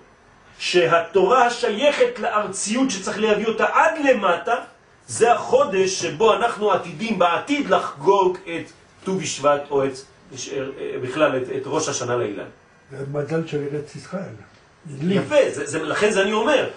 שהתורה 0.58 1.46
השייכת 1.46 2.18
לארציות 2.18 2.90
שצריך 2.90 3.18
להביא 3.18 3.46
אותה 3.46 3.66
עד 3.72 3.94
למטה, 4.04 4.54
זה 5.06 5.32
החודש 5.32 5.90
שבו 5.90 6.34
אנחנו 6.34 6.72
עתידים 6.72 7.18
בעתיד 7.18 7.70
לחגוג 7.70 8.38
את 8.44 8.70
ט"ו 9.04 9.14
בשבט 9.14 9.62
או 9.70 9.84
את, 9.84 9.92
בכלל 11.02 11.36
את, 11.36 11.42
את 11.56 11.62
ראש 11.66 11.88
השנה 11.88 12.16
לאילן. 12.16 12.48
זה 12.90 13.04
מזל 13.12 13.46
של 13.46 13.64
ארץ 13.72 13.96
ישראל. 13.96 14.34
יפה, 15.02 15.36
זה, 15.50 15.66
זה, 15.66 15.82
לכן 15.82 16.10
זה 16.10 16.22
אני 16.22 16.32
אומר. 16.32 16.70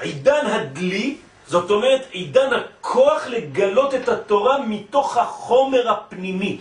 עידן 0.00 0.46
הדלי, 0.46 1.16
זאת 1.46 1.70
אומרת 1.70 2.00
עידן 2.10 2.50
הכוח 2.52 3.26
לגלות 3.26 3.94
את 3.94 4.08
התורה 4.08 4.66
מתוך 4.66 5.16
החומר 5.16 5.90
הפנימי. 5.90 6.60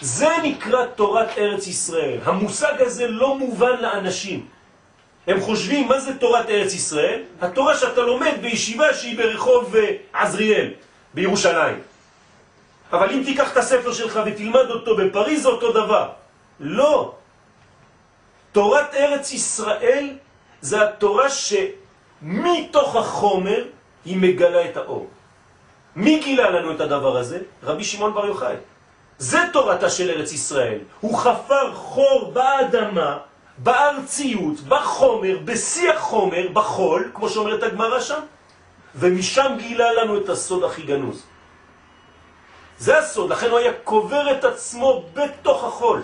זה 0.00 0.28
נקרא 0.42 0.86
תורת 0.86 1.38
ארץ 1.38 1.66
ישראל. 1.66 2.18
המושג 2.24 2.74
הזה 2.78 3.06
לא 3.06 3.38
מובן 3.38 3.76
לאנשים. 3.80 4.46
הם 5.26 5.40
חושבים 5.40 5.88
מה 5.88 6.00
זה 6.00 6.18
תורת 6.18 6.50
ארץ 6.50 6.74
ישראל? 6.74 7.22
התורה 7.40 7.76
שאתה 7.76 8.00
לומד 8.00 8.32
בישיבה 8.40 8.94
שהיא 8.94 9.18
ברחוב 9.18 9.76
אה, 9.76 9.96
עזריאל, 10.12 10.70
בירושלים. 11.14 11.80
אבל 12.92 13.10
אם 13.10 13.22
תיקח 13.24 13.52
את 13.52 13.56
הספר 13.56 13.92
שלך 13.92 14.20
ותלמד 14.26 14.70
אותו 14.70 14.96
בפריז 14.96 15.42
זה 15.42 15.48
אותו 15.48 15.72
דבר. 15.72 16.08
לא. 16.60 17.14
תורת 18.52 18.94
ארץ 18.94 19.32
ישראל 19.32 20.08
זה 20.60 20.82
התורה 20.82 21.26
שמתוך 21.30 22.96
החומר 22.96 23.64
היא 24.04 24.16
מגלה 24.16 24.64
את 24.64 24.76
האור. 24.76 25.08
מי 25.96 26.20
גילה 26.20 26.50
לנו 26.50 26.72
את 26.72 26.80
הדבר 26.80 27.16
הזה? 27.16 27.38
רבי 27.62 27.84
שמעון 27.84 28.14
בר 28.14 28.26
יוחאי. 28.26 28.56
זה 29.18 29.38
תורתה 29.52 29.90
של 29.90 30.10
ארץ 30.10 30.32
ישראל. 30.32 30.78
הוא 31.00 31.18
חפר 31.18 31.74
חור 31.74 32.30
באדמה, 32.32 33.18
בארציות, 33.58 34.60
בחומר, 34.60 35.38
בשיא 35.44 35.90
החומר, 35.90 36.48
בחול, 36.52 37.10
כמו 37.14 37.28
שאומרת 37.28 37.62
הגמרא 37.62 38.00
שם, 38.00 38.20
ומשם 38.94 39.56
גילה 39.58 39.92
לנו 39.92 40.18
את 40.18 40.28
הסוד 40.28 40.64
הכי 40.64 40.82
גנוז. 40.82 41.22
זה 42.78 42.98
הסוד, 42.98 43.30
לכן 43.30 43.50
הוא 43.50 43.58
היה 43.58 43.72
קובר 43.84 44.32
את 44.32 44.44
עצמו 44.44 45.04
בתוך 45.14 45.64
החול. 45.64 46.02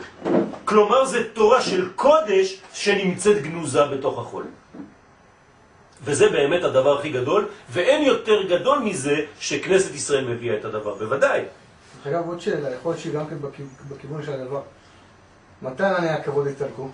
כלומר, 0.65 1.05
זה 1.05 1.29
תורה 1.33 1.63
של 1.63 1.89
קודש 1.97 2.57
שנמצאת 2.73 3.43
גנוזה 3.43 3.85
בתוך 3.85 4.19
החול. 4.19 4.45
וזה 6.05 6.29
באמת 6.29 6.65
הדבר 6.65 6.99
הכי 6.99 7.11
גדול, 7.11 7.49
ואין 7.71 8.03
יותר 8.03 8.43
גדול 8.43 8.79
מזה 8.79 9.17
שכנסת 9.41 9.95
ישראל 9.95 10.25
מביאה 10.25 10.57
את 10.57 10.65
הדבר, 10.65 10.95
בוודאי. 10.95 11.45
דרך 12.05 12.15
אגב, 12.15 12.29
עוד 12.29 12.41
שאלה, 12.41 12.75
יכול 12.75 12.91
להיות 12.93 13.01
שהיא 13.03 13.13
גם 13.15 13.27
כן 13.27 13.37
בכיו- 13.43 13.67
בכיוון 13.89 14.23
של 14.23 14.33
הדבר. 14.33 14.61
מתי 15.63 15.85
ענני 15.85 16.09
הכבוד 16.11 16.47
יסתלקו? 16.47 16.89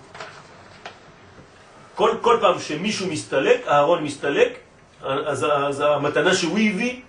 כל, 1.95 2.11
כל 2.21 2.37
פעם 2.41 2.59
שמישהו 2.59 3.07
מסתלק, 3.07 3.61
אהרון 3.67 4.03
מסתלק, 4.03 4.57
אז, 5.03 5.45
אז 5.67 5.79
המתנה 5.79 6.33
שהוא 6.33 6.51
הביא 6.51 7.01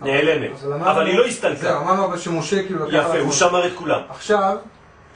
נעלמת. 0.00 0.50
אבל 0.80 1.06
היא 1.06 1.14
לא 1.14 1.22
זהו, 1.22 1.30
הסתלקה. 1.30 1.78
אמרנו 1.78 2.04
אבל 2.04 2.18
שמשה 2.18 2.62
כאילו 2.66 2.86
לקח... 2.86 2.94
יפה, 3.08 3.18
הוא. 3.18 3.32
שמר 3.32 3.66
את 3.66 3.72
כולם. 3.74 4.00
עכשיו, 4.08 4.56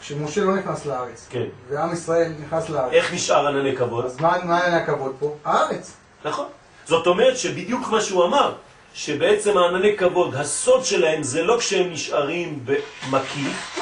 כשמשה 0.01 0.41
לא 0.45 0.57
נכנס 0.57 0.87
לארץ, 0.87 1.27
כן. 1.31 1.45
ועם 1.69 1.93
ישראל 1.93 2.33
נכנס 2.47 2.69
לארץ, 2.71 2.93
איך 2.93 3.15
נשאר 3.15 3.47
ענני 3.47 3.77
כבוד? 3.77 4.05
אז 4.05 4.21
מה 4.21 4.37
מה 4.45 4.65
ענני 4.65 4.77
הכבוד 4.77 5.15
פה? 5.19 5.37
הארץ. 5.45 5.97
נכון. 6.25 6.47
זאת 6.85 7.07
אומרת 7.07 7.37
שבדיוק 7.39 7.89
מה 7.89 8.01
שהוא 8.01 8.25
אמר, 8.25 8.55
שבעצם 8.95 9.59
הענני 9.59 9.97
כבוד, 9.97 10.35
הסוד 10.35 10.85
שלהם 10.85 11.23
זה 11.23 11.43
לא 11.43 11.57
כשהם 11.59 11.91
נשארים 11.93 12.65
במקיף, 12.65 13.79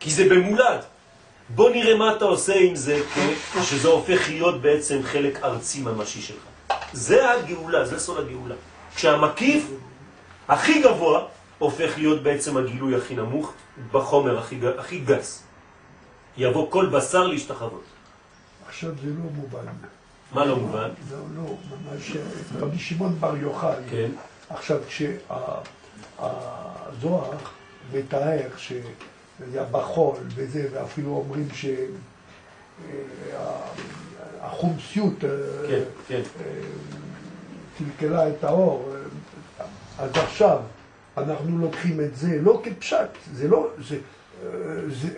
כי 0.00 0.10
זה 0.10 0.24
במולד. 0.28 0.80
בוא 1.48 1.70
נראה 1.70 1.94
מה 1.96 2.16
אתה 2.16 2.24
עושה 2.24 2.54
עם 2.60 2.74
זה, 2.76 3.00
כ- 3.14 3.62
שזה 3.64 3.88
הופך 3.88 4.28
להיות 4.28 4.60
בעצם 4.62 5.00
חלק 5.02 5.38
ארצי 5.44 5.82
ממשי 5.82 6.22
שלך. 6.22 6.42
זה 6.92 7.30
הגאולה, 7.30 7.84
זה 7.86 7.98
סוד 7.98 8.18
הגאולה. 8.18 8.54
כשהמקיף 8.96 9.64
הכי 10.48 10.82
גבוה 10.82 11.24
הופך 11.58 11.90
להיות 11.96 12.22
בעצם 12.22 12.56
הגילוי 12.56 12.96
הכי 12.96 13.14
נמוך 13.14 13.52
בחומר 13.92 14.38
הכי, 14.38 14.58
הכי 14.78 14.98
גס. 14.98 15.42
יבוא 16.36 16.70
כל 16.70 16.86
בשר 16.86 17.26
להשתחוות. 17.26 17.82
עכשיו 18.68 18.90
זה 19.02 19.08
לא 19.08 19.30
מובן. 19.34 19.66
מה 20.32 20.44
לא 20.44 20.56
מובן? 20.56 20.88
לא, 21.10 21.18
לא, 21.36 21.42
ממש, 21.42 22.16
רבי 22.58 22.78
שמעון 22.78 23.16
בר 23.20 23.36
יוחאי, 23.36 23.82
כן. 23.90 24.10
עכשיו 24.50 24.78
כשהזוהר 24.88 25.20
מתאר 27.92 28.48
שזה 28.56 28.82
היה 29.52 29.64
בחול 29.64 30.16
וזה, 30.34 30.68
ואפילו 30.72 31.10
אומרים 31.10 31.48
שהחומסיות, 34.40 35.14
כן, 35.68 35.82
כן. 36.08 36.22
קלקלה 37.78 38.28
את 38.28 38.44
האור. 38.44 38.92
אז 39.98 40.10
עכשיו 40.16 40.58
אנחנו 41.16 41.58
לוקחים 41.58 42.00
את 42.00 42.16
זה 42.16 42.38
לא 42.42 42.62
כפשט, 42.64 43.08
זה 43.32 43.48
לא, 43.48 43.68
זה, 43.88 43.96
אה, 43.96 44.48
זה, 44.88 45.08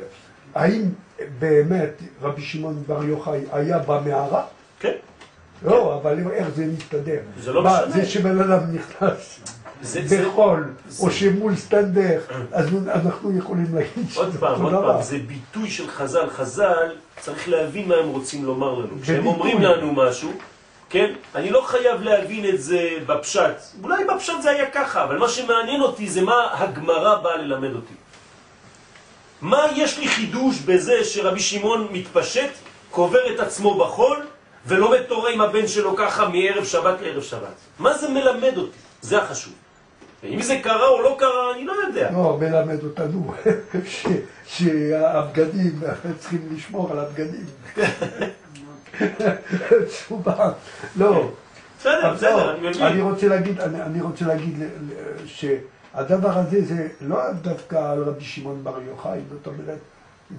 האם 0.54 0.88
באמת 1.38 1.92
רבי 2.20 2.42
שמעון 2.42 2.82
בר 2.86 3.04
יוחאי 3.04 3.40
היה 3.52 3.78
במערה? 3.78 4.46
כן. 4.82 4.92
לא, 5.64 5.94
אבל 5.94 6.18
איך 6.32 6.48
זה 6.54 6.66
מסתדר? 6.66 7.18
זה 7.40 7.52
לא 7.52 7.62
משנה. 7.62 7.90
זה 7.90 8.06
שבן 8.06 8.40
אדם 8.40 8.60
נכנס 8.72 9.40
בחול, 10.10 10.64
או 11.00 11.10
שמול 11.10 11.56
סטנדר, 11.56 12.20
אז 12.52 12.68
אנחנו 12.88 13.38
יכולים 13.38 13.66
להגיד 13.74 14.06
עוד 14.14 14.36
פעם, 14.40 14.62
עוד. 14.62 14.72
פעם, 14.72 15.02
זה 15.02 15.18
ביטוי 15.26 15.70
של 15.70 15.88
חז"ל. 15.90 16.30
חז"ל, 16.30 16.96
צריך 17.20 17.48
להבין 17.48 17.88
מה 17.88 17.94
הם 17.94 18.08
רוצים 18.08 18.44
לומר 18.44 18.74
לנו. 18.74 19.02
כשהם. 19.02 19.26
אומרים 19.26 19.62
לנו 19.62 19.92
משהו, 19.92 20.32
כן? 20.90 21.12
אני 21.34 21.50
לא 21.50 21.62
חייב 21.66 22.02
להבין 22.02 22.48
את 22.48 22.62
זה 22.62 22.88
בפשט. 23.06 23.56
אולי 23.82 24.04
בפשט 24.04 24.42
זה 24.42 24.50
היה 24.50 24.70
ככה, 24.70 25.04
אבל 25.04 25.18
מה 25.18 25.28
שמעניין 25.28 25.80
אותי 25.80 26.08
זה 26.08 26.22
מה 26.22 26.48
הגמרא 26.52 27.22
באה 27.22 27.36
ללמד 27.36 27.74
אותי. 27.74 27.94
מה 29.40 29.66
יש 29.76 29.98
לי 29.98 30.08
חידוש 30.08 30.58
בזה 30.58 31.04
שרבי 31.04 31.40
שמעון 31.40 31.88
מתפשט, 31.92 32.50
קובר 32.90 33.34
את 33.34 33.40
עצמו 33.40 33.78
בחול, 33.78 34.26
ולומד 34.66 35.02
תורה 35.02 35.30
עם 35.30 35.40
הבן 35.40 35.66
שלו 35.66 35.96
ככה 35.96 36.28
מערב 36.28 36.64
שבת 36.64 37.00
לערב 37.00 37.22
שבת? 37.22 37.54
מה 37.78 37.98
זה 37.98 38.08
מלמד 38.08 38.56
אותי? 38.56 38.78
זה 39.00 39.22
החשוב. 39.22 39.52
ואם 40.22 40.42
זה 40.42 40.58
קרה 40.62 40.88
או 40.88 41.02
לא 41.02 41.16
קרה, 41.18 41.54
אני 41.54 41.64
לא 41.64 41.72
יודע. 41.86 42.10
לא, 42.12 42.38
מלמד 42.40 42.84
אותנו 42.84 43.34
שהבגדים, 44.46 45.80
צריכים 46.18 46.48
לשמור 46.50 46.90
על 46.92 46.98
הבגדים. 46.98 47.46
תשובה, 49.88 50.52
לא. 50.96 51.30
בסדר, 51.80 52.14
בסדר, 52.14 52.36
לא, 52.36 52.50
אני 52.50 52.68
מבין. 52.68 52.82
אני 52.82 53.02
רוצה 53.02 53.28
להגיד, 53.28 53.60
אני, 53.60 54.00
רוצה 54.00 54.24
להגיד 54.24 54.54
שהדבר 55.26 56.38
הזה 56.38 56.64
זה 56.64 56.88
לא 57.00 57.32
דווקא 57.32 57.76
על 57.76 58.02
רבי 58.02 58.24
שמעון 58.24 58.64
בר 58.64 58.78
יוחאי, 58.88 59.20
זאת 59.30 59.46
אומרת, 59.46 59.78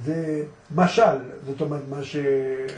זה 0.01 0.43
משל, 0.75 1.17
זאת 1.45 1.61
אומרת, 1.61 1.81
מה 1.89 2.03
ש... 2.03 2.15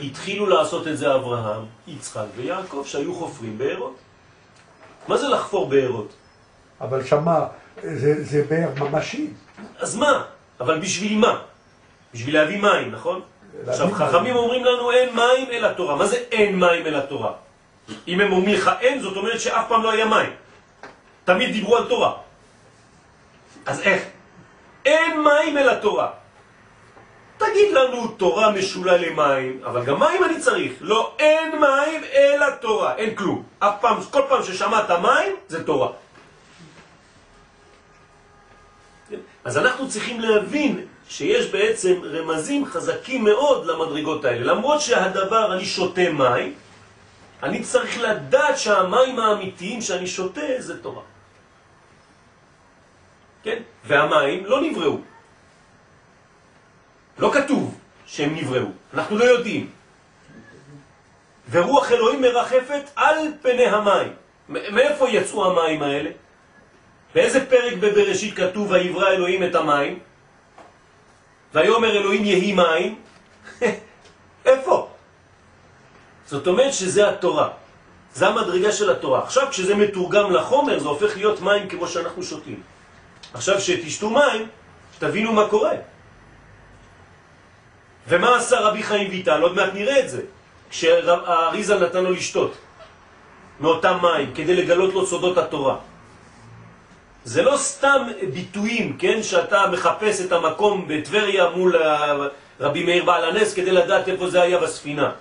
התחילו 0.03 0.45
לעשות 0.47 0.88
את 0.88 0.97
זה 0.97 1.16
אברהם, 1.16 1.66
יצחק 1.88 2.26
ויעקב 2.36 2.84
שהיו 2.86 3.16
חופרים 3.16 3.57
בארות. 3.57 3.95
מה 5.07 5.18
זה 5.18 5.28
לחפור 5.28 5.70
בארות? 5.70 6.13
אבל 6.82 7.03
שמה, 7.03 7.47
זה, 7.84 8.24
זה 8.24 8.43
באר 8.49 8.70
ממשי. 8.84 9.30
אז 9.80 9.95
מה? 9.95 10.24
אבל 10.59 10.80
בשביל 10.80 11.18
מה? 11.18 11.41
בשביל 12.13 12.34
להביא 12.36 12.61
מים, 12.61 12.91
נכון? 12.91 13.22
עכשיו, 13.68 13.88
מים. 13.88 13.95
חכמים 13.95 14.36
אומרים 14.36 14.66
לנו 14.66 14.91
אין 14.91 15.16
מים 15.16 15.51
אלא 15.51 15.74
תורה. 15.74 15.95
מה 15.95 16.05
זה 16.05 16.16
אין 16.32 16.59
מים 16.59 16.86
אלא 16.86 16.99
תורה? 16.99 17.32
אם 18.07 18.22
הם 18.22 18.32
אומרים 18.32 18.55
לך 18.55 18.72
אין, 18.80 19.01
זאת 19.01 19.18
אומרת 19.18 19.39
שאף 19.39 19.66
פעם 19.70 19.84
לא 19.84 19.91
היה 19.91 20.05
מים. 20.05 20.30
תמיד 21.26 21.51
דיברו 21.51 21.78
על 21.78 21.86
תורה. 21.89 22.13
אז 23.66 23.82
איך? 23.82 24.03
אין 24.86 25.24
מים 25.24 25.57
אלא 25.57 25.74
תורה. 25.74 26.09
תגיד 27.38 27.74
לנו 27.74 28.08
תורה 28.08 28.52
משולה 28.52 28.98
למים, 28.98 29.60
אבל 29.66 29.86
גם 29.86 30.00
מים 30.00 30.24
אני 30.24 30.40
צריך. 30.40 30.74
לא, 30.82 31.16
אין 31.20 31.60
מים 31.60 32.04
אלא 32.14 32.46
תורה, 32.62 32.96
אין 32.96 33.16
כלום. 33.16 33.44
אף 33.60 33.74
פעם, 33.82 33.98
כל 34.12 34.22
פעם 34.30 34.44
ששמעת 34.44 34.92
מים, 34.92 35.36
זה 35.48 35.64
תורה. 35.64 35.90
אז 39.46 39.58
אנחנו 39.58 39.90
צריכים 39.90 40.20
להבין 40.20 40.86
שיש 41.10 41.52
בעצם 41.52 42.02
רמזים 42.04 42.66
חזקים 42.66 43.24
מאוד 43.24 43.66
למדרגות 43.66 44.26
האלה. 44.26 44.54
למרות 44.54 44.82
שהדבר, 44.82 45.54
אני 45.54 45.66
שותה 45.66 46.10
מים, 46.12 46.54
אני 47.44 47.64
צריך 47.64 48.00
לדעת 48.02 48.58
שהמים 48.58 49.20
האמיתיים 49.20 49.82
שאני 49.82 50.08
שותה 50.08 50.42
זה 50.58 50.82
תורה. 50.84 51.02
כן? 53.44 53.62
והמים 53.86 54.46
לא 54.46 54.62
נבראו. 54.62 54.98
לא 57.20 57.32
כתוב 57.34 57.78
שהם 58.05 58.36
נבראו, 58.36 58.68
אנחנו 58.93 59.18
לא 59.18 59.24
יודעים. 59.24 59.70
ורוח 61.51 61.91
אלוהים 61.91 62.22
מרחפת 62.22 62.89
על 62.95 63.18
פני 63.41 63.66
המים. 63.66 64.13
מאיפה 64.49 65.09
יצאו 65.09 65.45
המים 65.45 65.84
האלה? 65.84 66.09
באיזה 67.16 67.45
פרק 67.45 67.74
בבראשית 67.74 68.38
כתוב 68.38 68.72
ויברא 68.72 69.09
אלוהים 69.09 69.43
את 69.43 69.55
המים? 69.55 69.99
ויאמר 71.53 71.97
אלוהים 71.97 72.26
יהי 72.26 72.53
מים? 72.53 73.01
איפה? 74.45 74.89
זאת 76.26 76.47
אומרת 76.47 76.74
שזה 76.74 77.09
התורה. 77.09 77.49
זה 78.13 78.28
המדרגה 78.28 78.72
של 78.72 78.91
התורה. 78.91 79.24
עכשיו 79.24 79.47
כשזה 79.51 79.76
מתורגם 79.76 80.32
לחומר 80.32 80.80
זה 80.80 80.88
הופך 80.88 81.18
להיות 81.18 81.41
מים 81.41 81.70
כמו 81.70 81.88
שאנחנו 81.88 82.24
שותים. 82.24 82.61
עכשיו 83.34 83.61
שתשתו 83.61 84.09
מים, 84.09 84.47
תבינו 84.99 85.34
מה 85.34 85.47
קורה. 85.49 85.95
ומה 88.08 88.38
עשה 88.38 88.60
רבי 88.60 88.84
חיים 88.84 89.10
ויטל? 89.10 89.41
עוד 89.41 89.56
מעט 89.56 89.74
נראה 89.74 89.99
את 89.99 90.10
זה. 90.10 90.22
כשהאריזה 90.70 91.80
נתן 91.80 92.03
לו 92.03 92.12
לשתות 92.12 92.53
מאותם 93.60 93.97
מים 94.01 94.34
כדי 94.34 94.56
לגלות 94.56 94.93
לו 94.93 95.06
סודות 95.08 95.38
התורה. 95.38 95.76
זה 97.24 97.41
לא 97.41 97.58
סתם 97.58 98.08
ביטויים, 98.34 98.97
כן, 98.97 99.24
שאתה 99.24 99.68
מחפש 99.72 100.22
את 100.22 100.32
המקום 100.32 100.86
בטבריה 100.88 101.49
מול 101.49 101.76
רבי 102.60 102.84
מאיר 102.84 103.06
בעל 103.06 103.24
הנס 103.26 103.53
כדי 103.53 103.72
לדעת 103.72 104.08
איפה 104.08 104.30
זה 104.30 104.41
היה 104.41 104.58
בספינה. 104.60 105.12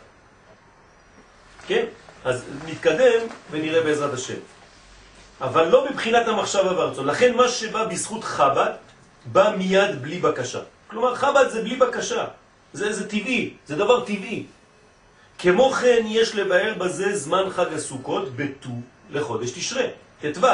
כן? 1.66 1.84
אז 2.24 2.44
נתקדם 2.66 3.20
ונראה 3.50 3.80
בעזרת 3.80 4.14
השם. 4.14 4.40
אבל 5.40 5.68
לא 5.68 5.86
מבחינת 5.90 6.28
המחשב 6.28 6.64
והרצון. 6.64 7.06
לכן 7.06 7.36
מה 7.36 7.48
שבא 7.48 7.84
בזכות 7.84 8.24
חב"ד, 8.24 8.72
בא 9.24 9.52
מיד 9.56 10.02
בלי 10.02 10.18
בקשה. 10.18 10.60
כלומר, 10.90 11.14
חב"ד 11.14 11.48
זה 11.48 11.62
בלי 11.62 11.76
בקשה. 11.76 12.24
זה, 12.74 12.92
זה 12.92 13.08
טבעי, 13.08 13.54
זה 13.66 13.76
דבר 13.76 14.04
טבעי. 14.04 14.46
כמו 15.38 15.70
כן 15.70 16.02
יש 16.06 16.34
לבאר 16.34 16.74
בזה 16.78 17.16
זמן 17.16 17.50
חג 17.50 17.72
הסוכות 17.72 18.36
בט"ו 18.36 18.70
לחודש 19.10 19.50
תשרה, 19.50 19.82
ט"ו, 20.20 20.46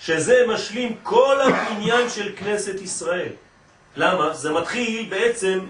שזה 0.00 0.44
משלים 0.48 0.96
כל 1.02 1.40
העניין 1.40 2.10
של 2.10 2.32
כנסת 2.36 2.80
ישראל. 2.80 3.32
למה? 3.96 4.34
זה 4.34 4.52
מתחיל 4.52 5.06
בעצם 5.10 5.66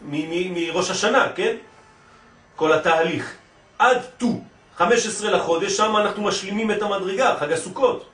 מראש 0.00 0.90
השנה, 0.90 1.32
כן? 1.34 1.56
כל 2.56 2.72
התהליך. 2.72 3.34
עד 3.78 3.98
ט"ו, 4.18 4.40
15 4.76 5.30
לחודש, 5.30 5.76
שם 5.76 5.96
אנחנו 5.96 6.22
משלימים 6.22 6.70
את 6.70 6.82
המדרגה, 6.82 7.36
חג 7.40 7.52
הסוכות. 7.52 8.08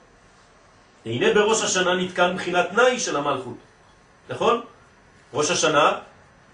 והנה 1.05 1.33
בראש 1.33 1.63
השנה 1.63 1.95
נתקן 1.95 2.35
בחינת 2.35 2.69
תנאי 2.69 2.99
של 2.99 3.15
המלכות, 3.15 3.57
נכון? 4.29 4.61
ראש 5.33 5.51
השנה 5.51 5.97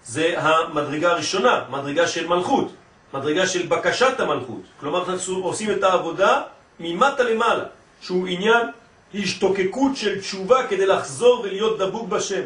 זה 0.08 0.34
המדרגה 0.36 1.10
הראשונה, 1.10 1.64
מדרגה 1.70 2.08
של 2.08 2.26
מלכות, 2.26 2.72
מדרגה 3.14 3.46
של 3.46 3.66
בקשת 3.66 4.20
המלכות. 4.20 4.62
כלומר, 4.80 5.10
אנחנו 5.10 5.36
עושים 5.36 5.70
את 5.70 5.82
העבודה 5.82 6.42
ממטה 6.80 7.22
למעלה, 7.22 7.64
שהוא 8.00 8.26
עניין 8.26 8.66
השתוקקות 9.14 9.96
של 9.96 10.20
תשובה 10.20 10.66
כדי 10.66 10.86
לחזור 10.86 11.40
ולהיות 11.40 11.78
דבוק 11.78 12.08
בשם. 12.08 12.42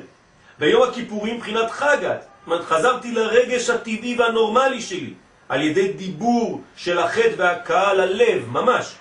ביום 0.59 0.83
הכיפורים 0.83 1.37
מבחינת 1.37 1.71
חגת, 1.71 2.27
חזרתי 2.63 3.13
לרגש 3.13 3.71
הטבעי 3.71 4.17
והנורמלי 4.19 4.81
שלי, 4.81 5.15
על 5.49 5.63
ידי 5.63 5.93
דיבור 5.93 6.63
של 6.77 6.99
החטא 6.99 7.35
והקהל 7.37 8.01
הלב, 8.01 8.49
ממש. 8.49 8.95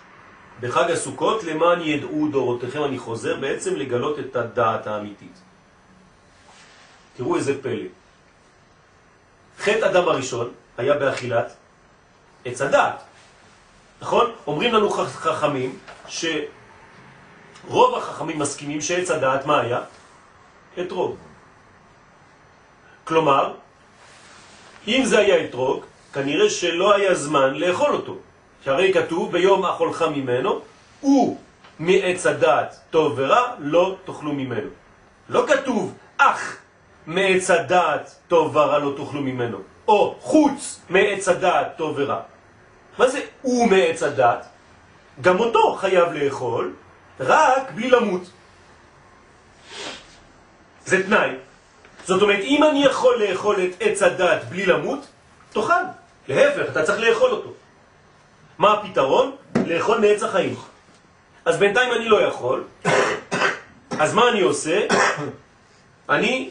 בחג 0.62 0.92
הסוכות, 0.92 1.44
למען 1.44 1.82
ידעו 1.82 2.28
דורותיכם, 2.32 2.84
אני 2.84 2.98
חוזר 2.98 3.36
בעצם 3.36 3.76
לגלות 3.76 4.20
את 4.20 4.36
הדעת 4.36 4.88
האמיתית. 4.88 5.38
תראו 7.18 7.36
איזה 7.36 7.62
פלא. 7.62 8.01
חטא 9.62 9.86
אדם 9.86 10.08
הראשון 10.10 10.50
היה 10.78 10.94
באכילת 10.94 11.54
עץ 12.46 12.62
הדעת. 12.62 13.04
נכון? 14.02 14.32
אומרים 14.48 14.74
לנו 14.74 14.90
חכ- 14.90 15.08
חכמים 15.08 15.80
שרוב 16.08 16.46
החכמים 17.98 18.40
מסכימים 18.40 18.82
שעץ 18.82 19.12
הדעת 19.12 19.46
מה 19.46 19.62
היה? 19.62 19.80
אתרוג. 20.82 21.16
כלומר, 23.04 23.54
אם 24.88 25.02
זה 25.06 25.20
היה 25.20 25.46
אתרוג, 25.46 25.86
כנראה 26.14 26.50
שלא 26.50 26.96
היה 26.96 27.16
זמן 27.16 27.54
לאכול 27.54 27.92
אותו. 27.94 28.16
שהרי 28.66 28.94
כתוב 28.94 29.32
ביום 29.32 29.66
אכולך 29.66 30.02
ממנו, 30.16 30.62
הוא 31.02 31.40
מעץ 31.80 32.26
הדעת 32.26 32.80
טוב 32.90 33.14
ורע, 33.16 33.54
לא 33.60 33.96
תאכלו 34.06 34.34
ממנו. 34.34 34.70
לא 35.30 35.46
כתוב 35.48 35.94
אך 36.18 36.58
מעץ 37.08 37.50
הדעת 37.50 38.16
טוב 38.28 38.56
ורע 38.56 38.80
לא 38.80 38.94
תאכלו 38.98 39.22
ממנו, 39.22 39.58
או 39.88 40.16
חוץ 40.20 40.80
מעץ 40.90 41.28
הדעת 41.28 41.68
טוב 41.78 41.94
ורע. 41.98 42.20
מה 42.98 43.08
זה 43.08 43.20
הוא 43.42 43.68
מעץ 43.68 44.04
הדעת? 44.04 44.46
גם 45.22 45.40
אותו 45.40 45.76
חייב 45.76 46.14
לאכול, 46.14 46.74
רק 47.20 47.72
בלי 47.76 47.90
למות. 47.90 48.22
זה 50.86 51.04
תנאי. 51.04 51.30
זאת 52.06 52.22
אומרת, 52.22 52.40
אם 52.40 52.64
אני 52.64 52.84
יכול 52.84 53.24
לאכול 53.24 53.56
את 53.64 53.72
עץ 53.80 54.04
הדעת 54.04 54.50
בלי 54.50 54.66
למות, 54.66 55.08
תאכל. 55.54 55.84
להפך, 56.28 56.72
אתה 56.72 56.84
צריך 56.84 57.00
לאכול 57.00 57.32
אותו. 57.32 57.50
מה 58.58 58.74
הפתרון? 58.74 59.36
לאכול 59.66 60.00
מעץ 60.00 60.24
החיים. 60.24 60.56
אז 61.46 61.58
בינתיים 61.58 61.94
אני 61.94 62.10
לא 62.10 62.22
יכול, 62.22 62.64
אז 64.00 64.14
מה 64.14 64.30
אני 64.30 64.42
עושה? 64.42 64.80
אני 66.10 66.50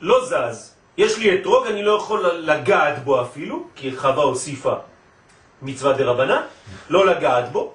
לא 0.00 0.24
זז. 0.24 0.74
יש 0.96 1.18
לי 1.18 1.40
אתרוג, 1.40 1.66
אני 1.66 1.82
לא 1.82 1.98
יכול 1.98 2.26
לגעת 2.26 3.04
בו 3.04 3.22
אפילו, 3.22 3.66
כי 3.74 3.96
חווה 3.96 4.22
הוסיפה 4.22 4.74
מצווה 5.62 5.92
דרבנה, 5.92 6.46
לא 6.90 7.06
לגעת 7.06 7.52
בו. 7.52 7.72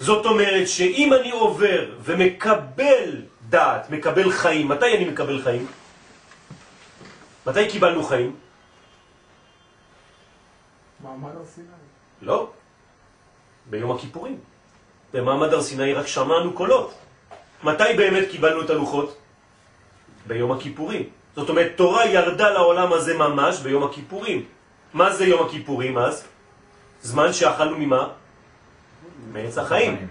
זאת 0.00 0.26
אומרת 0.26 0.68
שאם 0.68 1.12
אני 1.12 1.30
עובר 1.30 1.90
ומקבל 2.00 3.22
דעת, 3.48 3.90
מקבל 3.90 4.30
חיים, 4.30 4.68
מתי 4.68 4.96
אני 4.96 5.04
מקבל 5.04 5.42
חיים? 5.42 5.66
מתי 7.46 7.68
קיבלנו 7.70 8.02
חיים? 8.02 8.36
מעמד 11.00 11.36
הר 11.36 11.44
סיני. 11.44 11.66
לא, 12.22 12.50
ביום 13.70 13.90
הכיפורים. 13.90 14.38
במעמד 15.12 15.52
הר 15.52 15.62
סיני 15.62 15.94
רק 15.94 16.06
שמענו 16.06 16.52
קולות. 16.52 16.94
מתי 17.62 17.94
באמת 17.96 18.28
קיבלנו 18.30 18.60
את 18.62 18.70
הלוחות? 18.70 19.16
ביום 20.26 20.52
הכיפורים. 20.52 21.02
זאת 21.36 21.48
אומרת, 21.48 21.72
תורה 21.76 22.06
ירדה 22.06 22.50
לעולם 22.50 22.92
הזה 22.92 23.18
ממש 23.18 23.60
ביום 23.60 23.82
הכיפורים. 23.84 24.44
מה 24.94 25.12
זה 25.12 25.24
יום 25.26 25.46
הכיפורים 25.46 25.98
אז? 25.98 26.24
זמן 27.02 27.32
שאכלנו 27.32 27.76
ממה? 27.78 28.08
מעץ 29.32 29.58
החיים. 29.58 30.06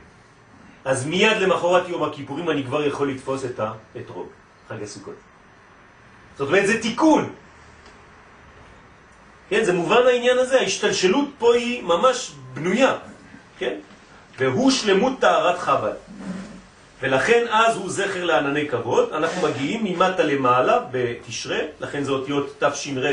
אז 0.86 1.06
מיד 1.06 1.38
למחרת 1.38 1.90
יום 1.90 2.04
הכיפורים 2.04 2.50
אני 2.50 2.64
כבר 2.64 2.84
יכול 2.84 3.10
לתפוס 3.10 3.46
את 3.46 3.60
האתרוג, 3.60 4.28
חג 4.70 4.84
הסוכות. 4.84 5.16
זאת 6.38 6.48
אומרת, 6.48 6.68
זה 6.68 6.82
תיקון. 6.82 7.34
כן, 9.50 9.64
זה 9.64 9.74
מובן 9.74 10.02
העניין 10.08 10.38
הזה, 10.38 10.60
ההשתלשלות 10.60 11.30
פה 11.38 11.56
היא 11.56 11.84
ממש 11.84 12.32
בנויה, 12.54 12.98
כן? 13.58 13.76
והוא 14.38 14.72
שלמות 14.72 15.20
טהרת 15.20 15.60
חב"ד. 15.60 15.98
ולכן 17.02 17.46
אז 17.50 17.78
הוא 17.78 17.90
זכר 17.90 18.24
לענני 18.24 18.68
כבוד, 18.68 19.14
אנחנו 19.14 19.48
מגיעים 19.48 19.84
ממטה 19.84 20.24
למעלה 20.24 20.80
בתשרה, 20.92 21.60
לכן 21.80 22.04
זה 22.04 22.12
אותיות 22.12 22.64
תש"ר 22.64 23.12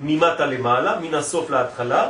ממטה 0.00 0.46
למעלה, 0.46 1.00
מן 1.00 1.14
הסוף 1.14 1.50
להתחלה, 1.50 2.08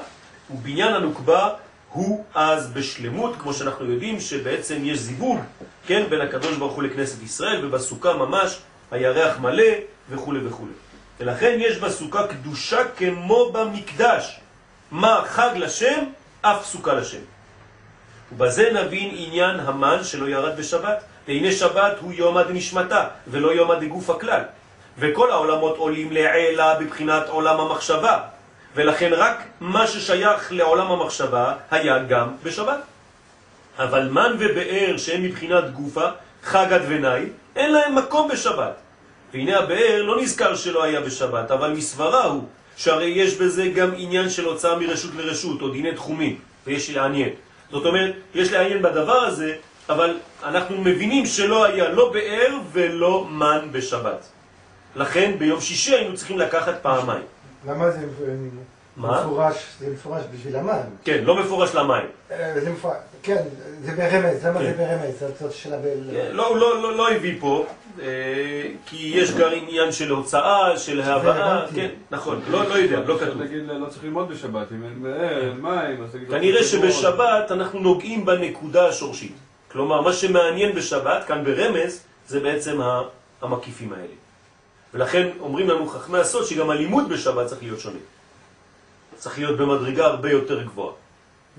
ובניין 0.51 0.95
הנוקבה 0.95 1.51
הוא 1.91 2.25
אז 2.35 2.71
בשלמות, 2.73 3.37
כמו 3.39 3.55
שאנחנו 3.55 3.91
יודעים 3.91 4.21
שבעצם 4.21 4.77
יש 4.83 4.99
זיווג, 4.99 5.41
כן, 5.87 6.07
בין 6.11 6.21
הקדוש 6.21 6.57
ברוך 6.57 6.73
הוא 6.73 6.83
לכנסת 6.83 7.23
ישראל, 7.23 7.67
ובסוכה 7.67 8.13
ממש 8.13 8.59
הירח 8.91 9.39
מלא 9.39 9.65
וכו' 10.11 10.35
וכו'. 10.45 10.67
ולכן 11.21 11.57
יש 11.61 11.79
בסוכה 11.79 12.27
קדושה 12.27 12.85
כמו 12.97 13.53
במקדש. 13.53 14.41
מה 14.91 15.23
חג 15.27 15.51
לשם? 15.57 16.05
אף 16.43 16.67
סוכה 16.67 16.95
לשם. 16.95 17.19
ובזה 18.37 18.71
נבין 18.73 19.11
עניין 19.17 19.61
המן 19.61 20.05
שלא 20.05 20.29
ירד 20.29 20.57
בשבת. 20.57 21.05
והנה 21.29 21.53
שבת 21.53 21.93
הוא 22.01 22.13
יומא 22.13 22.43
דנשמתה, 22.43 23.05
ולא 23.27 23.53
יומא 23.53 23.75
דגוף 23.75 24.11
הכלל. 24.11 24.41
וכל 24.99 25.31
העולמות 25.31 25.77
עולים 25.77 26.13
לעילה 26.13 26.75
בבחינת 26.75 27.29
עולם 27.29 27.61
המחשבה, 27.61 28.19
ולכן 28.75 29.11
רק 29.13 29.43
מה 29.61 29.87
ששייך 29.87 30.53
לעולם 30.53 30.91
המחשבה 30.91 31.55
היה 31.71 31.99
גם 31.99 32.29
בשבת. 32.43 32.81
אבל 33.79 34.09
מן 34.09 34.37
ובאר 34.39 34.97
שהם 34.97 35.23
מבחינת 35.23 35.71
גופה, 35.71 36.07
חגת 36.43 36.81
ונאי, 36.89 37.23
אין 37.57 37.73
להם 37.73 37.95
מקום 37.95 38.29
בשבת. 38.29 38.75
והנה 39.33 39.59
הבאר 39.59 40.03
לא 40.03 40.23
נזכר 40.23 40.57
שלא 40.57 40.83
היה 40.83 41.01
בשבת, 41.01 41.51
אבל 41.51 41.71
מסברה 41.71 42.25
הוא, 42.25 42.45
שהרי 42.77 43.07
יש 43.07 43.35
בזה 43.35 43.67
גם 43.67 43.91
עניין 43.97 44.31
של 44.31 44.45
הוצאה 44.45 44.79
מרשות 44.79 45.11
לרשות, 45.15 45.63
או 45.63 45.69
דיני 45.69 45.93
תחומים, 45.93 46.39
ויש 46.67 46.91
לעניין. 46.91 47.31
זאת 47.75 47.87
אומרת, 47.87 48.15
יש 48.35 48.53
לעניין 48.53 48.83
בדבר 48.83 49.13
הזה, 49.19 49.57
אבל 49.89 50.19
אנחנו 50.45 50.79
מבינים 50.79 51.27
שלא 51.27 51.65
היה 51.65 51.89
לא 51.89 52.13
באר 52.13 52.59
ולא 52.73 53.25
מן 53.31 53.69
בשבת. 53.73 54.29
לכן 54.97 55.33
ביום 55.39 55.61
שישי 55.61 55.95
היינו 55.95 56.17
צריכים 56.17 56.39
לקחת 56.39 56.75
פעמיים. 56.83 57.23
למה 57.67 57.91
זה 57.91 58.07
מה? 58.97 59.21
מפורש, 59.21 59.67
זה 59.81 59.91
מפורש 59.91 60.23
בשביל 60.35 60.57
המן. 60.57 60.81
כן, 61.05 61.25
לא 61.25 61.41
מפורש 61.41 61.75
למים. 61.75 62.07
אה, 62.31 62.61
זה 62.61 62.71
מפורש, 62.71 62.97
כן, 63.25 63.43
זה 63.83 63.93
ברמז, 63.93 64.47
למה 64.47 64.61
כן. 64.61 64.65
זה 64.65 64.73
ברמז? 64.79 65.19
זה 65.19 65.29
הצד 65.29 65.53
של 65.53 65.75
הבל... 65.75 65.99
כן, 66.13 66.29
לא, 66.33 66.57
לא, 66.57 66.83
לא, 66.83 66.97
לא 66.97 67.11
הביא 67.11 67.35
פה, 67.41 67.67
אה, 68.03 68.07
כי 68.87 69.13
יש 69.15 69.31
גם 69.33 69.51
עניין 69.53 69.93
של 69.93 70.11
הוצאה, 70.11 70.79
של 70.79 71.01
הבאה. 71.01 71.67
כן, 71.75 71.89
נכון, 72.11 72.41
לא, 72.51 72.69
לא 72.69 72.75
יודע, 72.75 73.01
לא 73.01 73.19
כתוב. 73.19 73.47
תגיד, 73.47 73.63
לא 73.67 73.87
צריך 73.87 74.05
ללמוד 74.05 74.29
בשבת, 74.29 74.73
אם 74.73 74.85
אין 74.85 75.03
באר, 75.03 75.49
אין 75.49 75.61
מים, 75.61 76.05
אז 76.05 76.13
תגיד... 76.13 76.31
כנראה. 76.31 76.65
שבשבת 76.65 77.51
אנחנו 77.51 77.81
נוגעים 77.81 78.25
בנקודה 78.25 78.89
השורשית. 78.89 79.35
כלומר, 79.73 80.01
מה 80.01 80.13
שמעניין 80.13 80.75
בשבת, 80.75 81.25
כאן 81.25 81.45
ברמז, 81.45 82.01
זה 82.29 82.41
בעצם 82.41 82.81
המקיפים 83.43 83.93
האלה. 83.93 84.15
ולכן 84.95 85.29
אומרים 85.41 85.69
לנו 85.69 85.87
חכמי 85.87 86.19
הסוד 86.19 86.45
שגם 86.45 86.71
הלימוד 86.71 87.09
בשבת 87.09 87.47
צריך 87.47 87.63
להיות 87.63 87.81
שונה. 87.81 87.99
צריך 89.17 89.39
להיות 89.39 89.59
במדרגה 89.59 90.07
הרבה 90.07 90.31
יותר 90.31 90.63
גבוהה. 90.63 91.04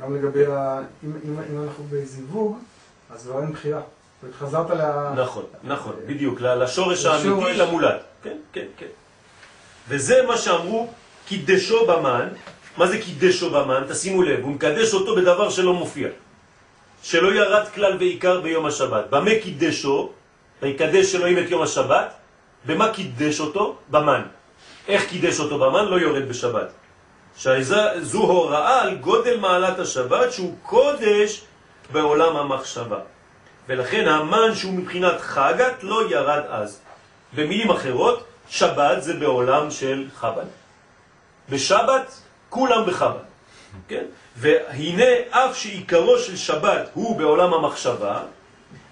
גם 0.01 0.15
לגבי 0.15 0.45
ה... 0.45 0.79
אם, 1.03 1.11
אם, 1.25 1.39
אם 1.51 1.63
אנחנו 1.63 1.83
בזיווג, 1.89 2.57
אז 3.09 3.27
כבר 3.27 3.41
אין 3.41 3.51
בחירה. 3.53 3.81
חזרת 4.39 4.69
ל... 4.69 4.81
נכון, 5.15 5.43
נכון, 5.63 5.93
בדיוק, 6.07 6.41
לשורש 6.41 7.05
האמיתי. 7.05 7.53
למולד. 7.57 7.97
כן, 8.23 8.37
כן, 8.53 8.65
כן. 8.77 8.91
וזה 9.89 10.23
מה 10.27 10.37
שאמרו, 10.37 10.87
קידשו 11.27 11.85
במן. 11.87 12.27
מה 12.77 12.87
זה 12.87 12.97
קידשו 12.97 13.49
במן? 13.49 13.83
תשימו 13.89 14.23
לב, 14.23 14.39
הוא 14.43 14.51
מקדש 14.51 14.93
אותו 14.93 15.15
בדבר 15.15 15.49
שלא 15.49 15.73
מופיע. 15.73 16.09
שלא 17.03 17.33
ירד 17.33 17.67
כלל 17.67 17.97
ועיקר 17.99 18.41
ביום 18.41 18.65
השבת. 18.65 19.05
במה 19.09 19.31
קידשו? 19.43 20.09
ויקדש 20.61 21.15
אלוהים 21.15 21.37
את 21.37 21.49
יום 21.49 21.61
השבת. 21.61 22.13
במה 22.65 22.93
קידש 22.93 23.39
אותו? 23.39 23.77
במן. 23.89 24.21
איך 24.87 25.09
קידש 25.09 25.39
אותו 25.39 25.59
במן? 25.59 25.85
לא 25.85 25.95
יורד 25.95 26.29
בשבת. 26.29 26.69
שזו 27.37 28.21
הוראה 28.21 28.81
על 28.81 28.95
גודל 28.95 29.37
מעלת 29.37 29.79
השבת 29.79 30.33
שהוא 30.33 30.55
קודש 30.63 31.41
בעולם 31.91 32.35
המחשבה. 32.35 32.99
ולכן 33.67 34.07
המן 34.07 34.55
שהוא 34.55 34.73
מבחינת 34.73 35.21
חגת 35.21 35.83
לא 35.83 36.09
ירד 36.09 36.43
אז. 36.49 36.79
במילים 37.33 37.71
אחרות, 37.71 38.23
שבת 38.49 39.03
זה 39.03 39.13
בעולם 39.13 39.71
של 39.71 40.07
חב"ד. 40.15 40.45
בשבת 41.49 42.21
כולם 42.49 42.85
בחב"ד, 42.85 43.25
כן? 43.87 44.03
והנה 44.35 45.05
אף 45.29 45.57
שעיקרו 45.57 46.17
של 46.17 46.35
שבת 46.35 46.89
הוא 46.93 47.17
בעולם 47.17 47.53
המחשבה, 47.53 48.19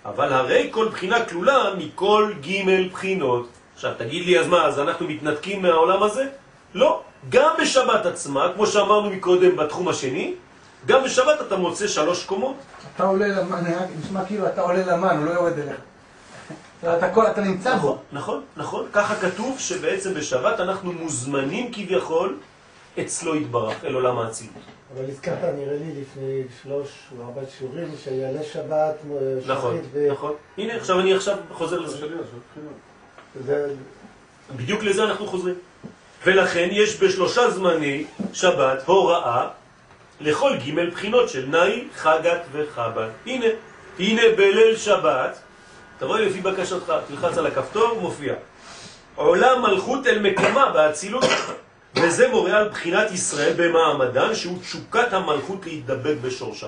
אבל 0.05 0.33
הרי 0.33 0.67
כל 0.71 0.87
בחינה 0.87 1.25
כלולה 1.25 1.73
מכל 1.77 2.33
ג' 2.41 2.91
בחינות. 2.91 3.47
עכשיו 3.73 3.91
תגיד 3.97 4.25
לי, 4.25 4.39
אז 4.39 4.47
מה, 4.47 4.65
אז 4.65 4.79
אנחנו 4.79 5.07
מתנתקים 5.07 5.61
מהעולם 5.61 6.03
הזה? 6.03 6.25
לא. 6.73 7.03
גם 7.30 7.53
בשבת 7.61 8.05
עצמה, 8.05 8.51
כמו 8.55 8.67
שאמרנו 8.67 9.09
מקודם 9.09 9.55
בתחום 9.55 9.88
השני, 9.88 10.34
גם 10.86 11.03
בשבת 11.03 11.41
אתה 11.47 11.57
מוצא 11.57 11.88
שלוש 11.88 12.26
קומות. 12.26 12.55
אתה 12.95 13.03
עולה 13.03 13.28
למן, 13.28 13.65
היה 13.65 13.80
נשמע 13.99 14.26
כאילו 14.26 14.47
אתה 14.47 14.61
עולה 14.61 14.86
למן, 14.86 15.17
הוא 15.17 15.26
לא 15.26 15.32
יורד 15.32 15.59
אליך. 15.59 15.78
אתה, 16.97 17.09
כל- 17.13 17.28
אתה 17.28 17.41
נמצא 17.41 17.76
בו. 17.78 17.78
נכון, 17.80 17.97
נכון, 18.11 18.41
נכון. 18.57 18.86
ככה 18.93 19.15
כתוב 19.15 19.59
שבעצם 19.59 20.13
בשבת 20.13 20.59
אנחנו 20.59 20.93
מוזמנים 20.93 21.71
כביכול 21.74 22.38
אצלו 22.99 23.36
יתברך, 23.36 23.86
אל 23.86 23.93
עולם 23.93 24.17
האצילות. 24.19 24.53
אבל 24.95 25.09
הזכרת, 25.09 25.38
נראה 25.57 25.74
לי, 25.78 26.01
לפני 26.01 26.41
שלוש 26.63 26.89
או 27.17 27.24
ארבע 27.26 27.41
שיעורים, 27.57 27.88
שיעלה 28.03 28.43
שבת, 28.43 28.69
אה, 28.71 28.95
נכון, 29.47 29.76
שחרית, 29.78 29.89
ו- 29.93 30.11
נכון. 30.11 30.34
הנה, 30.57 30.74
עכשיו 30.76 30.99
אני 30.99 31.13
עכשיו 31.13 31.38
חוזר 31.53 31.88
זה 31.88 32.05
לזה. 33.45 33.74
בדיוק 34.55 34.84
לזה 34.84 35.03
אנחנו 35.03 35.28
חוזרים. 35.28 35.55
ולכן 36.26 36.67
יש 36.71 37.03
בשלושה 37.03 37.49
זמני 37.49 38.05
שבת 38.34 38.84
הוראה 38.86 39.47
לכל 40.21 40.51
ג' 40.55 40.89
בחינות 40.91 41.30
של 41.30 41.45
נאי, 41.45 41.88
חגת 41.95 42.41
וחב"ד. 42.51 43.09
הנה, 43.26 43.45
הנה 43.99 44.21
בליל 44.38 44.78
שבת, 44.78 45.39
רואה 46.01 46.21
לפי 46.21 46.41
בקשתך, 46.41 46.93
תלחץ 47.07 47.38
על 47.38 47.45
הכפתור, 47.47 47.99
מופיע. 48.01 48.34
עולה 49.15 49.59
מלכות 49.59 50.07
אל 50.07 50.19
מקומה 50.19 50.69
באצילות, 50.69 51.26
וזה 51.95 52.28
מורה 52.28 52.57
על 52.57 52.69
בחינת 52.69 53.11
ישראל 53.11 53.53
במעמדן, 53.57 54.36
שהוא 54.36 54.59
תשוקת 54.61 55.13
המלכות 55.13 55.65
להתדבק 55.65 56.15
בשורשה. 56.21 56.67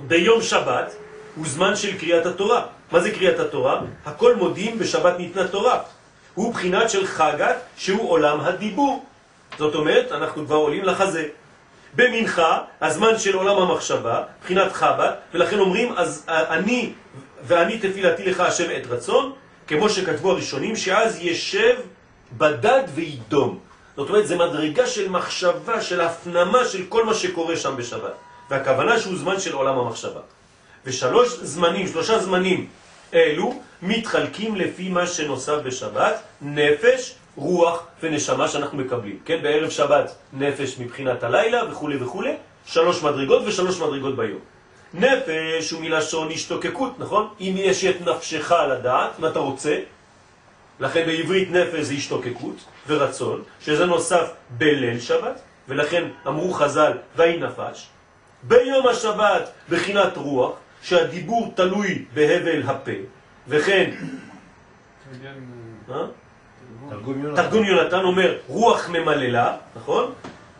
ביום 0.00 0.42
שבת 0.42 0.92
הוא 1.36 1.46
זמן 1.46 1.76
של 1.76 1.98
קריאת 1.98 2.26
התורה. 2.26 2.66
מה 2.92 3.00
זה 3.00 3.10
קריאת 3.10 3.38
התורה? 3.38 3.80
הכל 4.06 4.34
מודים 4.34 4.78
בשבת 4.78 5.18
ניתנה 5.18 5.48
תורה. 5.48 5.80
הוא 6.34 6.54
בחינת 6.54 6.90
של 6.90 7.06
חגת 7.06 7.56
שהוא 7.76 8.10
עולם 8.10 8.40
הדיבור. 8.40 9.04
זאת 9.58 9.74
אומרת, 9.74 10.12
אנחנו 10.12 10.46
כבר 10.46 10.56
עולים 10.56 10.84
לחזה. 10.84 11.28
במנחה, 11.94 12.58
הזמן 12.80 13.18
של 13.18 13.34
עולם 13.34 13.56
המחשבה, 13.56 14.22
בחינת 14.42 14.72
חב"ד, 14.72 15.12
ולכן 15.34 15.58
אומרים, 15.58 15.92
אז 15.92 16.24
אני 16.28 16.92
ואני 17.46 17.78
תפילתי 17.78 18.24
לך 18.24 18.40
השם 18.40 18.70
את 18.76 18.86
רצון, 18.86 19.32
כמו 19.66 19.88
שכתבו 19.88 20.30
הראשונים, 20.30 20.76
שאז 20.76 21.18
ישב 21.20 21.76
בדד 22.38 22.82
וידום. 22.94 23.58
זאת 23.96 24.08
אומרת, 24.08 24.26
זה 24.26 24.36
מדרגה 24.36 24.86
של 24.86 25.08
מחשבה, 25.08 25.80
של 25.80 26.00
הפנמה 26.00 26.64
של 26.64 26.84
כל 26.88 27.04
מה 27.04 27.14
שקורה 27.14 27.56
שם 27.56 27.76
בשבת. 27.76 28.12
והכוונה 28.50 29.00
שהוא 29.00 29.18
זמן 29.18 29.40
של 29.40 29.52
עולם 29.52 29.78
המחשבה. 29.78 30.20
ושלוש 30.86 31.28
זמנים, 31.42 31.88
שלושה 31.88 32.18
זמנים 32.18 32.66
אלו 33.14 33.54
מתחלקים 33.82 34.56
לפי 34.56 34.88
מה 34.88 35.06
שנוסף 35.06 35.56
בשבת, 35.64 36.22
נפש, 36.42 37.14
רוח 37.36 37.86
ונשמה 38.02 38.48
שאנחנו 38.48 38.78
מקבלים. 38.78 39.18
כן, 39.24 39.42
בערב 39.42 39.70
שבת 39.70 40.14
נפש 40.32 40.78
מבחינת 40.78 41.22
הלילה 41.22 41.70
וכו' 41.70 41.90
וכו', 42.00 42.22
שלוש 42.66 43.02
מדרגות 43.02 43.42
ושלוש 43.46 43.80
מדרגות 43.80 44.16
ביום. 44.16 44.38
נפש 44.94 45.70
הוא 45.70 45.80
מלשון 45.80 46.30
השתוקקות, 46.30 46.98
נכון? 46.98 47.28
אם 47.40 47.54
יש 47.56 47.84
את 47.84 48.00
נפשך 48.00 48.52
לדעת, 48.70 49.18
מה 49.18 49.28
אתה 49.28 49.38
רוצה? 49.38 49.78
לכן 50.80 51.06
בעברית 51.06 51.50
נפש 51.50 51.80
זה 51.80 51.94
השתוקקות 51.94 52.56
ורצון, 52.86 53.42
שזה 53.60 53.86
נוסף 53.86 54.30
בליל 54.50 55.00
שבת, 55.00 55.40
ולכן 55.68 56.04
אמרו 56.26 56.52
חז"ל, 56.52 56.92
ויהי 57.16 57.36
נפש. 57.36 57.86
ביום 58.42 58.86
השבת 58.86 59.50
בחינת 59.68 60.16
רוח, 60.16 60.52
שהדיבור 60.82 61.52
תלוי 61.56 62.04
בהבל 62.14 62.62
הפה, 62.66 62.90
וכן, 63.48 63.90
אה? 65.90 66.04
תרגום 66.90 67.24
יונתן. 67.24 67.42
תרגום 67.42 67.64
יונתן 67.64 68.04
אומר 68.04 68.36
רוח 68.46 68.88
ממללה, 68.88 69.56
נכון? 69.76 70.12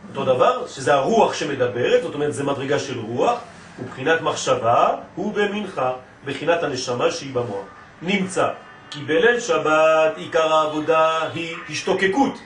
אותו 0.09 0.25
דבר, 0.25 0.67
שזה 0.67 0.95
הרוח 0.95 1.35
שמדברת, 1.35 2.03
זאת 2.03 2.15
אומרת 2.15 2.35
זה 2.35 2.45
מדרגה 2.45 2.79
של 2.79 2.99
רוח, 2.99 3.41
ובחינת 3.81 4.21
מחשבה 4.21 4.97
הוא 5.15 5.35
במנחה, 5.35 5.93
בחינת 6.25 6.63
הנשמה 6.63 7.11
שהיא 7.11 7.35
במוח. 7.35 7.65
נמצא 8.03 8.49
כי 8.91 9.01
בליל 9.01 9.41
שבת 9.41 10.17
עיקר 10.17 10.53
העבודה 10.53 11.29
היא 11.35 11.57
השתוקקות. 11.71 12.39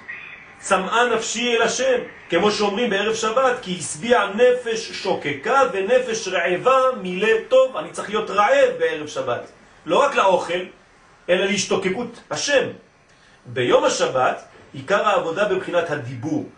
צמאה 0.64 1.08
נפשי 1.16 1.56
אל 1.56 1.62
השם, 1.62 1.98
כמו 2.30 2.50
שאומרים 2.50 2.90
בערב 2.90 3.14
שבת, 3.14 3.56
כי 3.62 3.76
השביע 3.78 4.26
נפש 4.34 4.92
שוקקה 4.92 5.62
ונפש 5.72 6.28
רעבה 6.28 6.78
מילא 7.02 7.28
טוב. 7.48 7.76
אני 7.76 7.90
צריך 7.90 8.08
להיות 8.08 8.30
רעב 8.30 8.70
בערב 8.78 9.06
שבת, 9.06 9.52
לא 9.86 9.98
רק 9.98 10.14
לאוכל, 10.14 10.60
אלא 11.28 11.44
להשתוקקות 11.44 12.20
השם. 12.30 12.68
ביום 13.46 13.84
השבת 13.84 14.44
עיקר 14.72 15.08
העבודה 15.08 15.48
בבחינת 15.48 15.90
הדיבור. 15.90 16.48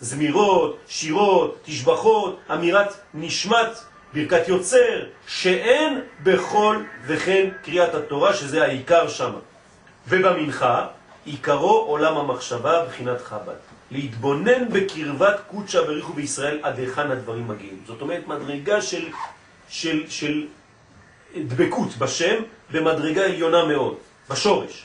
זמירות, 0.00 0.78
שירות, 0.88 1.58
תשבחות, 1.64 2.40
אמירת 2.52 2.94
נשמת, 3.14 3.78
ברכת 4.14 4.48
יוצר, 4.48 5.04
שאין 5.26 6.00
בכל 6.22 6.76
וכן 7.06 7.48
קריאת 7.64 7.94
התורה, 7.94 8.34
שזה 8.34 8.62
העיקר 8.62 9.08
שם. 9.08 9.32
ובמנחה, 10.08 10.86
עיקרו 11.24 11.84
עולם 11.86 12.16
המחשבה 12.16 12.84
בחינת 12.84 13.20
חב"ד. 13.20 13.54
להתבונן 13.90 14.68
בקרבת 14.68 15.40
קודשא 15.50 15.82
בריחו 15.82 16.12
בישראל 16.12 16.58
עד 16.62 16.78
היכן 16.78 17.10
הדברים 17.10 17.48
מגיעים. 17.48 17.80
זאת 17.86 18.00
אומרת, 18.00 18.26
מדרגה 18.26 18.82
של, 18.82 19.08
של, 19.68 20.04
של 20.08 20.46
דבקות 21.36 21.96
בשם 21.96 22.42
במדרגה 22.70 23.24
עליונה 23.24 23.64
מאוד, 23.64 23.96
בשורש. 24.30 24.84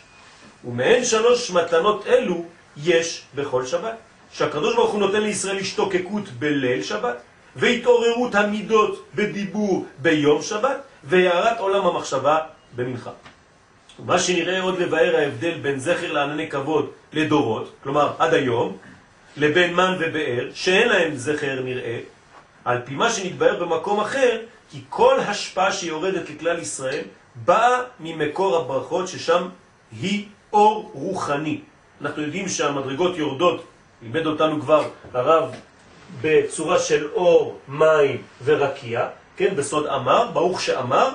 ומהן 0.65 1.05
שלוש 1.05 1.51
מתנות 1.51 2.07
אלו 2.07 2.45
יש 2.77 3.23
בכל 3.35 3.65
שבת. 3.65 3.95
שהקדוש 4.33 4.75
ברוך 4.75 4.91
הוא 4.91 4.99
נותן 4.99 5.21
לישראל 5.21 5.57
השתוקקות 5.57 6.29
בליל 6.29 6.83
שבת, 6.83 7.15
והתעוררות 7.55 8.35
המידות 8.35 9.05
בדיבור 9.15 9.85
ביום 9.97 10.41
שבת, 10.41 10.77
והערת 11.03 11.59
עולם 11.59 11.85
המחשבה 11.85 12.37
במנחה. 12.75 13.11
מה 14.05 14.19
שנראה 14.19 14.61
עוד 14.61 14.79
לבאר 14.79 15.15
ההבדל 15.15 15.57
בין 15.61 15.79
זכר 15.79 16.13
לענני 16.13 16.49
כבוד 16.49 16.89
לדורות, 17.13 17.73
כלומר 17.83 18.13
עד 18.19 18.33
היום, 18.33 18.77
לבין 19.37 19.73
מן 19.73 19.95
ובאר, 19.99 20.49
שאין 20.53 20.89
להם 20.89 21.15
זכר 21.15 21.61
נראה, 21.63 21.99
על 22.65 22.77
פי 22.85 22.95
מה 22.95 23.09
שנתבהר 23.09 23.65
במקום 23.65 23.99
אחר, 23.99 24.37
כי 24.71 24.81
כל 24.89 25.19
השפעה 25.19 25.71
שיורדת 25.71 26.29
לכלל 26.29 26.59
ישראל 26.59 27.03
באה 27.45 27.81
ממקור 27.99 28.57
הברכות 28.57 29.07
ששם 29.07 29.47
היא 30.01 30.25
אור 30.53 30.91
רוחני. 30.93 31.59
אנחנו 32.01 32.21
יודעים 32.21 32.49
שהמדרגות 32.49 33.17
יורדות, 33.17 33.63
לימד 34.01 34.25
אותנו 34.25 34.61
כבר 34.61 34.83
הרב 35.13 35.51
בצורה 36.21 36.79
של 36.79 37.07
אור, 37.13 37.59
מים 37.67 38.21
ורקיע, 38.43 39.07
כן, 39.37 39.55
בסוד 39.55 39.87
אמר, 39.87 40.31
ברוך 40.31 40.61
שאמר, 40.61 41.09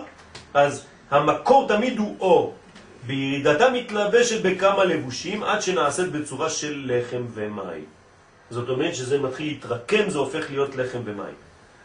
אז 0.55 0.87
המקור 1.11 1.69
תמיד 1.69 1.99
הוא 1.99 2.17
אור. 2.21 2.55
בירידתה 3.07 3.71
מתלבשת 3.71 4.43
בכמה 4.43 4.85
לבושים 4.85 5.43
עד 5.43 5.63
שנעשית 5.63 6.13
בצורה 6.13 6.51
של 6.51 6.91
לחם 6.95 7.23
ומים. 7.35 7.85
זאת 8.51 8.69
אומרת 8.69 8.95
שזה 8.95 9.19
מתחיל 9.19 9.47
להתרקם, 9.47 10.11
זה 10.11 10.19
הופך 10.19 10.51
להיות 10.51 10.77
לחם 10.77 10.99
ומים. 11.05 11.35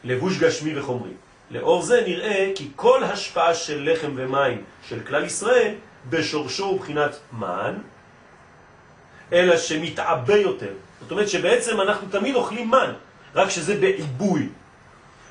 לבוש 0.04 0.38
גשמי 0.38 0.80
וחומרי. 0.80 1.12
לאור 1.52 1.82
זה 1.82 2.04
נראה 2.08 2.52
כי 2.56 2.70
כל 2.76 3.04
השפעה 3.04 3.54
של 3.54 3.92
לחם 3.92 4.12
ומים 4.16 4.64
של 4.90 5.00
כלל 5.00 5.24
ישראל 5.26 5.74
בשורשו 6.10 6.64
ובחינת 6.64 7.20
מן, 7.32 7.74
אלא 9.34 9.58
שמתעבה 9.58 10.38
יותר. 10.38 10.74
זאת 11.02 11.12
אומרת 11.12 11.30
שבעצם 11.30 11.82
אנחנו 11.82 12.08
תמיד 12.12 12.36
אוכלים 12.36 12.72
מן, 12.72 12.94
רק 13.36 13.50
שזה 13.50 13.76
בעיבוי. 13.76 14.50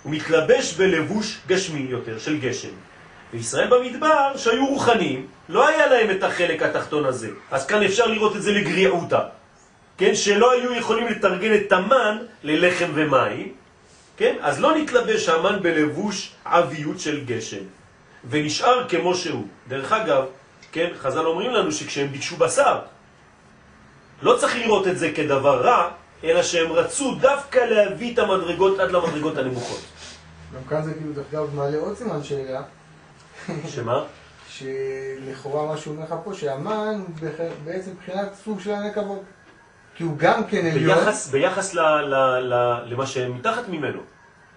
הוא 0.03 0.13
מתלבש 0.13 0.75
בלבוש 0.75 1.39
גשמי 1.47 1.87
יותר, 1.91 2.19
של 2.19 2.39
גשם. 2.39 2.75
וישראל 3.33 3.69
במדבר, 3.71 4.37
שהיו 4.37 4.67
רוחניים, 4.67 5.27
לא 5.49 5.69
היה 5.69 5.87
להם 5.87 6.11
את 6.11 6.23
החלק 6.23 6.63
התחתון 6.63 7.05
הזה. 7.05 7.31
אז 7.51 7.67
כאן 7.67 7.83
אפשר 7.83 8.07
לראות 8.07 8.37
את 8.37 8.43
זה 8.43 8.53
לגריעותה. 8.53 9.21
כן, 9.99 10.15
שלא 10.15 10.53
היו 10.53 10.75
יכולים 10.75 11.07
לתרגן 11.09 11.55
את 11.55 11.73
המן 11.73 12.19
ללחם 12.43 12.91
ומים, 12.95 13.53
כן? 14.17 14.37
אז 14.41 14.61
לא 14.61 14.77
נתלבש 14.77 15.29
המן 15.29 15.63
בלבוש 15.63 16.33
עביות 16.45 17.01
של 17.01 17.25
גשם, 17.25 17.65
ונשאר 18.31 18.89
כמו 18.89 19.15
שהוא. 19.15 19.47
דרך 19.69 19.93
אגב, 19.93 20.25
כן, 20.73 20.91
חז"ל 20.99 21.27
אומרים 21.27 21.51
לנו 21.51 21.73
שכשהם 21.73 22.09
ביקשו 22.09 22.37
בשר, 22.37 22.79
לא 24.23 24.37
צריך 24.37 24.57
לראות 24.57 24.87
את 24.87 24.99
זה 24.99 25.13
כדבר 25.13 25.63
רע, 25.63 25.91
אלא 26.25 26.43
שהם 26.43 26.73
רצו 26.73 27.15
דווקא 27.15 27.59
להביא 27.59 28.15
את 28.15 28.19
המדרגות 28.19 28.79
עד 28.79 28.91
למדרגות 28.91 29.39
הנמוכות. 29.39 29.81
גם 30.55 30.61
כאן 30.69 30.83
זה 30.83 30.95
כאילו, 30.95 31.13
דרך 31.13 31.25
אגב, 31.33 31.55
מעלה 31.55 31.79
עוד 31.79 31.97
סימן 31.97 32.25
שאלה, 32.25 32.63
שמה? 33.75 34.05
שלכאורה 34.59 35.67
מה 35.67 35.77
שהוא 35.77 35.95
אומר 35.95 36.05
לך 36.05 36.15
פה, 36.25 36.35
שהמן 36.35 37.03
בעצם 37.65 37.91
מבחינת 37.91 38.35
סוג 38.45 38.61
של 38.61 38.73
ענק 38.73 38.95
כבוד. 38.95 39.19
כי 39.95 40.05
הוא 40.05 40.19
גם 40.19 40.45
כן 40.45 40.67
עליון. 40.67 40.99
ביחס, 40.99 41.31
ביחס 41.31 41.75
ל, 41.75 41.81
ל, 41.81 42.15
ל, 42.41 42.83
למה 42.85 43.07
שמתחת 43.07 43.69
ממנו, 43.69 44.01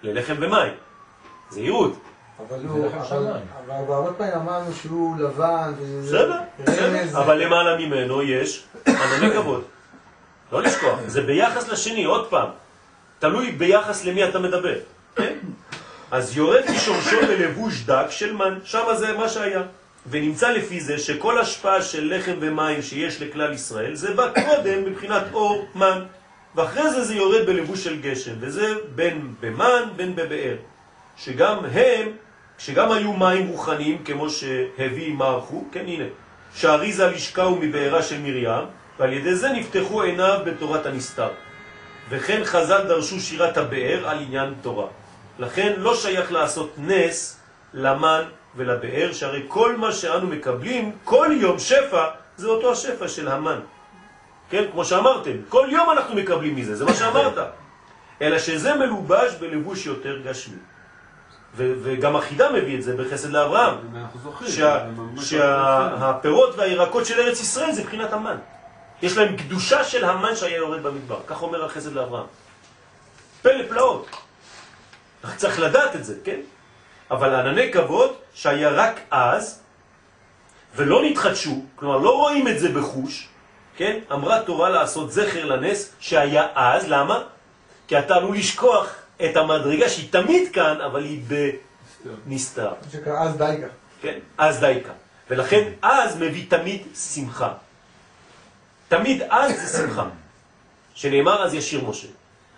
ללחם 0.04 0.36
ומים. 0.40 0.74
זהירות. 1.50 2.00
אבל 2.48 2.66
הוא, 2.68 2.86
לחם 2.86 3.16
אבל, 3.66 3.94
הרבה 3.94 4.14
פעמים 4.14 4.34
אמרנו 4.34 4.74
שהוא 4.74 5.18
לבן, 5.18 5.74
בסדר. 6.04 6.40
אבל 7.14 7.38
למעלה 7.38 7.78
ממנו 7.78 8.22
יש 8.22 8.66
ענני 8.88 9.32
כבוד. 9.34 9.64
לא 10.52 10.62
לשכוח, 10.62 11.00
זה 11.08 11.22
ביחס 11.22 11.70
לשני, 11.70 12.04
עוד 12.04 12.30
פעם. 12.30 12.50
תלוי 13.20 13.52
ביחס 13.52 14.06
למי 14.06 14.30
אתה 14.30 14.40
מדבר. 14.40 14.76
כן? 15.16 15.38
אז 16.12 16.38
יורד 16.38 16.64
משורשו 16.76 17.18
בלבוש 17.28 17.86
דק 17.86 18.06
של 18.10 18.36
מן, 18.36 18.60
שם 18.64 18.84
זה 18.98 19.18
מה 19.18 19.30
שהיה. 19.30 19.62
ונמצא 20.08 20.50
לפי 20.50 20.80
זה 20.80 20.98
שכל 20.98 21.40
השפעה 21.40 21.82
של 21.82 22.16
לחם 22.16 22.36
ומים 22.40 22.82
שיש 22.82 23.22
לכלל 23.22 23.54
ישראל, 23.54 23.96
זה 23.96 24.14
בא 24.14 24.32
קודם 24.46 24.84
מבחינת 24.86 25.24
אור 25.34 25.66
מן, 25.76 26.04
ואחרי 26.56 26.90
זה 26.90 27.04
זה 27.04 27.16
יורד 27.16 27.46
בלבוש 27.46 27.84
של 27.84 28.02
גשם, 28.02 28.34
וזה 28.40 28.74
בין 28.96 29.34
במן 29.40 29.84
בין 29.96 30.16
בבאר, 30.16 30.56
שגם 31.18 31.66
הם, 31.66 32.12
שגם 32.58 32.92
היו 32.92 33.14
מים 33.14 33.48
רוחניים 33.48 34.04
כמו 34.04 34.30
שהביא 34.30 35.14
מערכו, 35.14 35.66
כן 35.72 35.86
הנה, 35.88 36.06
שהאריזה 36.56 37.08
לשקהו 37.08 37.56
מבארה 37.56 38.04
של 38.04 38.20
מרים, 38.22 38.66
ועל 39.00 39.14
ידי 39.14 39.36
זה 39.36 39.50
נפתחו 39.50 40.02
עיניו 40.02 40.40
בתורת 40.46 40.86
הנסתר. 40.86 41.30
וכן 42.10 42.42
חז"ל 42.44 42.88
דרשו 42.88 43.20
שירת 43.20 43.58
הבאר 43.58 44.10
על 44.10 44.20
עניין 44.20 44.54
תורה. 44.62 44.88
לכן 45.40 45.74
לא 45.78 45.96
שייך 45.96 46.32
לעשות 46.32 46.74
נס 46.78 47.40
למן 47.74 48.24
ולבאר, 48.56 49.14
שהרי 49.14 49.46
כל 49.48 49.76
מה 49.76 49.92
שאנו 49.92 50.28
מקבלים, 50.28 50.92
כל 51.04 51.30
יום 51.32 51.60
שפע, 51.60 52.06
זה 52.38 52.48
אותו 52.48 52.72
השפע 52.72 53.08
של 53.08 53.28
המן. 53.28 53.60
כן, 54.50 54.64
כמו 54.72 54.86
שאמרתם, 54.86 55.32
כל 55.50 55.68
יום 55.72 55.90
אנחנו 55.90 56.16
מקבלים 56.16 56.56
מזה, 56.56 56.76
זה 56.76 56.86
מה 56.86 56.94
שאמרת. 56.94 57.38
אלא 58.22 58.40
שזה 58.40 58.76
מלובש 58.76 59.34
בלבוש 59.40 59.86
יותר 59.86 60.18
גשמי. 60.26 60.58
וגם 61.56 62.16
החידה 62.16 62.52
מביא 62.52 62.78
את 62.78 62.84
זה 62.84 62.96
בחסד 62.98 63.30
לאברהם, 63.30 63.78
שהפירות 65.22 66.56
והירקות 66.58 67.06
של 67.06 67.20
ארץ 67.20 67.42
ישראל 67.42 67.72
זה 67.72 67.84
בחינת 67.84 68.14
המן. 68.14 68.38
יש 69.02 69.18
להם 69.18 69.38
קדושה 69.38 69.84
של 69.84 70.06
המן 70.06 70.36
שהיה 70.36 70.58
יורד 70.58 70.84
במדבר, 70.84 71.20
כך 71.28 71.42
אומר 71.42 71.66
החסד 71.66 71.94
לאברהם. 71.94 72.26
פלא 73.42 73.68
פלאות. 73.70 74.10
צריך 75.36 75.60
לדעת 75.60 75.96
את 75.96 76.06
זה, 76.06 76.16
כן? 76.24 76.40
אבל 77.12 77.36
ענני 77.36 77.72
כבוד 77.72 78.16
שהיה 78.34 78.70
רק 78.70 79.00
אז, 79.12 79.60
ולא 80.76 81.04
נתחדשו, 81.04 81.62
כלומר 81.76 81.98
לא 81.98 82.18
רואים 82.18 82.48
את 82.48 82.60
זה 82.60 82.70
בחוש, 82.70 83.28
כן? 83.78 84.00
אמרה 84.12 84.42
תורה 84.42 84.70
לעשות 84.70 85.12
זכר 85.12 85.46
לנס 85.46 85.92
שהיה 86.00 86.48
אז, 86.56 86.88
למה? 86.88 87.24
כי 87.88 88.00
אתה 88.00 88.16
עלול 88.16 88.38
לשכוח 88.38 88.96
את 89.26 89.38
המדרגה 89.38 89.90
שהיא 89.90 90.12
תמיד 90.12 90.54
כאן, 90.54 90.82
אבל 90.82 91.04
היא. 91.04 91.22
בנסתר. 92.26 92.72
שקרא 92.92 93.20
אז 93.24 93.38
דייקה. 93.38 93.68
כן? 94.02 94.20
אז 94.38 94.60
דייקה. 94.60 94.92
ולכן 95.30 95.72
אז 95.82 96.18
מביא 96.18 96.46
תמיד 96.50 96.82
שמחה. 97.16 97.54
תמיד 98.88 99.22
אז 99.30 99.62
זה 99.62 99.78
שמחה. 99.78 100.06
שנאמר 100.96 101.44
אז 101.46 101.54
ישיר 101.54 101.86
משה. 101.86 102.08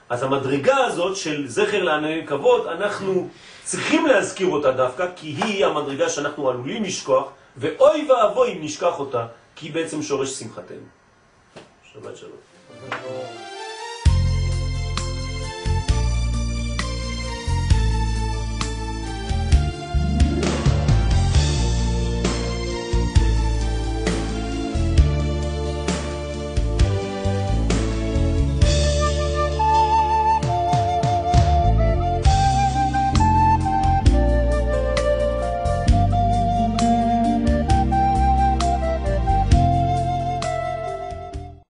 אז 0.09 0.23
המדרגה 0.23 0.77
הזאת 0.77 1.17
של 1.17 1.47
זכר 1.47 1.83
לענני 1.83 2.27
כבוד, 2.27 2.67
אנחנו 2.67 3.29
צריכים 3.63 4.05
להזכיר 4.05 4.47
אותה 4.47 4.71
דווקא, 4.71 5.07
כי 5.15 5.27
היא 5.27 5.65
המדרגה 5.65 6.09
שאנחנו 6.09 6.49
עלולים 6.49 6.83
לשכוח, 6.83 7.29
ואוי 7.57 8.07
ואבוי 8.09 8.53
אם 8.53 8.57
נשכח 8.61 8.99
אותה, 8.99 9.27
כי 9.55 9.65
היא 9.65 9.73
בעצם 9.73 10.01
שורש 10.01 10.29
שמחתנו. 10.29 10.85
שבת 11.93 12.17
שלום. 12.17 13.50